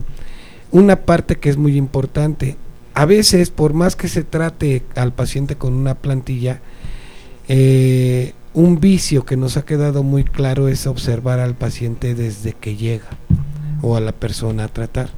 una 0.71 0.97
parte 0.97 1.37
que 1.37 1.51
es 1.51 1.57
muy 1.57 1.77
importante. 1.77 2.57
A 2.95 3.07
veces, 3.07 3.51
por 3.51 3.75
más 3.75 3.97
que 3.97 4.09
se 4.09 4.25
trate 4.25 4.83
al 4.97 5.13
paciente 5.13 5.57
con 5.57 5.75
una 5.75 5.95
plantilla, 5.95 6.61
eh, 7.49 8.33
un 8.55 8.81
vicio 8.81 9.25
que 9.25 9.37
nos 9.37 9.57
ha 9.57 9.65
quedado 9.65 10.03
muy 10.03 10.25
claro 10.25 10.69
es 10.69 10.87
observar 10.87 11.41
al 11.41 11.55
paciente 11.55 12.15
desde 12.15 12.53
que 12.53 12.77
llega 12.77 13.09
o 13.83 13.97
a 13.97 14.01
la 14.01 14.13
persona 14.13 14.65
a 14.65 14.69
tratar. 14.69 15.11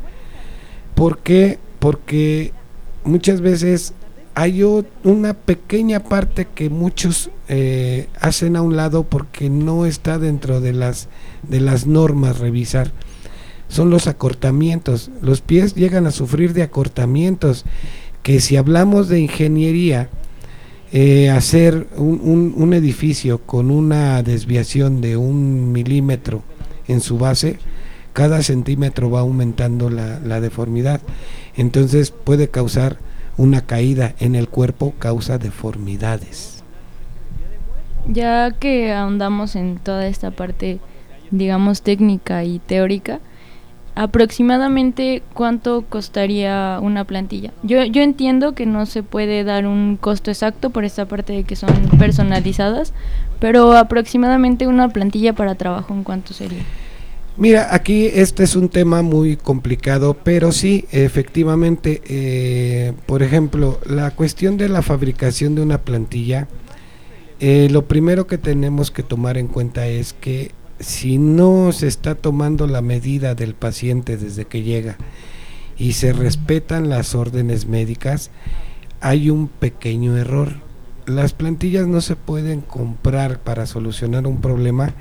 ¿Por 0.95 1.19
qué? 1.19 1.59
Porque 1.79 2.53
muchas 3.05 3.41
veces 3.41 3.93
hay 4.39 4.63
una 5.03 5.33
pequeña 5.33 6.01
parte 6.01 6.47
que 6.55 6.69
muchos 6.69 7.31
eh, 7.49 8.09
hacen 8.21 8.57
a 8.57 8.61
un 8.61 8.77
lado 8.77 9.05
porque 9.05 9.49
no 9.49 9.87
está 9.87 10.19
dentro 10.19 10.61
de 10.61 10.75
las, 10.75 11.09
de 11.49 11.59
las 11.59 11.87
normas 11.87 12.39
revisar. 12.39 12.93
Son 13.69 13.89
los 13.89 14.07
acortamientos. 14.07 15.11
Los 15.23 15.41
pies 15.41 15.75
llegan 15.75 16.07
a 16.07 16.11
sufrir 16.11 16.53
de 16.53 16.63
acortamientos 16.63 17.65
que 18.23 18.41
si 18.41 18.59
hablamos 18.59 19.09
de 19.09 19.21
ingeniería, 19.21 20.11
eh, 20.93 21.31
hacer 21.31 21.87
un, 21.97 22.53
un, 22.55 22.75
edificio 22.75 23.39
con 23.39 23.71
una 23.71 24.23
desviación 24.23 25.01
de 25.01 25.17
un 25.17 25.73
milímetro 25.73 26.43
en 26.89 27.01
su 27.01 27.17
base, 27.17 27.59
cada 28.13 28.43
centímetro 28.43 29.11
va 29.11 29.21
aumentando 29.21 29.89
la, 29.89 30.21
la 30.21 30.43
deformidad. 30.43 31.01
Entonces 31.57 32.11
puede 32.11 32.49
causar 32.49 32.99
una 33.37 33.63
caída 33.63 34.15
en 34.19 34.35
el 34.35 34.49
cuerpo, 34.49 34.95
causa 34.99 35.39
deformidades. 35.39 36.63
Ya 38.09 38.53
que 38.53 38.93
ahondamos 38.93 39.57
en 39.57 39.79
toda 39.79 40.07
esta 40.07 40.31
parte, 40.31 40.79
digamos, 41.31 41.83
técnica 41.83 42.45
y 42.45 42.61
teórica, 42.61 43.21
aproximadamente 43.97 45.23
cuánto 45.33 45.85
costaría 45.89 46.79
una 46.83 47.05
plantilla. 47.05 47.53
Yo, 47.63 47.83
yo 47.85 48.03
entiendo 48.03 48.55
que 48.55 48.67
no 48.67 48.87
se 48.87 49.03
puede 49.03 49.43
dar 49.43 49.67
un 49.67 49.97
costo 49.97 50.31
exacto 50.31 50.71
por 50.71 50.85
esta 50.85 51.07
parte 51.07 51.33
de 51.33 51.45
que 51.45 51.57
son 51.57 51.71
personalizadas, 51.99 52.93
pero 53.41 53.73
aproximadamente 53.73 54.67
una 54.67 54.91
plantilla 54.91 55.33
para 55.33 55.55
trabajo 55.55 55.95
en 55.95 56.05
cuánto 56.05 56.35
sería. 56.35 56.63
Mira, 57.39 57.75
aquí 57.75 58.07
este 58.07 58.45
es 58.45 58.57
un 58.57 58.71
tema 58.71 59.03
muy 59.03 59.37
complicado, 59.37 60.17
pero 60.25 60.53
sí, 60.53 60.87
efectivamente, 60.91 62.01
eh, 62.07 62.95
por 63.05 63.23
ejemplo, 63.23 63.79
la 63.85 64.11
cuestión 64.13 64.57
de 64.57 64.71
la 64.71 64.81
fabricación 64.81 65.55
de 65.55 65.61
una 65.61 65.83
plantilla, 65.83 66.49
eh, 67.39 67.69
lo 67.71 67.87
primero 67.87 68.27
que 68.27 68.39
tenemos 68.39 68.91
que 68.91 69.03
tomar 69.03 69.37
en 69.37 69.49
cuenta 69.49 69.87
es 69.87 70.15
que 70.15 70.53
si 70.81 71.19
no 71.19 71.73
se 71.73 71.89
está 71.89 72.15
tomando 72.15 72.67
la 72.67 72.81
medida 72.81 73.35
del 73.35 73.55
paciente 73.55 74.17
desde 74.17 74.47
que 74.47 74.63
llega 74.63 74.97
y 75.77 75.93
se 75.93 76.15
respetan 76.15 76.89
las 76.89 77.15
órdenes 77.15 77.67
médicas, 77.67 78.31
hay 79.03 79.29
un 79.29 79.49
pequeño 79.49 80.17
error. 80.17 80.55
Las 81.05 81.35
plantillas 81.35 81.87
no 81.87 82.01
se 82.01 82.17
pueden 82.17 82.63
comprar 82.63 83.41
para 83.41 83.67
solucionar 83.67 84.27
un 84.27 84.41
problema 84.41 84.95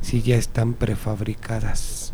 si 0.00 0.22
ya 0.22 0.36
están 0.36 0.74
prefabricadas. 0.74 2.12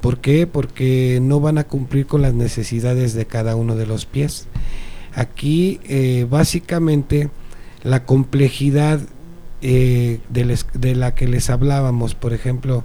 ¿Por 0.00 0.20
qué? 0.20 0.46
Porque 0.46 1.18
no 1.20 1.40
van 1.40 1.58
a 1.58 1.64
cumplir 1.64 2.06
con 2.06 2.22
las 2.22 2.34
necesidades 2.34 3.14
de 3.14 3.26
cada 3.26 3.54
uno 3.56 3.76
de 3.76 3.86
los 3.86 4.06
pies. 4.06 4.46
Aquí 5.14 5.80
eh, 5.84 6.26
básicamente 6.28 7.30
la 7.82 8.04
complejidad 8.04 9.00
eh, 9.62 10.20
de, 10.30 10.94
la 10.94 11.14
que 11.14 11.28
les 11.28 11.50
hablábamos, 11.50 12.14
por 12.14 12.32
ejemplo, 12.32 12.82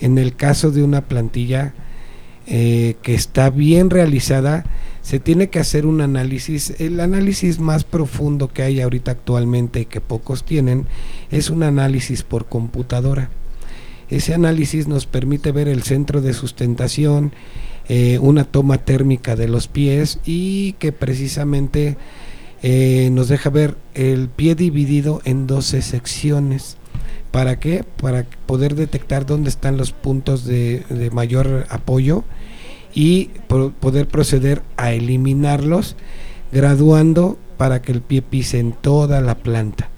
en 0.00 0.18
el 0.18 0.34
caso 0.34 0.70
de 0.70 0.82
una 0.82 1.02
plantilla 1.02 1.74
eh, 2.46 2.96
que 3.02 3.14
está 3.14 3.50
bien 3.50 3.90
realizada, 3.90 4.64
se 5.02 5.20
tiene 5.20 5.48
que 5.48 5.60
hacer 5.60 5.86
un 5.86 6.00
análisis. 6.00 6.74
El 6.80 6.98
análisis 6.98 7.60
más 7.60 7.84
profundo 7.84 8.48
que 8.52 8.62
hay 8.62 8.80
ahorita 8.80 9.12
actualmente 9.12 9.80
y 9.80 9.86
que 9.86 10.00
pocos 10.00 10.44
tienen 10.44 10.86
es 11.30 11.50
un 11.50 11.62
análisis 11.62 12.24
por 12.24 12.46
computadora. 12.46 13.30
Ese 14.10 14.34
análisis 14.34 14.88
nos 14.88 15.06
permite 15.06 15.52
ver 15.52 15.68
el 15.68 15.82
centro 15.82 16.20
de 16.20 16.32
sustentación, 16.32 17.32
eh, 17.88 18.18
una 18.20 18.44
toma 18.44 18.78
térmica 18.78 19.36
de 19.36 19.48
los 19.48 19.68
pies 19.68 20.20
y 20.24 20.72
que 20.74 20.92
precisamente 20.92 21.96
eh, 22.62 23.10
nos 23.12 23.28
deja 23.28 23.50
ver 23.50 23.76
el 23.94 24.28
pie 24.28 24.54
dividido 24.54 25.20
en 25.24 25.46
12 25.46 25.82
secciones. 25.82 26.76
¿Para 27.30 27.60
qué? 27.60 27.84
Para 27.84 28.24
poder 28.46 28.74
detectar 28.74 29.26
dónde 29.26 29.50
están 29.50 29.76
los 29.76 29.92
puntos 29.92 30.44
de, 30.44 31.10
mayor 31.12 31.66
apoyo 31.68 32.24
y 32.94 33.30
poder 33.46 34.08
proceder 34.08 34.62
a 34.78 34.92
eliminarlos 34.92 35.96
graduando 36.50 37.38
para 37.58 37.82
que 37.82 37.92
el 37.92 38.00
pie 38.00 38.22
pise 38.22 38.58
en 38.58 38.72
toda 38.72 39.20
la 39.20 39.36
planta. 39.36 39.90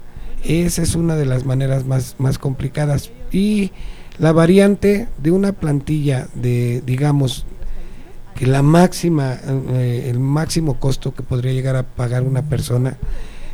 Esa 0.43 0.81
es 0.81 0.95
una 0.95 1.15
de 1.15 1.25
las 1.25 1.45
maneras 1.45 1.85
más, 1.85 2.15
más 2.17 2.37
complicadas. 2.37 3.11
Y 3.31 3.71
la 4.19 4.31
variante 4.31 5.07
de 5.17 5.31
una 5.31 5.53
plantilla 5.53 6.27
de, 6.33 6.81
digamos, 6.85 7.45
que 8.35 8.47
la 8.47 8.61
máxima, 8.61 9.37
eh, 9.73 10.07
el 10.09 10.19
máximo 10.19 10.79
costo 10.79 11.13
que 11.13 11.23
podría 11.23 11.53
llegar 11.53 11.75
a 11.75 11.83
pagar 11.83 12.23
una 12.23 12.43
persona, 12.43 12.97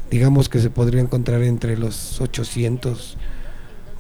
digamos 0.10 0.50
que 0.50 0.60
se 0.60 0.70
podría 0.70 1.02
encontrar 1.02 1.44
entre 1.44 1.78
los 1.78 2.22
800 2.22 3.18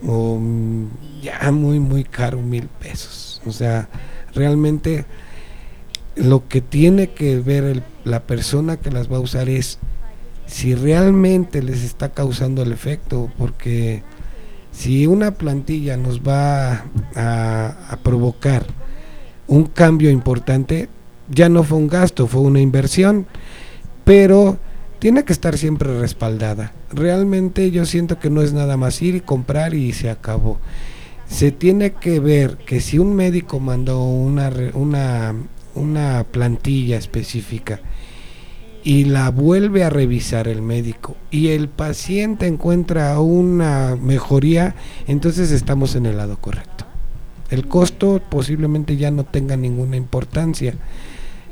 o 0.05 0.37
mm, 0.39 0.87
ya 1.21 1.51
muy, 1.51 1.79
muy 1.79 2.03
caro, 2.03 2.41
mil 2.41 2.67
pesos. 2.67 3.41
O 3.45 3.51
sea, 3.51 3.89
realmente 4.33 5.05
lo 6.15 6.47
que 6.47 6.61
tiene 6.61 7.11
que 7.11 7.39
ver 7.39 7.83
la 8.03 8.23
persona 8.23 8.77
que 8.77 8.91
las 8.91 9.11
va 9.11 9.17
a 9.17 9.21
usar 9.21 9.49
es 9.49 9.79
si 10.45 10.73
realmente 10.73 11.61
les 11.61 11.83
está 11.83 12.09
causando 12.09 12.63
el 12.63 12.71
efecto, 12.71 13.29
porque 13.37 14.03
si 14.77 15.07
una 15.07 15.31
plantilla 15.31 15.97
nos 15.97 16.21
va 16.21 16.85
a 17.15 17.97
provocar 18.03 18.63
un 19.47 19.63
cambio 19.65 20.11
importante, 20.11 20.87
ya 21.29 21.49
no 21.49 21.63
fue 21.63 21.79
un 21.79 21.87
gasto, 21.87 22.27
fue 22.27 22.41
una 22.41 22.61
inversión, 22.61 23.25
pero 24.03 24.59
tiene 24.99 25.23
que 25.23 25.33
estar 25.33 25.57
siempre 25.57 25.99
respaldada. 25.99 26.73
Realmente 26.91 27.71
yo 27.71 27.85
siento 27.85 28.19
que 28.19 28.29
no 28.29 28.43
es 28.43 28.53
nada 28.53 28.77
más 28.77 29.01
ir 29.01 29.15
y 29.15 29.21
comprar 29.21 29.73
y 29.73 29.93
se 29.93 30.11
acabó. 30.11 30.59
Se 31.27 31.51
tiene 31.51 31.93
que 31.93 32.19
ver 32.19 32.57
que 32.57 32.79
si 32.79 32.99
un 32.99 33.15
médico 33.15 33.59
mandó 33.59 34.03
una, 34.03 34.51
una, 34.73 35.33
una 35.73 36.23
plantilla 36.29 36.97
específica 36.97 37.79
y 38.87 39.03
la 39.03 39.31
vuelve 39.31 39.83
a 39.83 39.89
revisar 39.89 40.47
el 40.47 40.61
médico 40.61 41.17
y 41.29 41.49
el 41.49 41.67
paciente 41.67 42.47
encuentra 42.47 43.19
una 43.19 43.97
mejoría, 43.97 44.75
entonces 45.07 45.51
estamos 45.51 45.95
en 45.95 46.05
el 46.05 46.15
lado 46.15 46.37
correcto. 46.37 46.85
El 47.49 47.67
costo 47.67 48.21
posiblemente 48.29 48.95
ya 48.95 49.11
no 49.11 49.25
tenga 49.25 49.57
ninguna 49.57 49.97
importancia, 49.97 50.73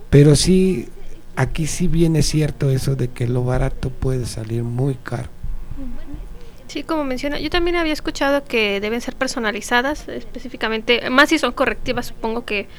pero 0.10 0.38
sí, 0.38 0.88
aquí 1.36 1.68
sí 1.68 1.90
viene 1.90 2.22
cierto 2.22 2.70
eso 2.70 2.96
de 2.96 3.10
que 3.10 3.28
lo 3.28 3.44
barato 3.44 3.90
puede 3.90 4.26
salir 4.28 4.64
muy 4.64 4.96
caro. 4.96 5.28
Sí, 6.68 6.84
como 6.84 7.04
menciona, 7.04 7.38
yo 7.38 7.50
también 7.50 7.76
había 7.76 7.92
escuchado 7.92 8.46
que 8.46 8.80
deben 8.80 9.02
ser 9.02 9.14
personalizadas 9.18 10.08
específicamente, 10.08 11.10
más 11.10 11.28
si 11.28 11.38
son 11.38 11.52
correctivas, 11.52 12.06
supongo 12.06 12.46
que 12.46 12.70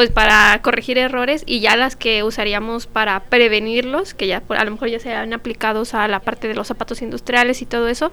pues 0.00 0.08
para 0.08 0.58
corregir 0.62 0.96
errores 0.96 1.42
y 1.44 1.60
ya 1.60 1.76
las 1.76 1.94
que 1.94 2.22
usaríamos 2.22 2.86
para 2.86 3.20
prevenirlos, 3.24 4.14
que 4.14 4.28
ya 4.28 4.42
a 4.48 4.64
lo 4.64 4.70
mejor 4.70 4.88
ya 4.88 4.98
sean 4.98 5.34
aplicados 5.34 5.92
a 5.92 6.08
la 6.08 6.20
parte 6.20 6.48
de 6.48 6.54
los 6.54 6.68
zapatos 6.68 7.02
industriales 7.02 7.60
y 7.60 7.66
todo 7.66 7.86
eso, 7.86 8.10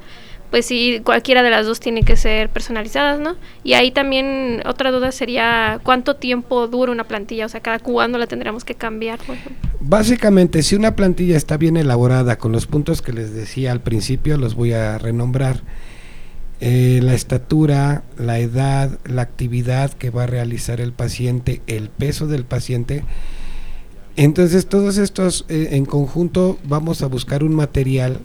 pues 0.51 0.65
sí, 0.65 0.99
cualquiera 1.05 1.43
de 1.43 1.49
las 1.49 1.65
dos 1.65 1.79
tiene 1.79 2.03
que 2.03 2.17
ser 2.17 2.49
personalizadas, 2.49 3.21
¿no? 3.21 3.37
Y 3.63 3.71
ahí 3.71 3.91
también 3.91 4.61
otra 4.65 4.91
duda 4.91 5.13
sería 5.13 5.79
cuánto 5.81 6.17
tiempo 6.17 6.67
dura 6.67 6.91
una 6.91 7.05
plantilla, 7.05 7.45
o 7.45 7.49
sea, 7.49 7.61
cada 7.61 7.79
cuándo 7.79 8.17
la 8.17 8.27
tendríamos 8.27 8.65
que 8.65 8.75
cambiar, 8.75 9.19
Básicamente, 9.79 10.63
si 10.63 10.75
una 10.75 10.93
plantilla 10.93 11.37
está 11.37 11.55
bien 11.55 11.77
elaborada 11.77 12.37
con 12.37 12.51
los 12.51 12.67
puntos 12.67 13.01
que 13.01 13.13
les 13.13 13.33
decía 13.33 13.71
al 13.71 13.79
principio, 13.79 14.35
los 14.37 14.55
voy 14.55 14.73
a 14.73 14.97
renombrar. 14.97 15.61
Eh, 16.59 16.99
la 17.03 17.13
estatura, 17.13 18.03
la 18.17 18.39
edad, 18.39 18.97
la 19.05 19.21
actividad 19.21 19.91
que 19.91 20.09
va 20.09 20.23
a 20.23 20.27
realizar 20.27 20.81
el 20.81 20.91
paciente, 20.91 21.61
el 21.67 21.89
peso 21.89 22.27
del 22.27 22.45
paciente. 22.45 23.03
Entonces, 24.15 24.67
todos 24.67 24.97
estos 24.97 25.45
eh, 25.49 25.69
en 25.71 25.85
conjunto 25.85 26.57
vamos 26.63 27.01
a 27.03 27.07
buscar 27.07 27.43
un 27.43 27.55
material 27.55 28.19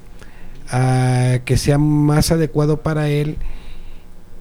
que 1.44 1.58
sea 1.58 1.76
más 1.76 2.32
adecuado 2.32 2.80
para 2.80 3.10
él 3.10 3.36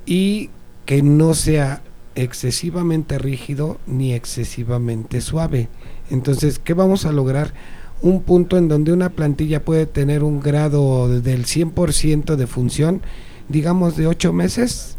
y 0.05 0.49
que 0.85 1.01
no 1.01 1.33
sea 1.33 1.81
excesivamente 2.15 3.17
rígido 3.17 3.79
ni 3.87 4.13
excesivamente 4.13 5.21
suave. 5.21 5.69
Entonces, 6.09 6.59
¿qué 6.59 6.73
vamos 6.73 7.05
a 7.05 7.11
lograr? 7.11 7.53
Un 8.01 8.21
punto 8.23 8.57
en 8.57 8.67
donde 8.67 8.91
una 8.91 9.09
plantilla 9.09 9.63
puede 9.63 9.85
tener 9.85 10.23
un 10.23 10.39
grado 10.41 11.07
del 11.21 11.45
100% 11.45 12.35
de 12.35 12.47
función, 12.47 13.01
digamos 13.51 13.97
de 13.97 14.07
8 14.07 14.33
meses, 14.33 14.97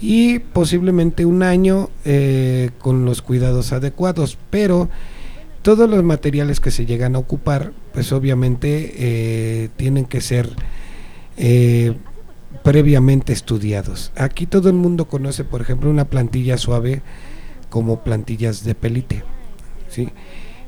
y 0.00 0.40
posiblemente 0.40 1.24
un 1.24 1.42
año 1.42 1.88
eh, 2.04 2.70
con 2.78 3.04
los 3.04 3.22
cuidados 3.22 3.72
adecuados, 3.72 4.36
pero 4.50 4.90
todos 5.62 5.88
los 5.88 6.04
materiales 6.04 6.60
que 6.60 6.70
se 6.70 6.86
llegan 6.86 7.16
a 7.16 7.18
ocupar, 7.18 7.72
pues 7.92 8.12
obviamente 8.12 8.92
eh, 8.96 9.68
tienen 9.76 10.04
que 10.04 10.20
ser 10.20 10.50
eh, 11.38 11.94
previamente 12.62 13.32
estudiados. 13.32 14.12
Aquí 14.16 14.46
todo 14.46 14.68
el 14.68 14.74
mundo 14.74 15.06
conoce, 15.06 15.44
por 15.44 15.62
ejemplo, 15.62 15.90
una 15.90 16.04
plantilla 16.04 16.58
suave 16.58 17.02
como 17.70 18.04
plantillas 18.04 18.64
de 18.64 18.74
pelite. 18.74 19.22
¿sí? 19.88 20.10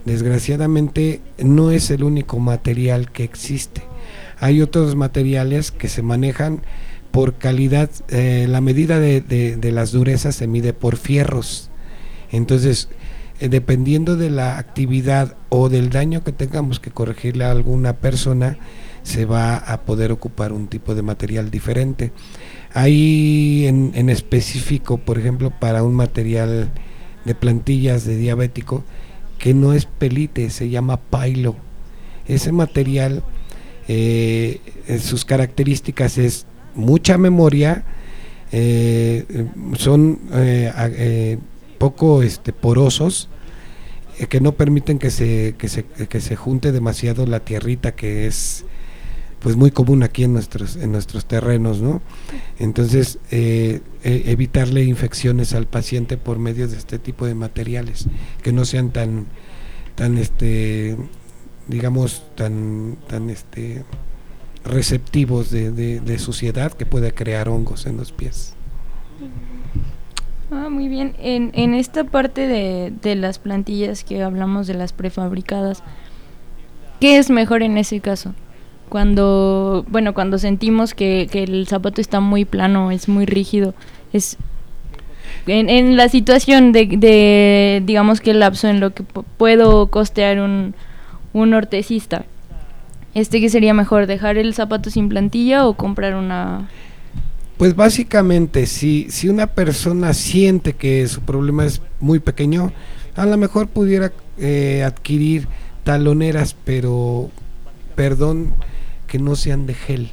desgraciadamente 0.08 1.20
no 1.38 1.70
es 1.70 1.90
el 1.90 2.02
único 2.02 2.38
material 2.38 3.12
que 3.12 3.24
existe. 3.24 3.82
Hay 4.40 4.62
otros 4.62 4.96
materiales 4.96 5.70
que 5.70 5.88
se 5.88 6.02
manejan 6.02 6.62
por 7.10 7.34
calidad, 7.34 7.90
eh, 8.08 8.46
la 8.48 8.60
medida 8.60 9.00
de, 9.00 9.20
de, 9.20 9.72
las 9.72 9.92
durezas 9.92 10.36
se 10.36 10.46
mide 10.46 10.72
por 10.72 10.96
fierros. 10.96 11.70
Entonces, 12.30 12.88
eh, 13.40 13.48
dependiendo 13.48 14.16
de 14.16 14.30
la 14.30 14.58
actividad 14.58 15.36
o 15.48 15.68
del 15.68 15.90
daño 15.90 16.24
que 16.24 16.32
tengamos 16.32 16.80
que 16.80 16.90
corregirle 16.90 17.44
a 17.44 17.50
alguna 17.50 17.94
persona, 17.94 18.58
se 19.02 19.24
va 19.24 19.56
a 19.56 19.82
poder 19.82 20.12
ocupar 20.12 20.52
un 20.52 20.68
tipo 20.68 20.94
de 20.94 21.02
material 21.02 21.50
diferente. 21.50 22.12
Hay 22.74 23.66
en, 23.66 24.10
específico, 24.10 24.98
por 24.98 25.18
ejemplo, 25.18 25.50
para 25.50 25.82
un 25.82 25.94
material 25.94 26.70
de 27.24 27.34
plantillas 27.34 28.04
de 28.04 28.16
diabético, 28.16 28.84
que 29.38 29.54
no 29.54 29.72
es 29.72 29.86
pelite, 29.86 30.50
se 30.50 30.68
llama 30.68 30.98
pailo. 30.98 31.56
Ese 32.26 32.52
material, 32.52 33.22
eh, 33.86 34.60
sus 35.00 35.24
características 35.24 36.18
es 36.18 36.46
mucha 36.78 37.18
memoria, 37.18 37.84
eh, 38.52 39.26
son 39.76 40.18
eh, 40.32 41.38
poco 41.78 42.22
este, 42.22 42.52
porosos, 42.52 43.28
que 44.26 44.40
no 44.40 44.52
permiten 44.52 44.98
que 44.98 45.10
se, 45.10 45.54
que 45.58 45.68
se, 45.68 45.84
que 45.84 46.20
se 46.20 46.34
junte 46.34 46.72
demasiado 46.72 47.26
la 47.26 47.40
tierrita 47.40 47.92
que 47.92 48.26
es 48.26 48.64
pues 49.40 49.54
muy 49.54 49.70
común 49.70 50.02
aquí 50.02 50.24
en 50.24 50.32
nuestros 50.32 50.76
en 50.76 50.90
nuestros 50.90 51.26
terrenos 51.26 51.80
no 51.80 52.02
entonces 52.58 53.18
eh, 53.30 53.80
e, 54.02 54.22
evitarle 54.26 54.82
infecciones 54.82 55.54
al 55.54 55.66
paciente 55.66 56.16
por 56.16 56.40
medio 56.40 56.66
de 56.66 56.76
este 56.76 56.98
tipo 56.98 57.26
de 57.26 57.34
materiales 57.34 58.06
que 58.42 58.52
no 58.52 58.64
sean 58.64 58.90
tan 58.90 59.26
tan 59.94 60.18
este 60.18 60.96
digamos 61.68 62.24
tan 62.34 62.96
tan 63.06 63.30
este 63.30 63.84
receptivos 64.64 65.50
de, 65.50 65.70
de, 65.70 66.18
suciedad 66.18 66.72
que 66.72 66.86
puede 66.86 67.12
crear 67.12 67.48
hongos 67.48 67.86
en 67.86 67.96
los 67.96 68.12
pies 68.12 68.54
Ah, 70.50 70.70
muy 70.70 70.88
bien. 70.88 71.14
En, 71.18 71.50
en 71.52 71.74
esta 71.74 72.04
parte 72.04 72.46
de, 72.46 72.90
de 73.02 73.16
las 73.16 73.38
plantillas 73.38 74.02
que 74.02 74.22
hablamos 74.22 74.66
de 74.66 74.72
las 74.72 74.94
prefabricadas, 74.94 75.82
¿qué 77.00 77.18
es 77.18 77.28
mejor 77.28 77.62
en 77.62 77.76
ese 77.76 78.00
caso? 78.00 78.32
cuando, 78.88 79.84
bueno, 79.88 80.14
cuando 80.14 80.38
sentimos 80.38 80.94
que, 80.94 81.28
que 81.30 81.44
el 81.44 81.66
zapato 81.68 82.00
está 82.00 82.20
muy 82.20 82.44
plano, 82.44 82.90
es 82.90 83.08
muy 83.08 83.26
rígido, 83.26 83.74
es 84.12 84.36
en, 85.46 85.68
en 85.68 85.96
la 85.96 86.08
situación 86.08 86.72
de, 86.72 87.82
digamos 87.84 88.20
que 88.20 88.32
el 88.32 88.40
lapso 88.40 88.68
en 88.68 88.80
lo 88.80 88.90
que 88.90 89.02
puedo 89.02 89.86
costear 89.88 90.40
un, 90.40 90.74
un 91.32 91.54
ortesista, 91.54 92.24
este 93.18 93.40
que 93.40 93.50
sería 93.50 93.74
mejor 93.74 94.06
dejar 94.06 94.38
el 94.38 94.54
zapato 94.54 94.90
sin 94.90 95.08
plantilla 95.08 95.66
o 95.66 95.74
comprar 95.74 96.14
una 96.14 96.68
pues 97.56 97.74
básicamente 97.74 98.66
si 98.66 99.06
si 99.10 99.28
una 99.28 99.48
persona 99.48 100.14
siente 100.14 100.74
que 100.74 101.06
su 101.08 101.22
problema 101.22 101.64
es 101.64 101.82
muy 102.00 102.20
pequeño 102.20 102.72
a 103.16 103.26
lo 103.26 103.36
mejor 103.36 103.68
pudiera 103.68 104.12
eh, 104.38 104.82
adquirir 104.84 105.48
taloneras 105.84 106.56
pero 106.64 107.30
perdón 107.96 108.54
que 109.08 109.18
no 109.18 109.34
sean 109.34 109.66
de 109.66 109.74
gel. 109.74 110.10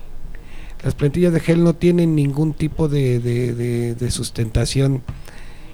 Las 0.84 0.96
plantillas 0.96 1.34
de 1.34 1.40
gel 1.40 1.64
no 1.64 1.76
tienen 1.76 2.16
ningún 2.16 2.54
tipo 2.54 2.88
de, 2.88 3.96
sustentación 4.10 5.04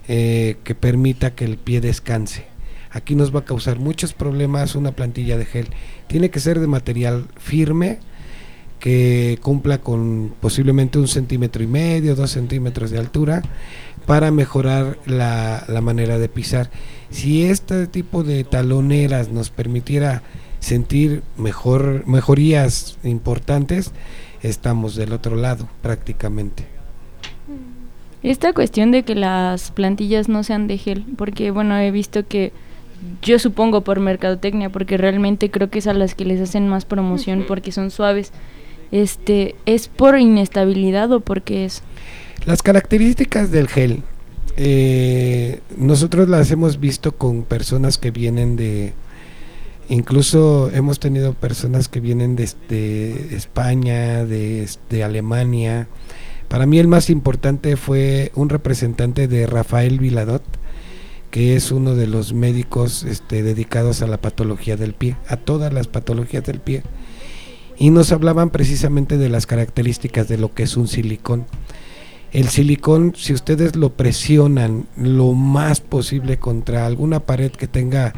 eh, 0.10 0.58
que 0.66 0.76
permita 0.76 1.34
que 1.36 1.46
el 1.46 1.58
pie 1.58 1.80
descanse. 1.80 2.48
Aquí 2.90 3.16
nos 3.16 3.34
va 3.34 3.40
a 3.40 3.46
causar 3.46 3.80
muchos 3.80 4.12
problemas 4.12 4.76
una 4.76 4.92
plantilla 4.92 5.38
de 5.38 5.46
gel. 5.46 5.68
Tiene 6.12 6.30
que 6.30 6.42
ser 6.42 6.60
de 6.60 6.68
material 6.68 7.28
firme, 7.38 8.00
que 8.82 9.40
cumpla 9.42 9.78
con 9.78 10.34
posiblemente 10.42 11.00
un 11.00 11.08
centímetro 11.08 11.64
y 11.64 11.68
medio, 11.68 12.16
dos 12.16 12.32
centímetros 12.32 12.92
de 12.92 13.00
altura, 13.00 13.42
para 14.06 14.30
mejorar 14.30 15.00
la, 15.06 15.64
la 15.70 15.80
manera 15.80 16.18
de 16.18 16.28
pisar. 16.28 16.70
Si 17.12 17.44
este 17.46 17.88
tipo 17.88 18.26
de 18.26 18.44
taloneras 18.44 19.30
nos 19.30 19.52
permitiera 19.52 20.22
sentir 20.60 21.24
mejor, 21.38 22.06
mejorías 22.06 22.98
importantes, 23.04 23.94
estamos 24.44 24.96
del 24.98 25.14
otro 25.14 25.38
lado 25.38 25.70
prácticamente. 25.82 26.66
Esta 28.22 28.52
cuestión 28.52 28.92
de 28.92 29.04
que 29.04 29.16
las 29.16 29.72
plantillas 29.72 30.28
no 30.28 30.44
sean 30.44 30.68
de 30.68 30.78
gel, 30.78 31.06
porque 31.16 31.52
bueno, 31.52 31.78
he 31.78 31.90
visto 31.90 32.28
que 32.28 32.52
yo 33.22 33.40
supongo 33.40 33.82
por 33.82 34.00
mercadotecnia, 34.00 34.70
porque 34.70 34.98
realmente 34.98 35.52
creo 35.52 35.70
que 35.70 35.80
es 35.80 35.88
a 35.88 35.94
las 35.94 36.16
que 36.16 36.26
les 36.26 36.42
hacen 36.42 36.68
más 36.68 36.86
promoción 36.86 37.46
porque 37.48 37.72
son 37.72 37.92
suaves. 37.92 38.32
Este, 38.92 39.56
¿es 39.66 39.88
por 39.88 40.20
inestabilidad 40.20 41.12
o 41.12 41.20
porque 41.22 41.66
es? 41.66 41.82
Las 42.46 42.62
características 42.62 43.52
del 43.52 43.68
gel, 43.68 44.04
eh, 44.58 45.62
nosotros 45.78 46.28
las 46.28 46.52
hemos 46.52 46.80
visto 46.80 47.14
con 47.14 47.44
personas 47.44 47.98
que 47.98 48.12
vienen 48.12 48.56
de, 48.56 48.94
Incluso 49.92 50.72
hemos 50.74 51.02
tenido 51.02 51.34
personas 51.34 51.90
que 51.90 52.00
vienen 52.00 52.38
desde 52.38 53.36
España, 53.36 54.24
de, 54.24 55.04
Alemania. 55.04 55.90
Para 56.48 56.66
mí 56.66 56.80
el 56.80 56.88
más 56.88 57.10
importante 57.10 57.76
fue 57.76 58.32
un 58.34 58.48
representante 58.48 59.28
de 59.28 59.48
Rafael 59.48 60.00
Viladot, 60.00 60.44
que 61.32 61.56
es 61.56 61.72
uno 61.72 61.96
de 61.96 62.08
los 62.08 62.34
médicos 62.34 63.04
este, 63.04 63.42
dedicados 63.42 64.02
a 64.02 64.08
la 64.08 64.20
patología 64.20 64.76
del 64.76 64.94
pie, 64.94 65.16
a 65.28 65.38
todas 65.38 65.74
las 65.74 65.88
patologías 65.88 66.44
del 66.44 66.60
pie. 66.60 66.84
Y 67.78 67.90
nos 67.90 68.12
hablaban 68.12 68.52
precisamente 68.52 69.18
de 69.18 69.30
las 69.30 69.48
características 69.48 70.28
de 70.28 70.38
lo 70.38 70.54
que 70.54 70.64
es 70.64 70.78
un 70.78 70.88
silicón. 70.88 71.48
El 72.32 72.50
silicón, 72.50 73.14
si 73.16 73.34
ustedes 73.34 73.76
lo 73.76 73.94
presionan 73.94 74.86
lo 74.96 75.34
más 75.34 75.80
posible 75.80 76.38
contra 76.38 76.86
alguna 76.86 77.22
pared 77.22 77.52
que 77.52 77.68
tenga 77.68 78.14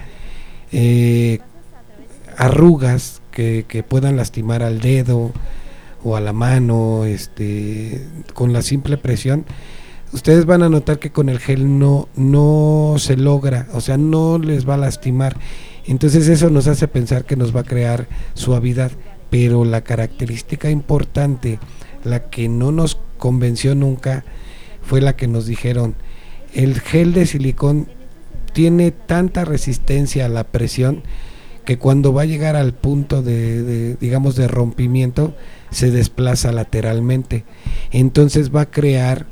eh, 0.72 1.40
arrugas 2.38 3.22
que, 3.32 3.86
puedan 3.88 4.18
lastimar 4.18 4.64
al 4.64 4.82
dedo 4.82 5.32
o 6.04 6.16
a 6.16 6.22
la 6.22 6.34
mano 6.34 7.06
este 7.06 8.06
con 8.34 8.54
la 8.54 8.62
simple 8.62 8.98
presión 8.98 9.46
ustedes 10.14 10.46
van 10.46 10.64
a 10.64 10.70
notar 10.70 11.00
que 11.00 11.12
con 11.12 11.28
el 11.28 11.40
gel 11.40 11.80
no 11.80 12.08
no 12.16 12.96
se 12.98 13.18
logra 13.18 13.68
o 13.74 13.82
sea 13.82 13.98
no 13.98 14.38
les 14.38 14.68
va 14.68 14.76
a 14.76 14.78
lastimar. 14.78 15.38
Entonces 15.86 16.28
eso 16.30 16.50
nos 16.50 16.68
hace 16.68 16.88
pensar 16.88 17.26
que 17.26 17.36
nos 17.36 17.56
va 17.56 17.62
a 17.62 17.66
crear 17.66 18.08
suavidad. 18.34 18.92
Pero 19.30 19.66
la 19.66 19.82
característica 19.82 20.70
importante 20.70 21.60
la 22.04 22.30
que 22.30 22.48
no 22.48 22.72
nos 22.72 23.00
convenció 23.18 23.76
nunca 23.76 24.24
fue 24.82 25.02
la 25.02 25.16
que 25.16 25.28
nos 25.28 25.46
dijeron 25.48 25.96
el 26.54 26.80
gel 26.80 27.14
de 27.14 27.26
silicón 27.26 27.88
tiene 28.54 28.92
tanta 28.92 29.44
resistencia 29.46 30.26
a 30.26 30.30
la 30.30 30.44
presión 30.44 31.02
que 31.66 31.78
cuando 31.78 32.14
va 32.14 32.24
a 32.24 32.26
llegar 32.26 32.56
al 32.56 32.74
punto 32.74 33.24
de, 33.24 33.96
digamos 34.00 34.36
de 34.36 34.48
rompimiento 34.48 35.34
se 35.72 35.90
desplaza 35.90 36.52
lateralmente. 36.52 37.46
Entonces 37.92 38.54
va 38.54 38.62
a 38.62 38.72
crear 38.72 39.26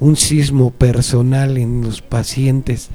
un 0.00 0.16
sismo 0.16 0.70
personal 0.70 1.56
en 1.56 1.82
los 1.82 2.02
pacientes 2.02 2.88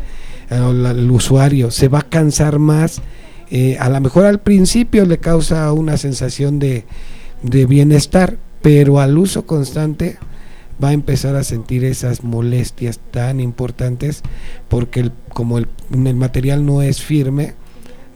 el 0.50 1.10
usuario 1.10 1.72
se 1.72 1.88
va 1.88 2.00
a 2.00 2.10
cansar 2.10 2.60
más 2.60 3.02
eh, 3.50 3.78
a 3.80 3.90
lo 3.90 4.00
mejor 4.02 4.26
al 4.26 4.40
principio 4.40 5.06
le 5.06 5.18
causa 5.18 5.72
una 5.74 5.98
sensación 5.98 6.60
de, 6.60 6.86
de 7.42 7.66
bienestar 7.66 8.38
pero 8.62 9.00
al 9.00 9.18
uso 9.18 9.46
constante 9.46 10.18
va 10.84 10.90
a 10.90 10.94
empezar 10.94 11.36
a 11.36 11.44
sentir 11.44 11.84
esas 11.86 12.24
molestias 12.24 13.00
tan 13.12 13.40
importantes 13.40 14.22
porque 14.68 15.00
el, 15.00 15.12
como 15.30 15.58
el, 15.58 15.68
el 15.92 16.16
material 16.16 16.66
no 16.66 16.82
es 16.82 17.02
firme 17.02 17.56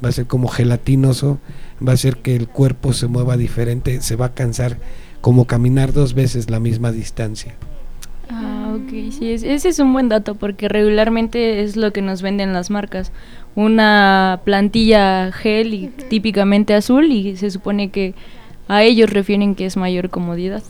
va 0.04 0.10
a 0.10 0.12
ser 0.12 0.28
como 0.28 0.48
gelatinoso, 0.48 1.40
va 1.86 1.94
a 1.94 1.98
ser 1.98 2.18
que 2.18 2.36
el 2.36 2.48
cuerpo 2.48 2.94
se 2.94 3.08
mueva 3.08 3.38
diferente, 3.38 4.02
se 4.02 4.16
va 4.16 4.28
a 4.28 4.34
cansar 4.34 4.78
como 5.22 5.46
caminar 5.46 5.94
dos 5.94 6.14
veces 6.14 6.50
la 6.50 6.60
misma 6.60 6.92
distancia. 6.92 7.56
Ah, 8.30 8.76
ok, 8.76 9.12
sí, 9.12 9.32
ese 9.32 9.70
es 9.70 9.80
un 9.80 9.94
buen 9.94 10.10
dato 10.10 10.36
porque 10.36 10.68
regularmente 10.68 11.62
es 11.62 11.76
lo 11.76 11.94
que 11.94 12.02
nos 12.02 12.22
venden 12.22 12.54
las 12.54 12.70
marcas. 12.70 13.12
Una 13.56 14.42
plantilla 14.44 15.32
gel 15.32 15.74
y 15.74 15.88
típicamente 16.10 16.74
azul 16.74 17.12
y 17.12 17.38
se 17.38 17.52
supone 17.52 17.90
que 17.90 18.14
a 18.68 18.84
ellos 18.84 19.10
refieren 19.10 19.56
que 19.56 19.66
es 19.66 19.78
mayor 19.78 20.10
comodidad. 20.10 20.64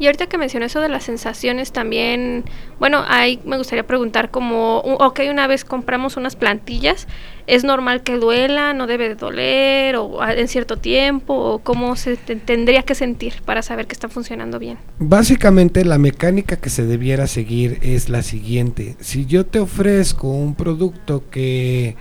Y 0.00 0.06
ahorita 0.06 0.28
que 0.28 0.38
mencioné 0.38 0.64
eso 0.64 0.80
de 0.80 0.88
las 0.88 1.04
sensaciones 1.04 1.72
también, 1.72 2.44
bueno, 2.78 3.04
ahí 3.06 3.38
me 3.44 3.58
gustaría 3.58 3.86
preguntar 3.86 4.30
como, 4.30 4.78
ok, 4.78 5.20
una 5.30 5.46
vez 5.46 5.62
compramos 5.66 6.16
unas 6.16 6.36
plantillas, 6.36 7.06
¿es 7.46 7.64
normal 7.64 8.02
que 8.02 8.16
duela, 8.16 8.72
no 8.72 8.86
debe 8.86 9.10
de 9.10 9.14
doler 9.14 9.96
o 9.96 10.26
en 10.26 10.48
cierto 10.48 10.78
tiempo 10.78 11.34
o 11.34 11.58
cómo 11.58 11.96
se 11.96 12.16
tendría 12.16 12.82
que 12.82 12.94
sentir 12.94 13.42
para 13.44 13.60
saber 13.60 13.86
que 13.86 13.92
está 13.92 14.08
funcionando 14.08 14.58
bien? 14.58 14.78
Básicamente 14.98 15.84
la 15.84 15.98
mecánica 15.98 16.56
que 16.56 16.70
se 16.70 16.86
debiera 16.86 17.26
seguir 17.26 17.78
es 17.82 18.08
la 18.08 18.22
siguiente. 18.22 18.96
Si 19.00 19.26
yo 19.26 19.44
te 19.44 19.60
ofrezco 19.60 20.28
un 20.28 20.54
producto 20.54 21.24
que 21.30 21.96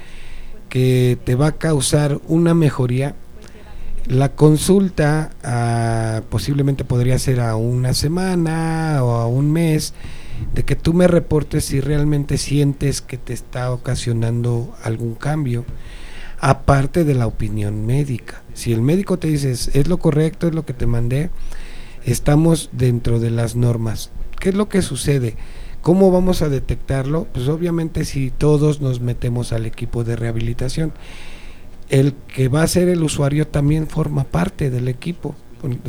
que 0.69 1.17
te 1.23 1.35
va 1.35 1.47
a 1.47 1.51
causar 1.53 2.19
una 2.27 2.53
mejoría, 2.53 3.15
la 4.09 4.29
consulta 4.29 5.29
ah, 5.43 6.23
posiblemente 6.29 6.83
podría 6.83 7.19
ser 7.19 7.39
a 7.39 7.55
una 7.55 7.93
semana 7.93 9.03
o 9.03 9.11
a 9.11 9.27
un 9.27 9.51
mes 9.51 9.93
de 10.55 10.63
que 10.65 10.75
tú 10.75 10.95
me 10.95 11.07
reportes 11.07 11.65
si 11.65 11.79
realmente 11.79 12.39
sientes 12.39 13.01
que 13.01 13.17
te 13.17 13.33
está 13.33 13.71
ocasionando 13.71 14.73
algún 14.83 15.13
cambio, 15.13 15.63
aparte 16.39 17.03
de 17.03 17.13
la 17.13 17.27
opinión 17.27 17.85
médica. 17.85 18.41
Si 18.55 18.73
el 18.73 18.81
médico 18.81 19.19
te 19.19 19.27
dice 19.27 19.51
es 19.51 19.87
lo 19.87 19.97
correcto, 19.99 20.47
es 20.47 20.55
lo 20.55 20.65
que 20.65 20.73
te 20.73 20.87
mandé, 20.87 21.29
estamos 22.03 22.71
dentro 22.71 23.19
de 23.19 23.29
las 23.29 23.55
normas. 23.55 24.09
¿Qué 24.39 24.49
es 24.49 24.55
lo 24.55 24.69
que 24.69 24.81
sucede? 24.81 25.35
¿Cómo 25.83 26.09
vamos 26.09 26.41
a 26.41 26.49
detectarlo? 26.49 27.27
Pues 27.31 27.47
obviamente 27.47 28.05
si 28.05 28.31
todos 28.31 28.81
nos 28.81 29.01
metemos 29.01 29.53
al 29.53 29.67
equipo 29.67 30.03
de 30.03 30.15
rehabilitación. 30.15 30.93
El 31.89 32.13
que 32.13 32.47
va 32.47 32.63
a 32.63 32.67
ser 32.67 32.87
el 32.87 33.03
usuario 33.03 33.47
también 33.47 33.87
forma 33.87 34.23
parte 34.23 34.69
del 34.69 34.87
equipo. 34.87 35.35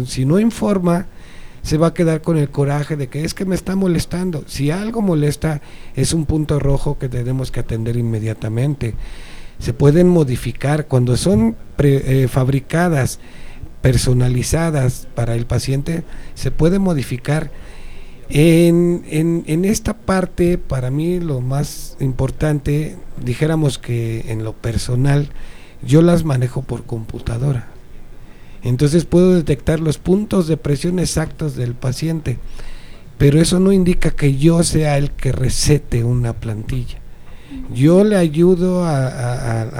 Si 0.06 0.24
no 0.24 0.40
informa, 0.40 1.06
se 1.62 1.76
va 1.76 1.88
a 1.88 1.94
quedar 1.94 2.22
con 2.22 2.38
el 2.38 2.48
coraje 2.50 2.96
de 2.96 3.08
que 3.08 3.24
es 3.24 3.34
que 3.34 3.44
me 3.44 3.54
está 3.54 3.76
molestando. 3.76 4.44
Si 4.46 4.70
algo 4.70 5.02
molesta, 5.02 5.60
es 5.94 6.12
un 6.12 6.24
punto 6.24 6.58
rojo 6.58 6.98
que 6.98 7.08
tenemos 7.08 7.50
que 7.50 7.60
atender 7.60 7.96
inmediatamente. 7.96 8.94
Se 9.58 9.74
pueden 9.74 10.08
modificar 10.08 10.86
cuando 10.86 11.16
son 11.16 11.56
eh, 11.78 12.28
fabricadas, 12.30 13.20
personalizadas 13.82 15.06
para 15.14 15.34
el 15.34 15.46
paciente, 15.46 16.02
se 16.34 16.50
puede 16.50 16.78
modificar 16.78 17.50
en, 18.30 19.04
en, 19.46 19.64
esta 19.64 19.94
parte, 19.94 20.56
para 20.56 20.90
mí 20.90 21.18
lo 21.18 21.40
más 21.40 21.96
importante, 21.98 22.96
dijéramos 23.22 23.78
que 23.78 24.24
en 24.28 24.44
lo 24.44 24.52
personal, 24.52 25.30
yo 25.82 26.02
las 26.02 26.24
manejo 26.24 26.62
por 26.62 26.84
computadora. 26.84 27.68
Entonces 28.62 29.04
puedo 29.04 29.34
detectar 29.34 29.80
los 29.80 29.98
puntos 29.98 30.46
de 30.46 30.56
presión 30.56 30.98
exactos 30.98 31.56
del 31.56 31.74
paciente, 31.74 32.38
pero 33.18 33.40
eso 33.40 33.58
no 33.58 33.72
indica 33.72 34.10
que 34.10 34.36
yo 34.36 34.62
sea 34.62 34.98
el 34.98 35.10
que 35.10 35.32
recete 35.32 36.04
una 36.04 36.34
plantilla. 36.34 36.98
Yo 37.74 38.04
le 38.04 38.16
ayudo 38.16 38.84
a, 38.84 39.72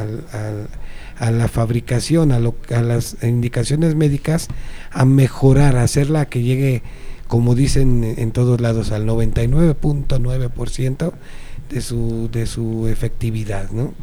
a, 1.19 1.31
la 1.31 1.49
fabricación, 1.49 2.33
a 2.33 2.83
las 2.83 3.17
indicaciones 3.23 3.95
médicas, 3.95 4.49
a 4.91 5.05
mejorar, 5.05 5.77
a 5.77 5.83
hacerla 5.83 6.27
que 6.27 6.43
llegue 6.43 6.83
como 7.31 7.55
dicen 7.55 8.03
en 8.19 8.33
todos 8.33 8.61
lados, 8.61 8.91
al 8.91 9.07
99.9% 9.07 11.13
de 11.71 11.81
su, 11.81 12.29
de 12.33 12.47
su 12.47 12.89
efectividad, 12.89 13.71
¿no? 13.71 13.95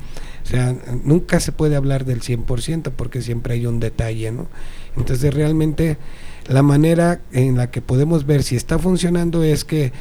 O 0.47 0.49
sea, 0.49 0.73
nunca 1.03 1.41
se 1.41 1.51
puede 1.51 1.75
hablar 1.75 2.05
del 2.05 2.21
100% 2.21 2.93
porque 2.95 3.21
siempre 3.21 3.55
hay 3.55 3.65
un 3.65 3.81
detalle, 3.81 4.31
¿no? 4.31 4.47
Entonces 4.95 5.33
realmente 5.33 5.97
la 6.47 6.63
manera 6.63 7.19
en 7.33 7.57
la 7.57 7.69
que 7.69 7.81
podemos 7.81 8.25
ver 8.25 8.43
si 8.43 8.55
está 8.55 8.79
funcionando 8.79 9.43
es 9.43 9.65
que 9.65 9.91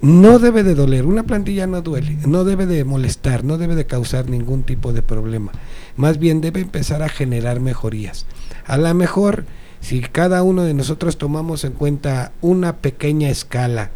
no 0.00 0.38
debe 0.38 0.62
de 0.62 0.76
doler, 0.76 1.04
una 1.04 1.24
plantilla 1.24 1.66
no 1.66 1.82
duele, 1.82 2.16
no 2.26 2.44
debe 2.44 2.66
de 2.66 2.84
molestar, 2.84 3.42
no 3.42 3.58
debe 3.58 3.74
de 3.74 3.84
causar 3.84 4.30
ningún 4.30 4.62
tipo 4.62 4.92
de 4.92 5.02
problema, 5.02 5.50
más 5.96 6.18
bien 6.18 6.40
debe 6.40 6.60
empezar 6.60 7.02
a 7.02 7.08
generar 7.08 7.58
mejorías. 7.58 8.24
A 8.66 8.78
lo 8.78 8.94
mejor 8.94 9.46
si 9.80 10.00
cada 10.00 10.44
uno 10.44 10.62
de 10.62 10.74
nosotros 10.74 11.18
tomamos 11.18 11.64
en 11.64 11.72
cuenta 11.72 12.30
una 12.40 12.76
pequeña 12.76 13.30
escala, 13.30 13.90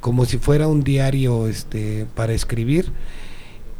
como 0.00 0.24
si 0.24 0.38
fuera 0.38 0.66
un 0.66 0.82
diario 0.82 1.46
este, 1.46 2.06
para 2.14 2.32
escribir, 2.32 2.90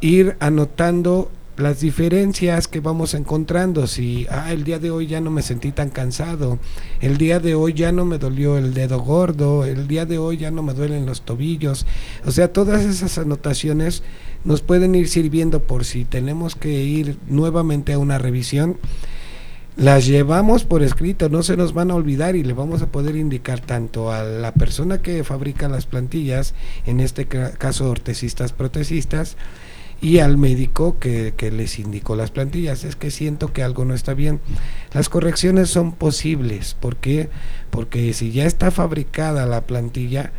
ir 0.01 0.37
anotando 0.39 1.31
las 1.57 1.79
diferencias 1.79 2.67
que 2.67 2.79
vamos 2.79 3.13
encontrando. 3.13 3.87
Si, 3.87 4.27
ah, 4.29 4.51
el 4.53 4.63
día 4.63 4.79
de 4.79 4.91
hoy 4.91 5.07
ya 5.07 5.21
no 5.21 5.31
me 5.31 5.41
sentí 5.41 5.71
tan 5.71 5.89
cansado, 5.89 6.59
el 7.01 7.17
día 7.17 7.39
de 7.39 7.55
hoy 7.55 7.73
ya 7.73 7.91
no 7.91 8.05
me 8.05 8.17
dolió 8.17 8.57
el 8.57 8.73
dedo 8.73 8.99
gordo, 8.99 9.65
el 9.65 9.87
día 9.87 10.05
de 10.05 10.17
hoy 10.17 10.37
ya 10.37 10.51
no 10.51 10.63
me 10.63 10.73
duelen 10.73 11.05
los 11.05 11.21
tobillos. 11.21 11.85
O 12.25 12.31
sea, 12.31 12.53
todas 12.53 12.85
esas 12.85 13.17
anotaciones 13.17 14.03
nos 14.43 14.61
pueden 14.61 14.95
ir 14.95 15.09
sirviendo 15.09 15.63
por 15.63 15.85
si 15.85 16.05
tenemos 16.05 16.55
que 16.55 16.83
ir 16.83 17.17
nuevamente 17.27 17.93
a 17.93 17.99
una 17.99 18.17
revisión 18.17 18.77
las 19.77 20.07
llevamos 20.07 20.63
por 20.63 20.81
escrito, 20.81 21.29
no 21.29 21.43
se 21.43 21.55
nos 21.55 21.75
van 21.75 21.91
a 21.91 21.95
olvidar 21.95 22.35
y 22.35 22.43
le 22.43 22.53
vamos 22.53 22.81
a 22.81 22.87
poder 22.87 23.15
indicar 23.15 23.59
tanto 23.59 24.11
a 24.11 24.23
la 24.23 24.51
persona 24.51 25.03
que 25.03 25.23
fabrica 25.23 25.69
las 25.69 25.85
plantillas, 25.85 26.55
en 26.87 26.99
este 26.99 27.27
caso 27.27 27.87
ortesistas, 27.87 28.53
protesistas, 28.53 29.37
y 30.01 30.19
al 30.19 30.37
médico 30.37 30.97
que, 30.99 31.33
que, 31.35 31.51
les 31.51 31.79
indicó 31.79 32.15
las 32.15 32.31
plantillas. 32.31 32.83
Es 32.83 32.95
que 32.95 33.11
siento 33.11 33.53
que 33.53 33.63
algo 33.63 33.85
no 33.85 33.93
está 33.93 34.13
bien. 34.13 34.39
Las 34.93 35.09
correcciones 35.09 35.69
son 35.69 35.91
posibles. 35.91 36.75
¿Por 36.75 36.97
qué? 36.97 37.29
Porque 37.69 38.13
si 38.13 38.31
ya 38.31 38.45
está 38.45 38.71
fabricada 38.71 39.45
la 39.45 39.61
plantilla, 39.61 40.31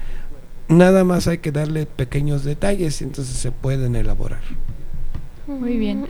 nada 0.68 1.04
más 1.04 1.26
hay 1.26 1.38
que 1.38 1.50
darle 1.50 1.86
pequeños 1.86 2.44
detalles 2.44 3.02
entonces 3.02 3.36
se 3.36 3.50
pueden 3.50 3.96
elaborar. 3.96 4.40
Muy 5.46 5.78
bien. 5.78 6.06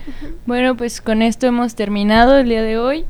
Bueno, 0.47 0.77
pues 0.77 1.01
con 1.01 1.23
esto 1.23 1.47
hemos 1.47 1.77
terminado 1.77 2.37
el 2.39 2.49
día 2.49 2.63
de 2.63 2.77
hoy. 2.77 3.05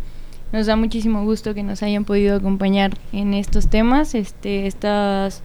Nos 0.53 0.67
da 0.67 0.77
muchísimo 0.77 1.25
gusto 1.25 1.55
que 1.55 1.63
nos 1.63 1.83
hayan 1.83 2.05
podido 2.05 2.37
acompañar 2.37 2.93
en 3.13 3.35
estos 3.35 3.69
temas, 3.69 4.15
este, 4.15 4.67
estos 4.67 5.43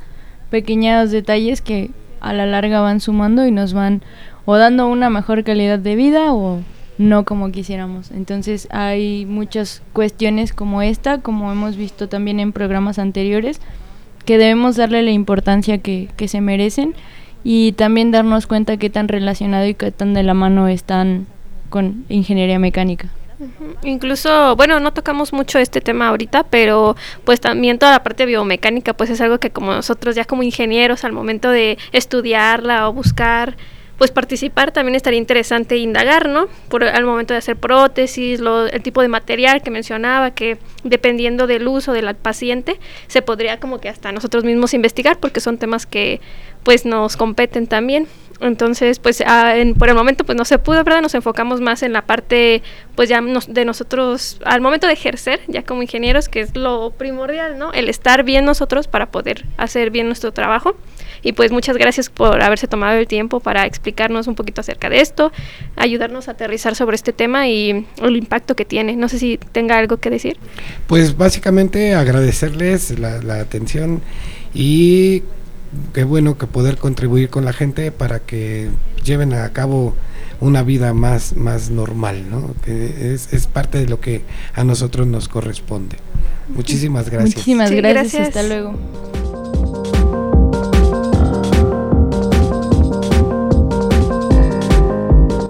pequeños 0.49 1.11
detalles 1.11 1.61
que 1.61 1.91
a 2.19 2.33
la 2.33 2.45
larga 2.45 2.79
van 2.79 2.99
sumando 2.99 3.45
y 3.45 3.51
nos 3.51 3.73
van 3.73 4.01
o 4.45 4.57
dando 4.57 4.87
una 4.87 5.09
mejor 5.09 5.43
calidad 5.43 5.79
de 5.79 5.95
vida 5.95 6.33
o 6.33 6.61
no 6.97 7.25
como 7.25 7.51
quisiéramos. 7.51 8.11
Entonces 8.11 8.67
hay 8.71 9.25
muchas 9.25 9.81
cuestiones 9.93 10.53
como 10.53 10.81
esta, 10.81 11.19
como 11.19 11.51
hemos 11.51 11.75
visto 11.75 12.09
también 12.09 12.39
en 12.39 12.51
programas 12.51 12.99
anteriores, 12.99 13.59
que 14.25 14.37
debemos 14.37 14.75
darle 14.75 15.01
la 15.01 15.11
importancia 15.11 15.79
que, 15.79 16.09
que 16.15 16.27
se 16.27 16.41
merecen 16.41 16.95
y 17.43 17.73
también 17.73 18.11
darnos 18.11 18.47
cuenta 18.47 18.77
qué 18.77 18.89
tan 18.89 19.07
relacionado 19.07 19.65
y 19.67 19.73
qué 19.73 19.91
tan 19.91 20.13
de 20.13 20.23
la 20.23 20.33
mano 20.33 20.67
están 20.67 21.27
con 21.69 22.05
ingeniería 22.09 22.59
mecánica. 22.59 23.09
Incluso, 23.83 24.55
bueno, 24.55 24.79
no 24.79 24.93
tocamos 24.93 25.33
mucho 25.33 25.59
este 25.59 25.81
tema 25.81 26.09
ahorita, 26.09 26.43
pero 26.43 26.95
pues 27.25 27.41
también 27.41 27.79
toda 27.79 27.91
la 27.91 28.03
parte 28.03 28.25
biomecánica, 28.25 28.93
pues 28.93 29.09
es 29.09 29.19
algo 29.19 29.39
que 29.39 29.49
como 29.49 29.73
nosotros 29.73 30.15
ya 30.15 30.23
como 30.23 30.43
ingenieros 30.43 31.03
al 31.03 31.11
momento 31.11 31.49
de 31.49 31.77
estudiarla 31.91 32.87
o 32.87 32.93
buscar 32.93 33.57
pues 34.03 34.11
participar 34.11 34.73
también 34.73 34.95
estaría 34.95 35.17
interesante 35.17 35.77
indagar, 35.77 36.27
¿no? 36.27 36.49
Por 36.67 36.83
al 36.83 37.05
momento 37.05 37.33
de 37.33 37.37
hacer 37.37 37.55
prótesis, 37.55 38.41
lo, 38.41 38.65
el 38.65 38.83
tipo 38.83 39.01
de 39.01 39.07
material 39.07 39.61
que 39.61 39.71
mencionaba, 39.71 40.31
que 40.31 40.57
dependiendo 40.83 41.47
del 41.47 41.69
uso 41.69 41.93
del 41.93 42.13
paciente, 42.13 42.81
se 43.07 43.21
podría 43.21 43.61
como 43.61 43.79
que 43.79 43.87
hasta 43.87 44.11
nosotros 44.11 44.43
mismos 44.43 44.73
investigar, 44.73 45.19
porque 45.21 45.39
son 45.39 45.57
temas 45.57 45.85
que 45.85 46.19
pues 46.63 46.85
nos 46.85 47.15
competen 47.15 47.65
también. 47.65 48.09
Entonces, 48.41 48.99
pues 48.99 49.23
ah, 49.25 49.53
por 49.79 49.87
el 49.87 49.95
momento 49.95 50.25
pues 50.25 50.37
no 50.37 50.43
se 50.43 50.59
pudo, 50.59 50.83
¿verdad? 50.83 51.01
Nos 51.01 51.15
enfocamos 51.15 51.61
más 51.61 51.81
en 51.81 51.93
la 51.93 52.01
parte 52.01 52.61
pues 52.95 53.07
ya 53.07 53.21
de 53.21 53.63
nosotros 53.63 54.41
al 54.43 54.59
momento 54.59 54.85
de 54.85 54.91
ejercer, 54.91 55.39
ya 55.47 55.63
como 55.63 55.81
ingenieros, 55.81 56.27
que 56.27 56.41
es 56.41 56.57
lo 56.57 56.91
primordial, 56.91 57.57
¿no? 57.57 57.71
El 57.71 57.87
estar 57.87 58.23
bien 58.23 58.43
nosotros 58.43 58.89
para 58.89 59.11
poder 59.11 59.45
hacer 59.55 59.91
bien 59.91 60.07
nuestro 60.07 60.33
trabajo. 60.33 60.75
Y 61.23 61.33
pues 61.33 61.51
muchas 61.51 61.77
gracias 61.77 62.09
por 62.09 62.41
haberse 62.41 62.67
tomado 62.67 62.97
el 62.97 63.07
tiempo 63.07 63.39
para 63.39 63.65
explicarnos 63.65 64.27
un 64.27 64.35
poquito 64.35 64.61
acerca 64.61 64.89
de 64.89 65.01
esto, 65.01 65.31
ayudarnos 65.75 66.27
a 66.27 66.31
aterrizar 66.31 66.75
sobre 66.75 66.95
este 66.95 67.13
tema 67.13 67.47
y 67.47 67.85
el 68.01 68.17
impacto 68.17 68.55
que 68.55 68.65
tiene. 68.65 68.95
No 68.95 69.09
sé 69.09 69.19
si 69.19 69.39
tenga 69.51 69.77
algo 69.77 69.97
que 69.97 70.09
decir. 70.09 70.37
Pues 70.87 71.17
básicamente 71.17 71.95
agradecerles 71.95 72.99
la, 72.99 73.21
la 73.21 73.39
atención 73.39 74.01
y 74.53 75.23
qué 75.93 76.03
bueno 76.03 76.37
que 76.37 76.47
poder 76.47 76.77
contribuir 76.77 77.29
con 77.29 77.45
la 77.45 77.53
gente 77.53 77.91
para 77.91 78.19
que 78.19 78.69
lleven 79.03 79.33
a 79.33 79.51
cabo 79.53 79.95
una 80.39 80.63
vida 80.63 80.93
más, 80.93 81.35
más 81.35 81.69
normal, 81.69 82.29
¿no? 82.29 82.53
Que 82.65 83.13
es, 83.13 83.31
es 83.33 83.47
parte 83.47 83.77
de 83.77 83.87
lo 83.87 83.99
que 83.99 84.21
a 84.53 84.63
nosotros 84.63 85.07
nos 85.07 85.29
corresponde. 85.29 85.97
Muchísimas 86.49 87.09
gracias. 87.09 87.35
Muchísimas 87.35 87.71
gracias. 87.71 88.27
Hasta 88.27 88.43
luego. 88.43 88.77